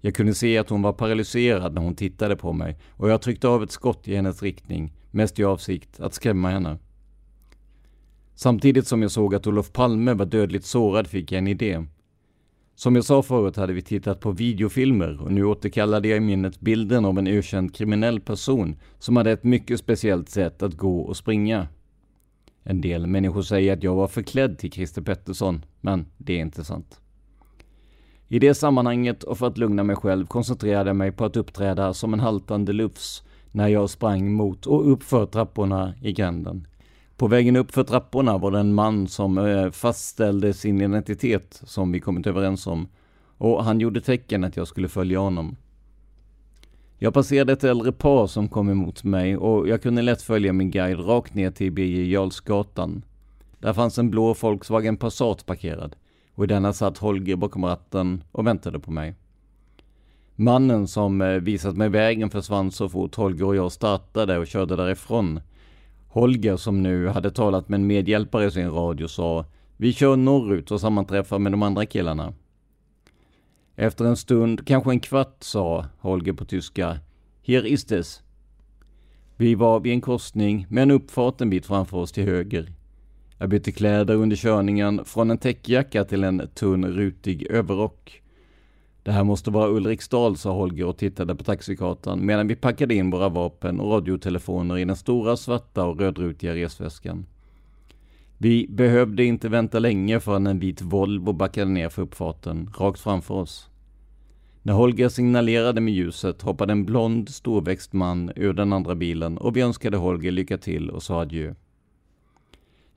Jag 0.00 0.14
kunde 0.14 0.34
se 0.34 0.58
att 0.58 0.70
hon 0.70 0.82
var 0.82 0.92
paralyserad 0.92 1.74
när 1.74 1.82
hon 1.82 1.94
tittade 1.94 2.36
på 2.36 2.52
mig 2.52 2.78
och 2.90 3.10
jag 3.10 3.22
tryckte 3.22 3.48
av 3.48 3.62
ett 3.62 3.70
skott 3.70 4.08
i 4.08 4.16
hennes 4.16 4.42
riktning, 4.42 4.92
mest 5.10 5.38
i 5.38 5.44
avsikt 5.44 6.00
att 6.00 6.14
skrämma 6.14 6.50
henne. 6.50 6.78
Samtidigt 8.34 8.86
som 8.86 9.02
jag 9.02 9.10
såg 9.10 9.34
att 9.34 9.46
Olof 9.46 9.72
Palme 9.72 10.14
var 10.14 10.26
dödligt 10.26 10.64
sårad 10.64 11.06
fick 11.06 11.32
jag 11.32 11.38
en 11.38 11.46
idé. 11.46 11.84
Som 12.74 12.94
jag 12.96 13.04
sa 13.04 13.22
förut 13.22 13.56
hade 13.56 13.72
vi 13.72 13.82
tittat 13.82 14.20
på 14.20 14.30
videofilmer 14.30 15.20
och 15.20 15.32
nu 15.32 15.44
återkallade 15.44 16.08
jag 16.08 16.16
i 16.16 16.20
minnet 16.20 16.60
bilden 16.60 17.04
av 17.04 17.18
en 17.18 17.26
ökänd 17.26 17.74
kriminell 17.74 18.20
person 18.20 18.76
som 18.98 19.16
hade 19.16 19.30
ett 19.30 19.44
mycket 19.44 19.78
speciellt 19.78 20.28
sätt 20.28 20.62
att 20.62 20.76
gå 20.76 21.00
och 21.00 21.16
springa. 21.16 21.68
En 22.62 22.80
del 22.80 23.06
människor 23.06 23.42
säger 23.42 23.72
att 23.72 23.82
jag 23.82 23.94
var 23.94 24.08
förklädd 24.08 24.58
till 24.58 24.72
Christer 24.72 25.02
Pettersson, 25.02 25.64
men 25.80 26.06
det 26.18 26.32
är 26.32 26.40
inte 26.40 26.64
sant. 26.64 27.00
I 28.32 28.38
det 28.38 28.54
sammanhanget 28.54 29.22
och 29.22 29.38
för 29.38 29.46
att 29.46 29.58
lugna 29.58 29.82
mig 29.82 29.96
själv 29.96 30.26
koncentrerade 30.26 30.90
jag 30.90 30.96
mig 30.96 31.12
på 31.12 31.24
att 31.24 31.36
uppträda 31.36 31.94
som 31.94 32.14
en 32.14 32.20
haltande 32.20 32.72
lufs 32.72 33.22
när 33.50 33.68
jag 33.68 33.90
sprang 33.90 34.32
mot 34.32 34.66
och 34.66 34.92
uppför 34.92 35.26
trapporna 35.26 35.94
i 36.02 36.12
gränden. 36.12 36.66
På 37.16 37.26
vägen 37.26 37.56
upp 37.56 37.70
för 37.70 37.84
trapporna 37.84 38.38
var 38.38 38.50
det 38.50 38.58
en 38.58 38.74
man 38.74 39.08
som 39.08 39.38
eh, 39.38 39.70
fastställde 39.70 40.52
sin 40.52 40.80
identitet 40.80 41.62
som 41.64 41.92
vi 41.92 42.00
kommit 42.00 42.26
överens 42.26 42.66
om 42.66 42.88
och 43.38 43.64
han 43.64 43.80
gjorde 43.80 44.00
tecken 44.00 44.44
att 44.44 44.56
jag 44.56 44.68
skulle 44.68 44.88
följa 44.88 45.18
honom. 45.18 45.56
Jag 46.98 47.14
passerade 47.14 47.52
ett 47.52 47.64
äldre 47.64 47.92
par 47.92 48.26
som 48.26 48.48
kom 48.48 48.68
emot 48.68 49.04
mig 49.04 49.36
och 49.36 49.68
jag 49.68 49.82
kunde 49.82 50.02
lätt 50.02 50.22
följa 50.22 50.52
min 50.52 50.70
guide 50.70 50.98
rakt 50.98 51.34
ner 51.34 51.50
till 51.50 51.72
Birger 51.72 52.04
Jarlsgatan. 52.04 53.02
Där 53.58 53.72
fanns 53.72 53.98
en 53.98 54.10
blå 54.10 54.34
Volkswagen 54.40 54.96
Passat 54.96 55.46
parkerad 55.46 55.96
och 56.40 56.44
i 56.44 56.46
denna 56.46 56.72
satt 56.72 56.98
Holger 56.98 57.36
bakom 57.36 57.64
ratten 57.64 58.24
och 58.32 58.46
väntade 58.46 58.78
på 58.80 58.90
mig. 58.90 59.14
Mannen 60.36 60.88
som 60.88 61.20
eh, 61.20 61.28
visat 61.28 61.76
mig 61.76 61.88
vägen 61.88 62.30
försvann 62.30 62.70
så 62.70 62.88
fort 62.88 63.14
Holger 63.14 63.44
och 63.44 63.56
jag 63.56 63.72
startade 63.72 64.38
och 64.38 64.46
körde 64.46 64.76
därifrån 64.76 65.40
Holger 66.08 66.56
som 66.56 66.82
nu 66.82 67.08
hade 67.08 67.30
talat 67.30 67.68
med 67.68 67.80
en 67.80 67.86
medhjälpare 67.86 68.46
i 68.46 68.50
sin 68.50 68.70
radio 68.70 69.08
sa 69.08 69.44
Vi 69.76 69.92
kör 69.92 70.16
norrut 70.16 70.70
och 70.70 70.80
sammanträffar 70.80 71.38
med 71.38 71.52
de 71.52 71.62
andra 71.62 71.86
killarna. 71.86 72.32
Efter 73.76 74.04
en 74.04 74.16
stund, 74.16 74.66
kanske 74.66 74.90
en 74.90 75.00
kvart, 75.00 75.36
sa 75.40 75.86
Holger 75.98 76.32
på 76.32 76.44
tyska 76.44 76.98
Hier 77.42 77.66
ist 77.66 77.92
es. 77.92 78.22
Vi 79.36 79.54
var 79.54 79.80
vid 79.80 79.92
en 79.92 80.00
korsning 80.00 80.66
med 80.70 80.82
en 80.82 80.90
uppfart 80.90 81.40
en 81.40 81.50
bit 81.50 81.66
framför 81.66 81.96
oss 81.96 82.12
till 82.12 82.24
höger. 82.24 82.72
Jag 83.40 83.48
bytte 83.48 83.72
kläder 83.72 84.14
under 84.14 84.36
körningen 84.36 85.04
från 85.04 85.30
en 85.30 85.38
täckjacka 85.38 86.04
till 86.04 86.24
en 86.24 86.48
tunn 86.54 86.84
rutig 86.84 87.46
överrock. 87.50 88.22
Det 89.02 89.12
här 89.12 89.24
måste 89.24 89.50
vara 89.50 89.70
Ulriksdal, 89.70 90.36
sa 90.36 90.52
Holger 90.52 90.86
och 90.86 90.96
tittade 90.96 91.34
på 91.34 91.44
taxikartan 91.44 92.26
medan 92.26 92.48
vi 92.48 92.56
packade 92.56 92.94
in 92.94 93.10
våra 93.10 93.28
vapen 93.28 93.80
och 93.80 93.90
radiotelefoner 93.92 94.78
i 94.78 94.84
den 94.84 94.96
stora 94.96 95.36
svarta 95.36 95.84
och 95.84 96.00
rödrutiga 96.00 96.54
resväskan. 96.54 97.26
Vi 98.38 98.66
behövde 98.70 99.24
inte 99.24 99.48
vänta 99.48 99.78
länge 99.78 100.20
förrän 100.20 100.46
en 100.46 100.58
vit 100.58 100.82
Volvo 100.82 101.32
backade 101.32 101.70
ner 101.70 101.88
för 101.88 102.02
uppfarten, 102.02 102.70
rakt 102.78 103.00
framför 103.00 103.34
oss. 103.34 103.70
När 104.62 104.72
Holger 104.72 105.08
signalerade 105.08 105.80
med 105.80 105.94
ljuset 105.94 106.42
hoppade 106.42 106.72
en 106.72 106.84
blond, 106.84 107.28
storväxt 107.28 107.92
man 107.92 108.32
ur 108.36 108.52
den 108.52 108.72
andra 108.72 108.94
bilen 108.94 109.38
och 109.38 109.56
vi 109.56 109.60
önskade 109.60 109.96
Holger 109.96 110.30
lycka 110.30 110.58
till 110.58 110.90
och 110.90 111.02
sa 111.02 111.20
adjö. 111.22 111.54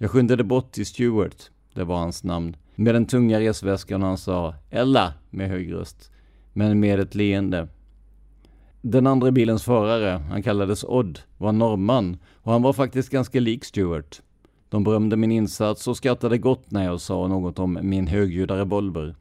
Jag 0.03 0.11
skyndade 0.11 0.43
bort 0.43 0.71
till 0.71 0.85
Stewart, 0.85 1.51
det 1.73 1.83
var 1.83 1.97
hans 1.97 2.23
namn, 2.23 2.55
med 2.75 2.95
den 2.95 3.05
tunga 3.05 3.39
resväskan 3.39 4.01
och 4.01 4.07
han 4.07 4.17
sa 4.17 4.55
Ella 4.69 5.13
med 5.29 5.49
hög 5.49 5.73
röst, 5.73 6.11
men 6.53 6.79
med 6.79 6.99
ett 6.99 7.15
leende. 7.15 7.67
Den 8.81 9.07
andra 9.07 9.31
bilens 9.31 9.63
förare, 9.63 10.21
han 10.29 10.43
kallades 10.43 10.83
Odd, 10.83 11.19
var 11.37 11.51
norrman 11.51 12.17
och 12.33 12.51
han 12.51 12.61
var 12.61 12.73
faktiskt 12.73 13.09
ganska 13.09 13.39
lik 13.39 13.65
Stewart. 13.65 14.21
De 14.69 14.83
berömde 14.83 15.15
min 15.15 15.31
insats 15.31 15.87
och 15.87 15.97
skrattade 15.97 16.37
gott 16.37 16.71
när 16.71 16.83
jag 16.83 17.01
sa 17.01 17.27
något 17.27 17.59
om 17.59 17.79
min 17.81 18.07
högljudda 18.07 18.57
revolver. 18.57 19.15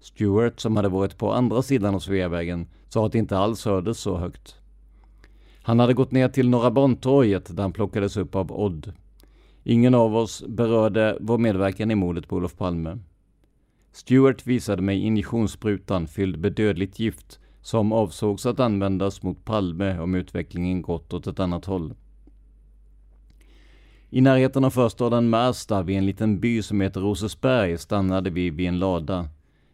Stewart, 0.00 0.60
som 0.60 0.76
hade 0.76 0.88
varit 0.88 1.18
på 1.18 1.32
andra 1.32 1.62
sidan 1.62 1.94
av 1.94 2.00
Sveavägen, 2.00 2.66
sa 2.88 3.06
att 3.06 3.12
det 3.12 3.18
inte 3.18 3.38
alls 3.38 3.64
hördes 3.64 3.98
så 3.98 4.16
högt. 4.16 4.56
Han 5.62 5.80
hade 5.80 5.94
gått 5.94 6.12
ner 6.12 6.28
till 6.28 6.48
Norra 6.48 6.70
Bantorget 6.70 7.56
där 7.56 7.62
han 7.62 7.72
plockades 7.72 8.16
upp 8.16 8.34
av 8.34 8.52
Odd. 8.52 8.92
Ingen 9.68 9.94
av 9.94 10.16
oss 10.16 10.44
berörde 10.48 11.18
vår 11.20 11.38
medverkan 11.38 11.90
i 11.90 11.94
mordet 11.94 12.28
på 12.28 12.36
Olof 12.36 12.56
Palme. 12.56 12.98
Stewart 13.92 14.46
visade 14.46 14.82
mig 14.82 14.98
injektionssprutan 14.98 16.06
fylld 16.06 16.40
med 16.40 16.52
dödligt 16.52 16.98
gift 16.98 17.40
som 17.60 17.92
avsågs 17.92 18.46
att 18.46 18.60
användas 18.60 19.22
mot 19.22 19.44
Palme 19.44 19.98
om 19.98 20.14
utvecklingen 20.14 20.82
gått 20.82 21.12
åt 21.12 21.26
ett 21.26 21.40
annat 21.40 21.64
håll. 21.64 21.94
I 24.10 24.20
närheten 24.20 24.64
av 24.64 24.70
förstaden 24.70 25.30
Märsta, 25.30 25.82
vid 25.82 25.98
en 25.98 26.06
liten 26.06 26.40
by 26.40 26.62
som 26.62 26.80
heter 26.80 27.00
Rosesberg, 27.00 27.78
stannade 27.78 28.30
vi 28.30 28.50
vid 28.50 28.68
en 28.68 28.78
lada. 28.78 29.28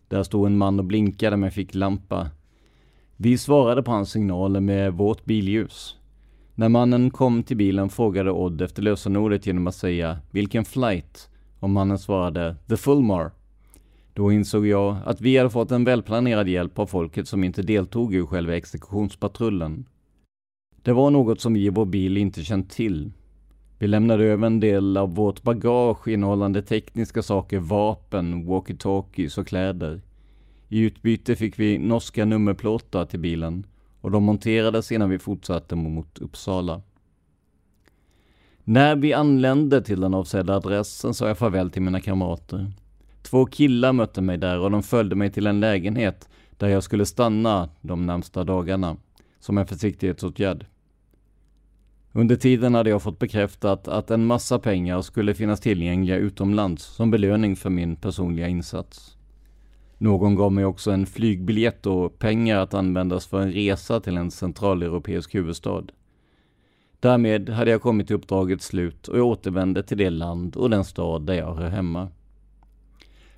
Där 0.09 0.23
stod 0.23 0.47
en 0.47 0.59
man 0.59 0.79
och 0.79 0.85
blinkade 0.85 1.37
med 1.37 1.55
ficklampa. 1.55 2.31
Vi 3.17 3.39
svarade 3.39 3.83
på 3.83 3.91
hans 3.91 4.11
signaler 4.11 4.61
med 4.61 4.93
vårt 4.93 5.25
billjus. 5.25 5.97
När 6.55 6.69
mannen 6.69 7.11
kom 7.11 7.43
till 7.43 7.57
bilen 7.57 7.89
frågade 7.89 8.31
Odd 8.31 8.63
efter 8.63 8.83
lösenordet 8.83 9.47
genom 9.47 9.67
att 9.67 9.75
säga 9.75 10.19
”Vilken 10.31 10.65
flight?” 10.65 11.29
och 11.61 11.71
mannen 11.71 11.99
svarade 11.99 12.57
”The 12.69 12.77
Fulmar”. 12.77 13.31
Då 14.15 14.33
insåg 14.33 14.67
jag 14.67 14.97
att 15.05 15.21
vi 15.21 15.37
hade 15.37 15.51
fått 15.51 15.71
en 15.71 15.85
välplanerad 15.85 16.49
hjälp 16.49 16.79
av 16.79 16.87
folket 16.87 17.29
som 17.29 17.45
inte 17.45 17.63
deltog 17.63 18.15
i 18.15 18.23
själva 18.23 18.57
exekutionspatrullen. 18.57 19.85
Det 20.83 20.93
var 20.93 21.11
något 21.11 21.41
som 21.41 21.55
vi 21.55 21.65
i 21.67 21.71
vår 21.71 21.85
bil 21.85 22.17
inte 22.17 22.45
känt 22.45 22.71
till. 22.71 23.13
Vi 23.79 23.87
lämnade 23.87 24.25
över 24.25 24.47
en 24.47 24.61
del 24.61 24.97
av 24.97 25.15
vårt 25.15 25.43
bagage 25.43 26.09
innehållande 26.09 26.63
tekniska 26.63 27.23
saker, 27.23 27.59
vapen, 27.59 28.45
walkie-talkies 28.45 29.39
och 29.39 29.47
kläder. 29.47 30.01
I 30.69 30.81
utbyte 30.81 31.37
fick 31.37 31.59
vi 31.59 31.79
norska 31.79 32.25
nummerplåtar 32.25 33.05
till 33.05 33.21
bilen 33.21 33.67
och 34.03 34.11
de 34.11 34.23
monterades 34.25 34.93
innan 34.93 35.11
vi 35.11 35.19
fortsatte 35.19 35.75
mot 35.75 36.19
Uppsala. 36.19 36.83
När 38.65 38.97
vi 38.97 39.13
anlände 39.13 39.83
till 39.83 40.01
den 40.01 40.15
avsedda 40.15 40.57
adressen 40.57 41.15
sa 41.15 41.29
jag 41.29 41.39
farväl 41.39 41.71
till 41.71 41.83
mina 41.83 42.01
kamrater. 42.01 42.73
Två 43.23 43.47
killar 43.47 43.93
mötte 43.93 44.21
mig 44.21 44.39
där 44.39 44.59
och 44.59 44.71
de 44.71 44.83
följde 44.83 45.17
mig 45.17 45.33
till 45.33 45.47
en 45.47 45.61
lägenhet 45.61 46.29
där 46.57 46.69
jag 46.69 46.83
skulle 46.83 47.07
stanna 47.07 47.69
de 47.81 48.07
närmsta 48.07 48.45
dagarna, 48.45 48.97
som 49.41 49.59
en 49.59 49.67
försiktighetsåtgärd. 49.67 50.67
Under 52.13 52.37
tiden 52.37 52.75
hade 52.75 52.91
jag 52.91 53.03
fått 53.03 53.19
bekräftat 53.19 53.89
att 53.89 54.11
en 54.11 54.27
massa 54.27 54.59
pengar 54.59 55.03
skulle 55.03 55.35
finnas 55.35 55.61
tillgängliga 55.61 56.17
utomlands 56.17 56.85
som 56.85 57.11
belöning 57.11 57.57
för 57.57 57.71
min 57.71 57.97
personliga 57.97 58.49
insats. 58.49 59.17
Någon 60.03 60.35
gav 60.35 60.53
mig 60.53 60.65
också 60.65 60.91
en 60.91 61.07
flygbiljett 61.07 61.87
och 61.87 62.19
pengar 62.19 62.59
att 62.59 62.75
användas 62.75 63.27
för 63.27 63.41
en 63.41 63.53
resa 63.53 64.01
till 64.01 64.17
en 64.17 64.31
centraleuropeisk 64.31 65.35
huvudstad. 65.35 65.83
Därmed 67.01 67.49
hade 67.49 67.71
jag 67.71 67.83
kommit 67.83 68.07
till 68.07 68.17
uppdragets 68.17 68.67
slut 68.67 69.09
och 69.09 69.19
jag 69.19 69.27
återvände 69.27 69.83
till 69.83 69.99
det 69.99 70.11
land 70.11 70.57
och 70.57 70.71
den 70.71 70.85
stad 70.85 71.27
där 71.27 71.35
jag 71.35 71.55
hör 71.55 71.69
hemma. 71.69 72.09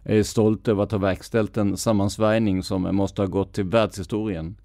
Jag 0.03 0.19
är 0.19 0.23
stolt 0.23 0.69
över 0.69 0.83
att 0.83 0.93
ha 0.93 0.99
verkställt 0.99 1.57
en 1.57 1.77
sammansvärjning 1.77 2.63
som 2.63 2.97
måste 2.97 3.23
ha 3.23 3.27
gått 3.27 3.53
till 3.53 3.65
världshistorien. 3.65 4.57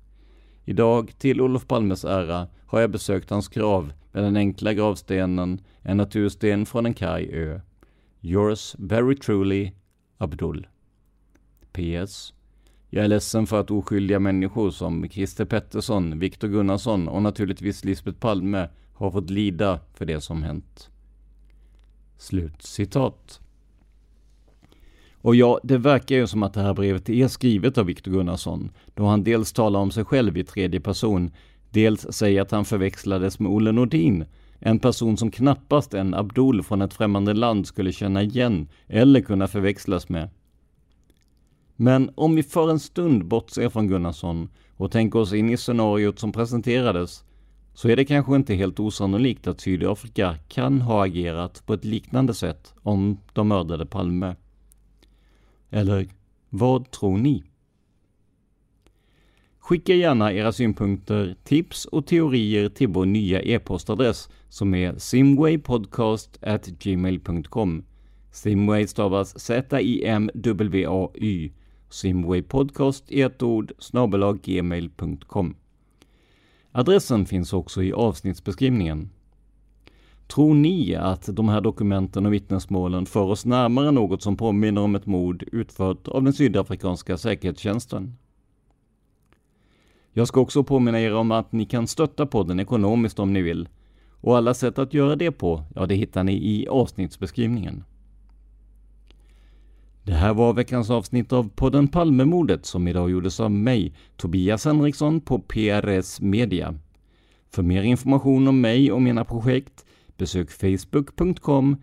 Idag, 0.66 1.14
till 1.18 1.42
Olof 1.42 1.68
Palmes 1.68 2.06
ära, 2.06 2.48
har 2.66 2.80
jag 2.82 2.92
besökt 2.92 3.30
hans 3.30 3.48
grav 3.48 3.94
med 4.12 4.24
den 4.24 4.38
enkla 4.38 4.74
gravstenen, 4.74 5.62
en 5.82 5.98
natursten 5.98 6.66
från 6.66 6.86
en 6.86 6.94
karg 6.94 7.30
ö. 7.34 7.60
Yours 8.22 8.76
very 8.78 9.16
truly, 9.16 9.72
Abdul. 10.18 10.68
PS. 11.72 12.34
Jag 12.90 13.04
är 13.04 13.08
ledsen 13.08 13.48
för 13.48 13.60
att 13.60 13.72
oskyldiga 13.72 14.20
människor 14.20 14.72
som 14.72 15.10
Christer 15.10 15.46
Pettersson, 15.46 16.20
Viktor 16.20 16.48
Gunnarsson 16.48 17.08
och 17.08 17.22
naturligtvis 17.22 17.86
Lisbeth 17.86 18.20
Palme 18.20 18.70
har 18.94 19.12
fått 19.12 19.30
lida 19.30 19.80
för 19.94 20.06
det 20.06 20.22
som 20.22 20.44
hänt. 20.44 20.90
Slut 22.18 22.62
citat. 22.62 23.40
Och 25.22 25.36
ja, 25.36 25.60
det 25.64 25.78
verkar 25.78 26.16
ju 26.16 26.28
som 26.28 26.44
att 26.44 26.54
det 26.54 26.62
här 26.62 26.74
brevet 26.74 27.10
är 27.10 27.28
skrivet 27.28 27.78
av 27.78 27.86
Viktor 27.86 28.12
Gunnarsson, 28.12 28.72
då 28.94 29.06
han 29.06 29.24
dels 29.24 29.54
talar 29.54 29.80
om 29.80 29.92
sig 29.92 30.06
själv 30.06 30.38
i 30.38 30.44
tredje 30.44 30.80
person, 30.80 31.32
dels 31.70 32.02
säger 32.10 32.42
att 32.42 32.52
han 32.52 32.66
förväxlades 32.66 33.40
med 33.40 33.52
Olle 33.52 33.72
Nordin, 33.72 34.26
en 34.60 34.80
person 34.80 35.18
som 35.18 35.32
knappast 35.32 35.94
en 35.94 36.14
Abdul 36.14 36.64
från 36.64 36.82
ett 36.82 36.94
främmande 36.94 37.34
land 37.34 37.68
skulle 37.68 37.92
känna 37.92 38.24
igen 38.24 38.68
eller 38.88 39.22
kunna 39.22 39.48
förväxlas 39.48 40.10
med. 40.10 40.30
Men 41.82 42.12
om 42.16 42.36
vi 42.36 42.44
för 42.44 42.70
en 42.70 42.80
stund 42.80 43.26
bortser 43.26 43.70
från 43.70 43.88
Gunnarsson 43.88 44.50
och 44.76 44.92
tänker 44.92 45.20
oss 45.20 45.34
in 45.34 45.50
i 45.50 45.58
scenariot 45.58 46.20
som 46.20 46.32
presenterades, 46.32 47.24
så 47.74 47.90
är 47.90 47.96
det 47.96 48.06
kanske 48.06 48.36
inte 48.36 48.56
helt 48.56 48.80
osannolikt 48.80 49.48
att 49.48 49.62
Sydafrika 49.62 50.36
kan 50.48 50.82
ha 50.82 51.06
agerat 51.06 51.64
på 51.66 51.74
ett 51.74 51.86
liknande 51.86 52.34
sätt 52.34 52.74
om 52.82 53.18
de 53.34 53.48
mördade 53.48 53.86
Palme. 53.86 54.36
Eller 55.70 56.08
vad 56.50 56.92
tror 56.92 57.18
ni? 57.18 57.44
Skicka 59.60 59.94
gärna 59.94 60.34
era 60.34 60.52
synpunkter, 60.52 61.36
tips 61.44 61.86
och 61.86 62.08
teorier 62.08 62.70
till 62.70 62.88
vår 62.88 63.06
nya 63.06 63.42
e-postadress 63.42 64.30
som 64.50 64.76
är 64.76 64.98
simwaypodcast@gmail.com. 64.98 67.84
Simway 68.32 68.88
stavas 68.88 69.40
Z-I-M-W-A-Y. 69.40 71.52
Simwaypodcast 71.90 73.12
i 73.12 73.22
ett 73.22 73.44
ord 73.44 73.72
gmail.com. 74.44 75.56
Adressen 76.72 77.26
finns 77.26 77.54
också 77.54 77.84
i 77.84 77.94
avsnittsbeskrivningen. 77.94 79.10
Tror 80.28 80.54
ni 80.54 80.96
att 80.96 81.36
de 81.36 81.50
här 81.50 81.62
dokumenten 81.62 82.26
och 82.26 82.34
vittnesmålen 82.34 83.06
för 83.06 83.24
oss 83.24 83.46
närmare 83.46 83.92
något 83.92 84.22
som 84.22 84.38
påminner 84.38 84.82
om 84.82 84.96
ett 84.96 85.06
mord 85.06 85.44
utfört 85.52 86.08
av 86.08 86.24
den 86.24 86.34
sydafrikanska 86.34 87.18
säkerhetstjänsten? 87.18 88.16
Jag 90.14 90.28
ska 90.28 90.40
också 90.42 90.64
påminna 90.64 91.02
er 91.02 91.14
om 91.14 91.32
att 91.32 91.52
ni 91.52 91.66
kan 91.66 91.88
stötta 91.88 92.26
podden 92.26 92.60
ekonomiskt 92.60 93.20
om 93.20 93.34
ni 93.34 93.42
vill. 93.42 93.70
Och 94.22 94.38
alla 94.38 94.54
sätt 94.54 94.80
att 94.80 94.94
göra 94.94 95.16
det 95.16 95.32
på, 95.32 95.64
ja 95.76 95.86
det 95.86 95.96
hittar 95.96 96.24
ni 96.24 96.34
i 96.34 96.68
avsnittsbeskrivningen. 96.68 97.84
Det 100.10 100.16
här 100.16 100.34
var 100.34 100.54
veckans 100.54 100.90
avsnitt 100.90 101.34
av 101.34 101.50
podden 101.50 101.88
Palmemordet 101.88 102.66
som 102.66 102.88
idag 102.88 103.12
gjordes 103.12 103.40
av 103.40 103.52
mig, 103.52 103.94
Tobias 104.18 104.66
Henriksson 104.66 105.22
på 105.22 105.40
PRS 105.40 106.22
Media. 106.22 106.76
För 107.50 107.64
mer 107.64 107.84
information 107.84 108.48
om 108.48 108.62
mig 108.62 108.92
och 108.92 109.02
mina 109.02 109.26
projekt 109.26 109.86
besök 110.18 110.52
facebook.com 110.52 111.78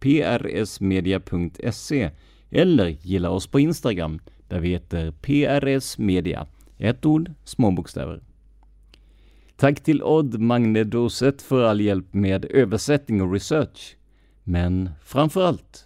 prsmedia.se 0.00 2.10
eller 2.50 2.86
gilla 2.86 3.30
oss 3.30 3.46
på 3.46 3.60
Instagram 3.60 4.20
där 4.48 4.60
vi 4.60 4.68
heter 4.68 5.10
PRS 5.10 5.98
Media. 5.98 6.46
Ett 6.78 7.06
ord, 7.06 7.32
små 7.44 7.70
bokstäver. 7.70 8.22
Tack 9.56 9.80
till 9.80 10.02
Odd 10.02 10.40
Magne 10.40 10.84
Dorset 10.84 11.42
för 11.42 11.64
all 11.64 11.80
hjälp 11.80 12.14
med 12.14 12.44
översättning 12.44 13.22
och 13.22 13.32
research. 13.32 13.96
Men 14.44 14.90
framför 15.04 15.46
allt, 15.46 15.85